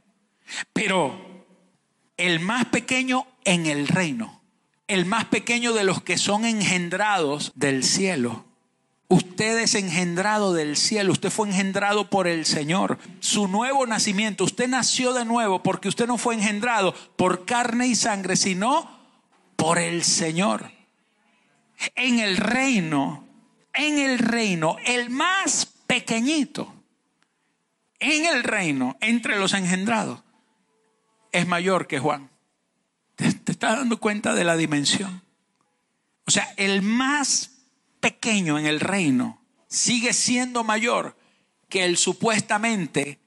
Pero 0.72 1.46
el 2.16 2.40
más 2.40 2.66
pequeño 2.66 3.26
en 3.44 3.66
el 3.66 3.88
reino, 3.88 4.42
el 4.88 5.06
más 5.06 5.26
pequeño 5.26 5.72
de 5.72 5.84
los 5.84 6.02
que 6.02 6.18
son 6.18 6.44
engendrados 6.44 7.52
del 7.54 7.84
cielo, 7.84 8.44
Usted 9.12 9.58
es 9.58 9.74
engendrado 9.74 10.52
del 10.52 10.76
cielo, 10.76 11.10
usted 11.10 11.30
fue 11.30 11.48
engendrado 11.48 12.08
por 12.08 12.28
el 12.28 12.46
Señor. 12.46 12.96
Su 13.18 13.48
nuevo 13.48 13.84
nacimiento, 13.84 14.44
usted 14.44 14.68
nació 14.68 15.12
de 15.12 15.24
nuevo 15.24 15.64
porque 15.64 15.88
usted 15.88 16.06
no 16.06 16.16
fue 16.16 16.36
engendrado 16.36 16.94
por 17.16 17.44
carne 17.44 17.88
y 17.88 17.96
sangre, 17.96 18.36
sino 18.36 18.88
por 19.56 19.78
el 19.78 20.04
Señor. 20.04 20.70
En 21.96 22.20
el 22.20 22.36
reino, 22.36 23.24
en 23.74 23.98
el 23.98 24.18
reino, 24.18 24.76
el 24.84 25.10
más 25.10 25.66
pequeñito, 25.86 26.72
en 27.98 28.26
el 28.26 28.42
reino, 28.42 28.96
entre 29.00 29.38
los 29.38 29.54
engendrados, 29.54 30.22
es 31.32 31.46
mayor 31.46 31.86
que 31.86 31.98
Juan. 31.98 32.30
¿Te, 33.16 33.32
te 33.32 33.52
estás 33.52 33.76
dando 33.76 33.98
cuenta 33.98 34.34
de 34.34 34.44
la 34.44 34.56
dimensión? 34.56 35.22
O 36.26 36.30
sea, 36.30 36.48
el 36.56 36.82
más 36.82 37.50
pequeño 38.00 38.58
en 38.58 38.66
el 38.66 38.80
reino 38.80 39.40
sigue 39.68 40.12
siendo 40.12 40.64
mayor 40.64 41.16
que 41.68 41.84
el 41.84 41.96
supuestamente 41.96 43.18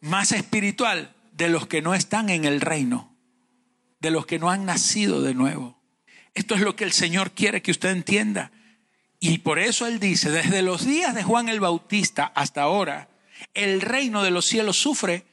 más 0.00 0.32
espiritual 0.32 1.14
de 1.32 1.48
los 1.48 1.66
que 1.66 1.82
no 1.82 1.94
están 1.94 2.30
en 2.30 2.44
el 2.44 2.60
reino, 2.60 3.14
de 4.00 4.10
los 4.10 4.26
que 4.26 4.38
no 4.38 4.50
han 4.50 4.64
nacido 4.64 5.22
de 5.22 5.34
nuevo. 5.34 5.78
Esto 6.34 6.54
es 6.54 6.60
lo 6.60 6.76
que 6.76 6.84
el 6.84 6.92
Señor 6.92 7.32
quiere 7.32 7.62
que 7.62 7.70
usted 7.70 7.90
entienda. 7.90 8.50
Y 9.20 9.38
por 9.38 9.58
eso 9.58 9.86
Él 9.86 10.00
dice, 10.00 10.30
desde 10.30 10.62
los 10.62 10.86
días 10.86 11.14
de 11.14 11.22
Juan 11.22 11.50
el 11.50 11.60
Bautista 11.60 12.32
hasta 12.34 12.62
ahora, 12.62 13.08
el 13.52 13.82
reino 13.82 14.22
de 14.22 14.30
los 14.30 14.46
cielos 14.46 14.78
sufre 14.78 15.26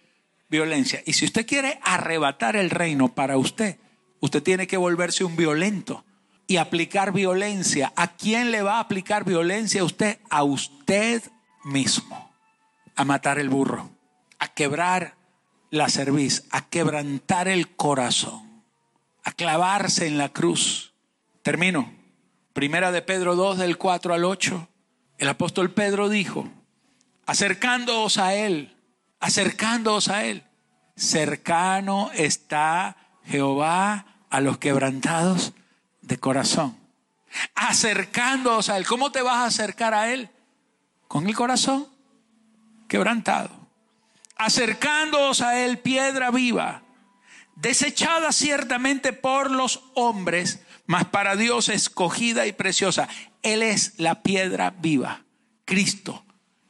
violencia. 0.50 1.02
Y 1.06 1.14
si 1.14 1.26
usted 1.26 1.48
quiere 1.48 1.80
arrebatar 1.84 2.58
el 2.58 2.70
reino 2.70 3.16
para 3.16 3.38
usted, 3.38 3.78
usted 4.20 4.44
tiene 4.44 4.68
que 4.68 4.76
volverse 4.76 5.24
un 5.24 5.38
violento 5.38 6.04
y 6.48 6.58
aplicar 6.58 7.14
violencia. 7.14 7.94
¿A 7.96 8.16
quién 8.16 8.52
le 8.52 8.62
va 8.62 8.78
a 8.78 8.80
aplicar 8.82 9.24
violencia 9.24 9.82
a 9.82 9.86
usted? 9.86 10.20
A 10.30 10.44
usted 10.44 11.24
mismo. 11.64 12.34
A 12.96 13.06
matar 13.06 13.40
el 13.40 13.50
burro, 13.50 13.92
a 14.40 14.54
quebrar 14.54 15.16
la 15.70 15.90
cerviz, 15.90 16.46
a 16.52 16.68
quebrantar 16.68 17.48
el 17.48 17.76
corazón, 17.76 18.64
a 19.24 19.32
clavarse 19.32 20.08
en 20.08 20.18
la 20.18 20.30
cruz. 20.30 20.94
Termino. 21.42 21.97
Primera 22.58 22.92
de 22.92 23.04
Pedro 23.04 23.36
2 23.36 23.60
del 23.60 23.78
4 23.78 24.16
al 24.16 24.26
8. 24.26 24.68
El 25.20 25.30
apóstol 25.30 25.76
Pedro 25.76 26.10
dijo, 26.10 26.50
acercándoos 27.28 28.18
a 28.18 28.34
Él, 28.34 28.76
acercándoos 29.20 30.08
a 30.08 30.26
Él, 30.26 30.44
cercano 30.96 32.10
está 32.16 32.98
Jehová 33.26 34.08
a 34.32 34.42
los 34.42 34.58
quebrantados 34.58 35.54
de 36.02 36.18
corazón. 36.18 36.76
Acercándoos 37.54 38.70
a 38.70 38.78
Él. 38.78 38.88
¿Cómo 38.88 39.12
te 39.12 39.22
vas 39.22 39.36
a 39.36 39.46
acercar 39.46 39.94
a 39.94 40.12
Él? 40.12 40.32
Con 41.08 41.28
el 41.28 41.36
corazón 41.36 41.88
quebrantado. 42.88 43.52
Acercándoos 44.36 45.42
a 45.42 45.64
Él, 45.64 45.78
piedra 45.78 46.32
viva, 46.32 46.82
desechada 47.56 48.32
ciertamente 48.32 49.14
por 49.14 49.52
los 49.52 49.84
hombres, 49.94 50.66
mas 50.88 51.06
para 51.06 51.36
Dios 51.36 51.70
escogida 51.70 52.48
y 52.48 52.54
preciosa. 52.54 53.08
Él 53.44 53.62
es 53.62 53.94
la 53.98 54.24
piedra 54.24 54.72
viva. 54.72 55.24
Cristo 55.66 56.26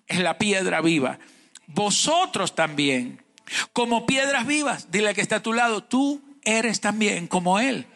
es 0.07 0.19
la 0.19 0.37
piedra 0.37 0.81
viva. 0.81 1.19
Vosotros 1.67 2.55
también, 2.55 3.23
como 3.71 4.05
piedras 4.05 4.45
vivas, 4.45 4.91
dile 4.91 5.13
que 5.13 5.21
está 5.21 5.37
a 5.37 5.43
tu 5.43 5.53
lado, 5.53 5.83
tú 5.83 6.21
eres 6.43 6.81
también 6.81 7.27
como 7.27 7.59
Él 7.59 7.87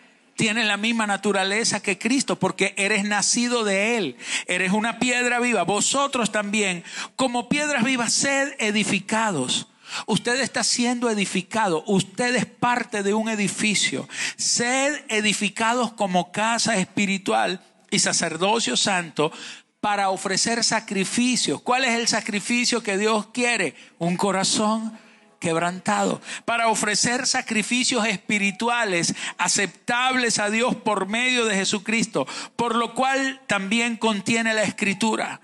tienes 0.41 0.65
la 0.65 0.77
misma 0.77 1.05
naturaleza 1.05 1.83
que 1.83 1.99
Cristo, 1.99 2.39
porque 2.39 2.73
eres 2.75 3.03
nacido 3.03 3.63
de 3.63 3.97
Él, 3.97 4.17
eres 4.47 4.71
una 4.71 4.97
piedra 4.97 5.39
viva. 5.39 5.61
Vosotros 5.61 6.31
también, 6.31 6.83
como 7.15 7.47
piedras 7.47 7.83
vivas, 7.83 8.11
sed 8.11 8.55
edificados. 8.57 9.67
Usted 10.05 10.39
está 10.39 10.63
siendo 10.63 11.09
edificado, 11.09 11.83
usted 11.87 12.35
es 12.35 12.45
parte 12.45 13.03
de 13.03 13.13
un 13.13 13.29
edificio. 13.29 14.07
Sed 14.37 15.03
edificados 15.09 15.93
como 15.93 16.31
casa 16.31 16.77
espiritual 16.77 17.61
y 17.89 17.99
sacerdocio 17.99 18.77
santo 18.77 19.31
para 19.79 20.09
ofrecer 20.09 20.63
sacrificios. 20.63 21.61
¿Cuál 21.61 21.83
es 21.85 21.99
el 21.99 22.07
sacrificio 22.07 22.83
que 22.83 22.97
Dios 22.97 23.27
quiere? 23.33 23.75
Un 23.97 24.15
corazón 24.15 24.97
quebrantado, 25.41 26.21
para 26.45 26.67
ofrecer 26.67 27.25
sacrificios 27.25 28.05
espirituales 28.05 29.15
aceptables 29.39 30.37
a 30.37 30.51
Dios 30.51 30.75
por 30.75 31.07
medio 31.07 31.45
de 31.45 31.55
Jesucristo, 31.55 32.27
por 32.55 32.75
lo 32.75 32.93
cual 32.93 33.41
también 33.47 33.97
contiene 33.97 34.53
la 34.53 34.61
escritura. 34.61 35.41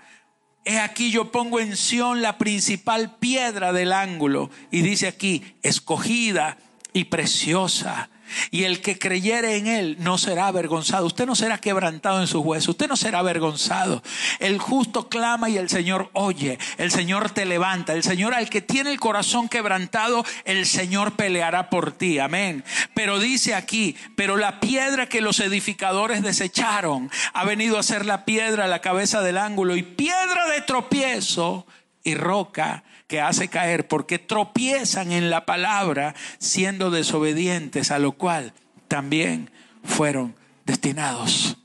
He 0.68 0.78
aquí 0.78 1.10
yo 1.10 1.32
pongo 1.32 1.60
en 1.60 1.78
Sión 1.78 2.20
la 2.20 2.36
principal 2.36 3.16
piedra 3.16 3.72
del 3.72 3.90
ángulo. 3.90 4.50
Y 4.70 4.82
dice 4.82 5.08
aquí, 5.08 5.42
escogida 5.62 6.58
y 6.92 7.04
preciosa 7.04 8.10
y 8.50 8.64
el 8.64 8.80
que 8.80 8.98
creyere 8.98 9.56
en 9.56 9.66
él 9.66 9.96
no 10.00 10.18
será 10.18 10.46
avergonzado. 10.46 11.06
Usted 11.06 11.26
no 11.26 11.34
será 11.34 11.58
quebrantado 11.58 12.20
en 12.20 12.26
sus 12.26 12.44
huesos. 12.44 12.70
Usted 12.70 12.88
no 12.88 12.96
será 12.96 13.20
avergonzado. 13.20 14.02
El 14.38 14.58
justo 14.58 15.08
clama 15.08 15.50
y 15.50 15.56
el 15.56 15.68
Señor 15.68 16.10
oye. 16.12 16.58
El 16.76 16.90
Señor 16.90 17.30
te 17.30 17.44
levanta. 17.44 17.94
El 17.94 18.02
Señor 18.02 18.34
al 18.34 18.50
que 18.50 18.62
tiene 18.62 18.90
el 18.90 19.00
corazón 19.00 19.48
quebrantado, 19.48 20.24
el 20.44 20.66
Señor 20.66 21.12
peleará 21.12 21.70
por 21.70 21.92
ti. 21.92 22.18
Amén. 22.18 22.64
Pero 22.94 23.18
dice 23.18 23.54
aquí, 23.54 23.96
pero 24.16 24.36
la 24.36 24.60
piedra 24.60 25.08
que 25.08 25.20
los 25.20 25.40
edificadores 25.40 26.22
desecharon 26.22 27.10
ha 27.32 27.44
venido 27.44 27.78
a 27.78 27.82
ser 27.82 28.06
la 28.06 28.24
piedra 28.24 28.64
a 28.64 28.68
la 28.68 28.80
cabeza 28.80 29.22
del 29.22 29.38
ángulo 29.38 29.76
y 29.76 29.82
piedra 29.82 30.48
de 30.48 30.60
tropiezo 30.62 31.66
y 32.04 32.14
roca 32.14 32.84
que 33.08 33.20
hace 33.20 33.48
caer 33.48 33.88
porque 33.88 34.18
tropiezan 34.18 35.12
en 35.12 35.30
la 35.30 35.46
palabra 35.46 36.14
siendo 36.38 36.90
desobedientes, 36.90 37.90
a 37.90 37.98
lo 37.98 38.12
cual 38.12 38.52
también 38.86 39.50
fueron 39.82 40.36
destinados. 40.66 41.56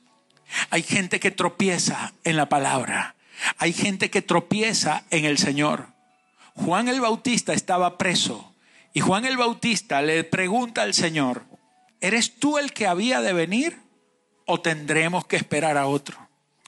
Hay 0.70 0.84
gente 0.84 1.20
que 1.20 1.32
tropieza 1.32 2.14
en 2.24 2.38
la 2.38 2.48
palabra. 2.48 3.16
Hay 3.58 3.74
gente 3.74 4.10
que 4.10 4.22
tropieza 4.22 5.04
en 5.10 5.26
el 5.26 5.38
Señor. 5.38 5.88
Juan 6.56 6.88
el 6.88 7.02
Bautista 7.02 7.54
estaba 7.54 7.98
preso 7.98 8.54
y 8.94 9.02
Juan 9.02 9.26
el 9.26 9.38
Bautista 9.38 10.02
le 10.02 10.24
pregunta 10.24 10.84
al 10.84 10.94
Señor, 10.94 11.44
¿eres 12.00 12.36
tú 12.36 12.58
el 12.58 12.72
que 12.72 12.88
había 12.88 13.22
de 13.22 13.34
venir 13.34 13.80
o 14.46 14.62
tendremos 14.62 15.26
que 15.26 15.36
esperar 15.36 15.78
a 15.78 15.88
otro? 15.88 16.18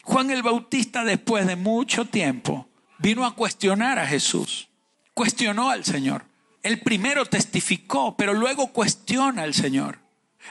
Juan 0.04 0.32
el 0.32 0.44
Bautista 0.44 1.04
después 1.04 1.48
de 1.48 1.56
mucho 1.56 2.06
tiempo 2.06 2.68
vino 2.98 3.26
a 3.26 3.36
cuestionar 3.36 4.00
a 4.00 4.08
Jesús. 4.08 4.70
Cuestionó 5.14 5.70
al 5.70 5.86
Señor. 5.86 6.26
El 6.64 6.82
primero 6.82 7.26
testificó, 7.26 8.18
pero 8.18 8.34
luego 8.34 8.74
cuestiona 8.74 9.44
al 9.44 9.54
Señor. 9.54 10.00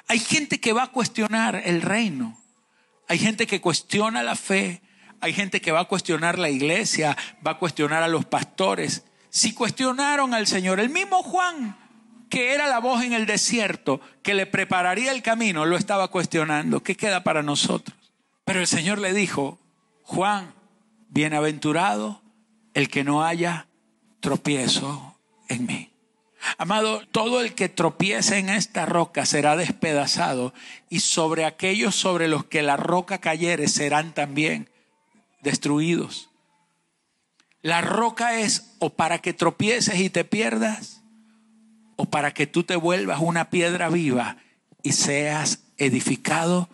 Hay 0.09 0.19
gente 0.19 0.61
que 0.61 0.73
va 0.73 0.85
a 0.85 0.93
cuestionar 0.93 1.63
el 1.65 1.83
reino. 1.83 2.39
Hay 3.09 3.19
gente 3.19 3.47
que 3.47 3.61
cuestiona 3.61 4.23
la 4.23 4.37
fe. 4.37 4.83
Hay 5.21 5.33
gente 5.33 5.61
que 5.61 5.73
va 5.73 5.81
a 5.81 5.85
cuestionar 5.87 6.39
la 6.39 6.51
iglesia, 6.51 7.17
va 7.47 7.53
a 7.53 7.59
cuestionar 7.59 8.03
a 8.03 8.09
los 8.09 8.27
pastores. 8.27 9.05
Si 9.31 9.55
cuestionaron 9.55 10.35
al 10.35 10.47
Señor, 10.47 10.81
el 10.81 10.91
mismo 10.91 11.23
Juan, 11.23 11.77
que 12.29 12.53
era 12.53 12.69
la 12.69 12.79
voz 12.79 13.03
en 13.03 13.13
el 13.13 13.25
desierto, 13.25 14.01
que 14.23 14.35
le 14.35 14.47
prepararía 14.47 15.13
el 15.13 15.23
camino, 15.23 15.65
lo 15.65 15.77
estaba 15.77 16.09
cuestionando. 16.09 16.83
¿Qué 16.83 16.97
queda 16.97 17.25
para 17.25 17.43
nosotros? 17.43 17.97
Pero 18.45 18.61
el 18.61 18.67
Señor 18.67 18.99
le 18.99 19.15
dijo, 19.15 19.59
Juan, 20.03 20.53
bienaventurado 21.09 22.21
el 22.75 22.89
que 22.89 23.05
no 23.05 23.25
haya 23.25 23.69
tropiezo 24.21 25.19
en 25.49 25.67
mí. 25.67 25.91
Amado, 26.59 27.07
todo 27.11 27.41
el 27.41 27.55
que 27.55 27.69
tropiece 27.69 28.39
en 28.39 28.51
esta 28.51 28.85
roca 28.85 29.25
será 29.25 29.57
despedazado 29.57 30.53
y 30.91 31.01
sobre 31.01 31.45
aquellos 31.47 31.95
sobre 31.95 32.29
los 32.29 32.45
que 32.45 32.63
la 32.63 32.77
roca 32.77 33.19
cayere 33.19 33.67
serán 33.69 34.13
también 34.13 34.69
destruidos. 35.43 36.31
La 37.63 37.81
roca 37.81 38.39
es 38.41 38.75
o 38.79 38.91
para 38.91 39.21
que 39.21 39.33
tropieces 39.33 39.99
y 39.99 40.11
te 40.11 40.25
pierdas 40.25 41.03
o 41.97 42.05
para 42.05 42.35
que 42.35 42.47
tú 42.47 42.65
te 42.65 42.77
vuelvas 42.77 43.21
una 43.21 43.49
piedra 43.49 43.89
viva 43.89 44.37
y 44.83 44.93
seas 44.93 45.61
edificado 45.79 46.69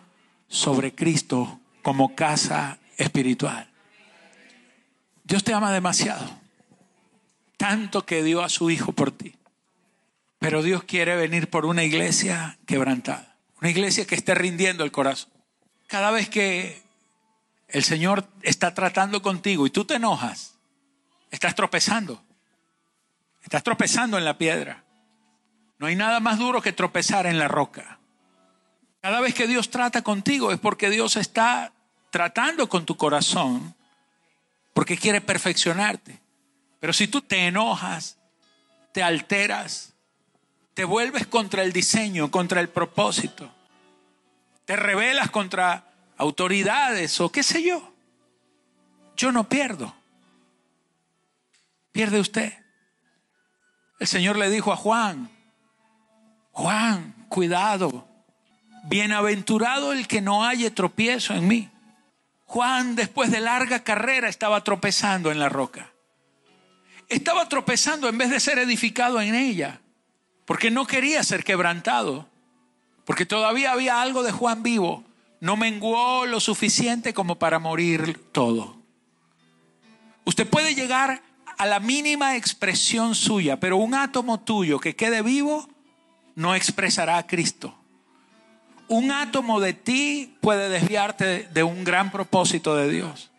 sobre 0.49 0.93
Cristo 0.93 1.59
como 1.81 2.13
casa 2.15 2.79
espiritual. 2.97 3.70
Dios 5.31 5.45
te 5.45 5.53
ama 5.53 5.71
demasiado. 5.71 6.29
Tanto 7.55 8.05
que 8.05 8.21
dio 8.21 8.43
a 8.43 8.49
su 8.49 8.69
Hijo 8.69 8.91
por 8.91 9.13
ti. 9.13 9.33
Pero 10.39 10.61
Dios 10.61 10.83
quiere 10.83 11.15
venir 11.15 11.49
por 11.49 11.65
una 11.65 11.85
iglesia 11.85 12.59
quebrantada. 12.65 13.37
Una 13.61 13.69
iglesia 13.69 14.05
que 14.05 14.15
esté 14.15 14.35
rindiendo 14.35 14.83
el 14.83 14.91
corazón. 14.91 15.31
Cada 15.87 16.11
vez 16.11 16.27
que 16.27 16.83
el 17.69 17.85
Señor 17.85 18.27
está 18.41 18.73
tratando 18.73 19.21
contigo 19.21 19.65
y 19.65 19.69
tú 19.69 19.85
te 19.85 19.95
enojas, 19.95 20.55
estás 21.29 21.55
tropezando. 21.55 22.21
Estás 23.41 23.63
tropezando 23.63 24.17
en 24.17 24.25
la 24.25 24.37
piedra. 24.37 24.83
No 25.79 25.87
hay 25.87 25.95
nada 25.95 26.19
más 26.19 26.39
duro 26.39 26.61
que 26.61 26.73
tropezar 26.73 27.25
en 27.25 27.39
la 27.39 27.47
roca. 27.47 27.99
Cada 28.99 29.21
vez 29.21 29.33
que 29.33 29.47
Dios 29.47 29.69
trata 29.69 30.01
contigo 30.01 30.51
es 30.51 30.59
porque 30.59 30.89
Dios 30.89 31.15
está 31.15 31.71
tratando 32.09 32.67
con 32.67 32.85
tu 32.85 32.97
corazón 32.97 33.75
porque 34.73 34.97
quiere 34.97 35.21
perfeccionarte. 35.21 36.19
Pero 36.79 36.93
si 36.93 37.07
tú 37.07 37.21
te 37.21 37.47
enojas, 37.47 38.17
te 38.93 39.03
alteras, 39.03 39.93
te 40.73 40.83
vuelves 40.83 41.27
contra 41.27 41.63
el 41.63 41.73
diseño, 41.73 42.31
contra 42.31 42.61
el 42.61 42.69
propósito, 42.69 43.51
te 44.65 44.75
rebelas 44.75 45.29
contra 45.29 45.91
autoridades 46.17 47.19
o 47.19 47.31
qué 47.31 47.43
sé 47.43 47.63
yo, 47.63 47.93
yo 49.15 49.31
no 49.31 49.47
pierdo. 49.47 49.93
Pierde 51.91 52.19
usted. 52.19 52.53
El 53.99 54.07
Señor 54.07 54.37
le 54.37 54.49
dijo 54.49 54.71
a 54.71 54.77
Juan, 54.77 55.29
Juan, 56.51 57.13
cuidado, 57.29 58.07
bienaventurado 58.85 59.93
el 59.93 60.07
que 60.07 60.21
no 60.21 60.43
haya 60.43 60.73
tropiezo 60.73 61.33
en 61.33 61.47
mí. 61.47 61.69
Juan, 62.51 62.97
después 62.97 63.31
de 63.31 63.39
larga 63.39 63.81
carrera, 63.81 64.27
estaba 64.27 64.61
tropezando 64.61 65.31
en 65.31 65.39
la 65.39 65.47
roca. 65.47 65.93
Estaba 67.07 67.47
tropezando 67.47 68.09
en 68.09 68.17
vez 68.17 68.29
de 68.29 68.41
ser 68.41 68.59
edificado 68.59 69.21
en 69.21 69.35
ella, 69.35 69.79
porque 70.43 70.69
no 70.69 70.85
quería 70.85 71.23
ser 71.23 71.45
quebrantado, 71.45 72.27
porque 73.05 73.25
todavía 73.25 73.71
había 73.71 74.01
algo 74.01 74.21
de 74.21 74.33
Juan 74.33 74.63
vivo. 74.63 75.05
No 75.39 75.55
menguó 75.55 76.25
lo 76.25 76.41
suficiente 76.41 77.13
como 77.13 77.39
para 77.39 77.57
morir 77.57 78.19
todo. 78.33 78.75
Usted 80.25 80.45
puede 80.45 80.75
llegar 80.75 81.23
a 81.57 81.65
la 81.65 81.79
mínima 81.79 82.35
expresión 82.35 83.15
suya, 83.15 83.61
pero 83.61 83.77
un 83.77 83.95
átomo 83.95 84.41
tuyo 84.41 84.77
que 84.77 84.97
quede 84.97 85.21
vivo 85.21 85.69
no 86.35 86.53
expresará 86.53 87.17
a 87.17 87.25
Cristo 87.25 87.80
un 88.91 89.09
átomo 89.09 89.61
de 89.61 89.71
ti 89.71 90.35
puede 90.41 90.67
desviarte 90.67 91.47
de 91.53 91.63
un 91.63 91.85
gran 91.85 92.11
propósito 92.11 92.75
de 92.75 92.89
Dios. 92.89 93.31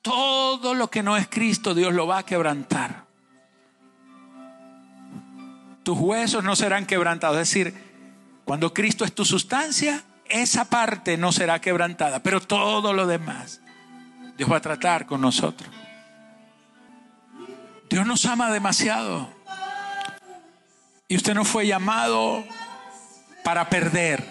Todo 0.00 0.72
lo 0.72 0.88
que 0.90 1.02
no 1.02 1.18
es 1.18 1.28
Cristo, 1.28 1.74
Dios 1.74 1.92
lo 1.92 2.06
va 2.06 2.18
a 2.18 2.22
quebrantar. 2.22 3.04
Tus 5.82 5.98
huesos 5.98 6.42
no 6.42 6.56
serán 6.56 6.86
quebrantados. 6.86 7.36
Es 7.36 7.48
decir, 7.50 7.74
cuando 8.46 8.72
Cristo 8.72 9.04
es 9.04 9.14
tu 9.14 9.26
sustancia, 9.26 10.02
esa 10.24 10.64
parte 10.64 11.18
no 11.18 11.30
será 11.30 11.60
quebrantada, 11.60 12.22
pero 12.22 12.40
todo 12.40 12.94
lo 12.94 13.06
demás, 13.06 13.60
Dios 14.38 14.50
va 14.50 14.56
a 14.56 14.62
tratar 14.62 15.04
con 15.04 15.20
nosotros. 15.20 15.68
Dios 17.90 18.06
nos 18.06 18.24
ama 18.24 18.50
demasiado. 18.50 19.28
Y 21.06 21.16
usted 21.16 21.34
no 21.34 21.44
fue 21.44 21.66
llamado 21.66 22.42
para 23.44 23.68
perder. 23.68 24.24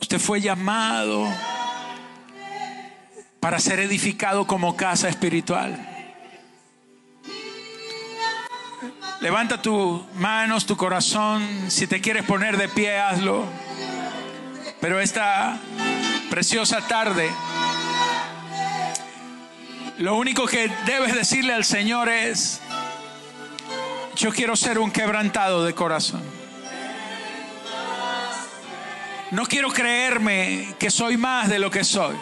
Usted 0.00 0.18
fue 0.18 0.40
llamado 0.40 1.26
para 3.40 3.58
ser 3.58 3.80
edificado 3.80 4.46
como 4.46 4.76
casa 4.76 5.08
espiritual. 5.08 5.94
Levanta 9.20 9.62
tus 9.62 10.02
manos, 10.14 10.66
tu 10.66 10.76
corazón. 10.76 11.44
Si 11.68 11.86
te 11.86 12.00
quieres 12.00 12.24
poner 12.24 12.56
de 12.56 12.68
pie, 12.68 12.98
hazlo. 12.98 13.46
Pero 14.80 15.00
esta 15.00 15.58
preciosa 16.28 16.86
tarde, 16.86 17.30
lo 19.98 20.16
único 20.16 20.46
que 20.46 20.70
debes 20.84 21.14
decirle 21.14 21.54
al 21.54 21.64
Señor 21.64 22.08
es, 22.08 22.60
yo 24.16 24.32
quiero 24.32 24.54
ser 24.54 24.78
un 24.78 24.90
quebrantado 24.90 25.64
de 25.64 25.74
corazón. 25.74 26.35
No 29.32 29.44
quiero 29.46 29.70
creerme 29.70 30.74
que 30.78 30.90
soy 30.90 31.16
más 31.16 31.48
de 31.48 31.58
lo 31.58 31.70
que 31.70 31.82
soy. 31.82 32.16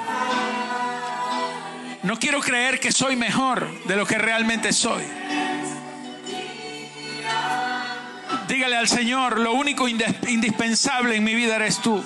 No 2.03 2.19
quiero 2.19 2.41
creer 2.41 2.81
que 2.81 2.93
soy 2.93 3.15
mejor 3.17 3.69
de 3.85 3.97
lo 3.97 4.07
que 4.07 4.17
realmente 4.17 4.73
soy. 4.73 5.03
Dígale 8.49 8.77
al 8.77 8.89
Señor, 8.89 9.39
lo 9.39 9.53
único 9.53 9.87
indispensable 9.89 11.17
en 11.17 11.25
mi 11.25 11.35
vida 11.35 11.57
eres 11.57 11.79
tú. 11.81 12.03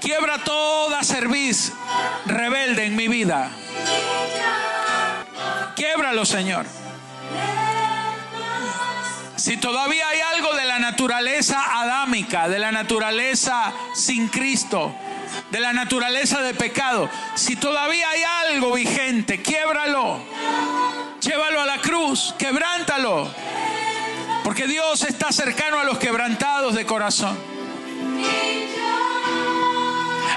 Quiebra 0.00 0.38
toda 0.44 1.02
cerviz 1.02 1.72
rebelde 2.26 2.84
en 2.84 2.96
mi 2.96 3.08
vida. 3.08 3.50
Quiebralo, 5.74 6.24
Señor. 6.24 6.66
Si 9.36 9.58
todavía 9.58 10.08
hay 10.08 10.20
algo 10.34 10.54
de 10.54 10.64
la 10.64 10.78
naturaleza 10.78 11.62
adámica, 11.80 12.48
de 12.48 12.58
la 12.58 12.72
naturaleza 12.72 13.72
sin 13.94 14.28
Cristo, 14.28 14.94
de 15.50 15.60
la 15.60 15.74
naturaleza 15.74 16.40
de 16.40 16.54
pecado, 16.54 17.10
si 17.34 17.54
todavía 17.56 18.08
hay 18.08 18.22
algo 18.50 18.72
vigente, 18.72 19.42
quiebralo. 19.42 20.20
Llévalo 21.20 21.60
a 21.60 21.66
la 21.66 21.78
cruz, 21.78 22.34
quebrántalo. 22.38 23.28
Porque 24.42 24.66
Dios 24.66 25.02
está 25.02 25.30
cercano 25.32 25.80
a 25.80 25.84
los 25.84 25.98
quebrantados 25.98 26.74
de 26.74 26.86
corazón. 26.86 27.36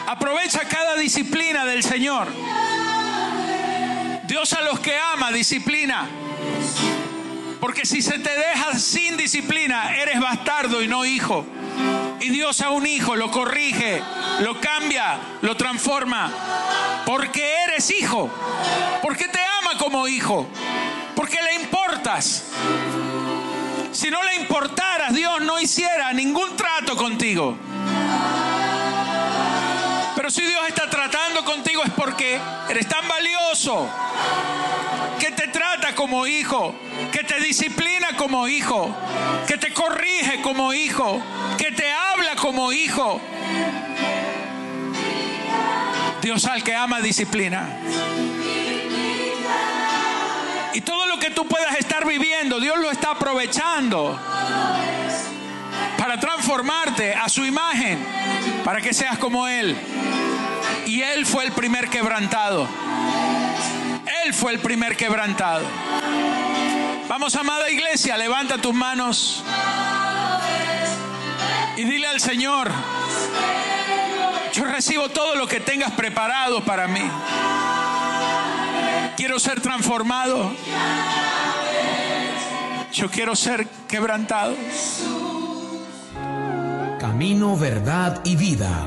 Aprovecha 0.07 0.61
cada 0.67 0.95
disciplina 0.95 1.65
del 1.65 1.83
Señor. 1.83 2.27
Dios 4.23 4.51
a 4.53 4.61
los 4.61 4.79
que 4.79 4.97
ama 4.97 5.31
disciplina. 5.31 6.07
Porque 7.59 7.85
si 7.85 8.01
se 8.01 8.19
te 8.19 8.29
deja 8.29 8.77
sin 8.77 9.17
disciplina, 9.17 9.95
eres 9.95 10.19
bastardo 10.19 10.81
y 10.81 10.87
no 10.87 11.05
hijo. 11.05 11.45
Y 12.21 12.29
Dios 12.29 12.61
a 12.61 12.69
un 12.69 12.85
hijo 12.85 13.15
lo 13.15 13.31
corrige, 13.31 14.01
lo 14.41 14.59
cambia, 14.59 15.17
lo 15.41 15.55
transforma. 15.55 16.31
Porque 17.05 17.63
eres 17.67 17.89
hijo. 17.91 18.29
Porque 19.01 19.27
te 19.27 19.39
ama 19.61 19.77
como 19.77 20.07
hijo. 20.07 20.47
Porque 21.15 21.41
le 21.41 21.55
importas. 21.55 22.45
Si 23.91 24.09
no 24.09 24.23
le 24.23 24.35
importaras, 24.35 25.13
Dios 25.13 25.41
no 25.41 25.59
hiciera 25.59 26.13
ningún 26.13 26.55
trato 26.55 26.95
contigo. 26.95 27.57
Pero 30.15 30.29
si 30.29 30.41
Dios 30.41 30.61
está 30.67 30.89
tratando 30.89 31.43
contigo 31.43 31.81
es 31.83 31.91
porque 31.91 32.39
eres 32.69 32.87
tan 32.87 33.07
valioso 33.07 33.89
que 35.17 35.31
te 35.31 35.47
trata 35.47 35.78
como 35.99 36.25
hijo, 36.27 36.73
que 37.11 37.25
te 37.25 37.41
disciplina 37.41 38.15
como 38.15 38.47
hijo, 38.47 38.95
que 39.45 39.57
te 39.57 39.73
corrige 39.73 40.39
como 40.41 40.73
hijo, 40.73 41.21
que 41.57 41.73
te 41.73 41.91
habla 41.91 42.37
como 42.37 42.71
hijo. 42.71 43.19
Dios 46.21 46.45
al 46.45 46.63
que 46.63 46.73
ama 46.73 47.01
disciplina. 47.01 47.67
Y 50.73 50.79
todo 50.79 51.05
lo 51.07 51.19
que 51.19 51.31
tú 51.31 51.45
puedas 51.45 51.75
estar 51.75 52.07
viviendo, 52.07 52.61
Dios 52.61 52.79
lo 52.79 52.89
está 52.91 53.11
aprovechando 53.11 54.17
para 55.97 56.17
transformarte 56.17 57.13
a 57.13 57.27
su 57.27 57.43
imagen, 57.43 57.99
para 58.63 58.79
que 58.79 58.93
seas 58.93 59.17
como 59.17 59.49
Él. 59.49 59.75
Y 60.85 61.01
Él 61.01 61.25
fue 61.25 61.43
el 61.43 61.51
primer 61.51 61.89
quebrantado. 61.89 62.69
Fue 64.31 64.53
el 64.53 64.59
primer 64.59 64.95
quebrantado. 64.95 65.65
Vamos, 67.09 67.35
amada 67.35 67.69
iglesia, 67.69 68.15
levanta 68.15 68.57
tus 68.57 68.73
manos 68.73 69.43
y 71.75 71.83
dile 71.83 72.07
al 72.07 72.19
Señor, 72.19 72.69
yo 74.53 74.65
recibo 74.65 75.09
todo 75.09 75.35
lo 75.35 75.47
que 75.47 75.59
tengas 75.59 75.91
preparado 75.91 76.63
para 76.63 76.87
mí. 76.87 77.01
Quiero 79.17 79.39
ser 79.39 79.61
transformado. 79.61 80.51
Yo 82.93 83.09
quiero 83.09 83.35
ser 83.35 83.67
quebrantado. 83.87 84.55
Camino, 86.99 87.57
verdad 87.57 88.21
y 88.23 88.35
vida. 88.35 88.85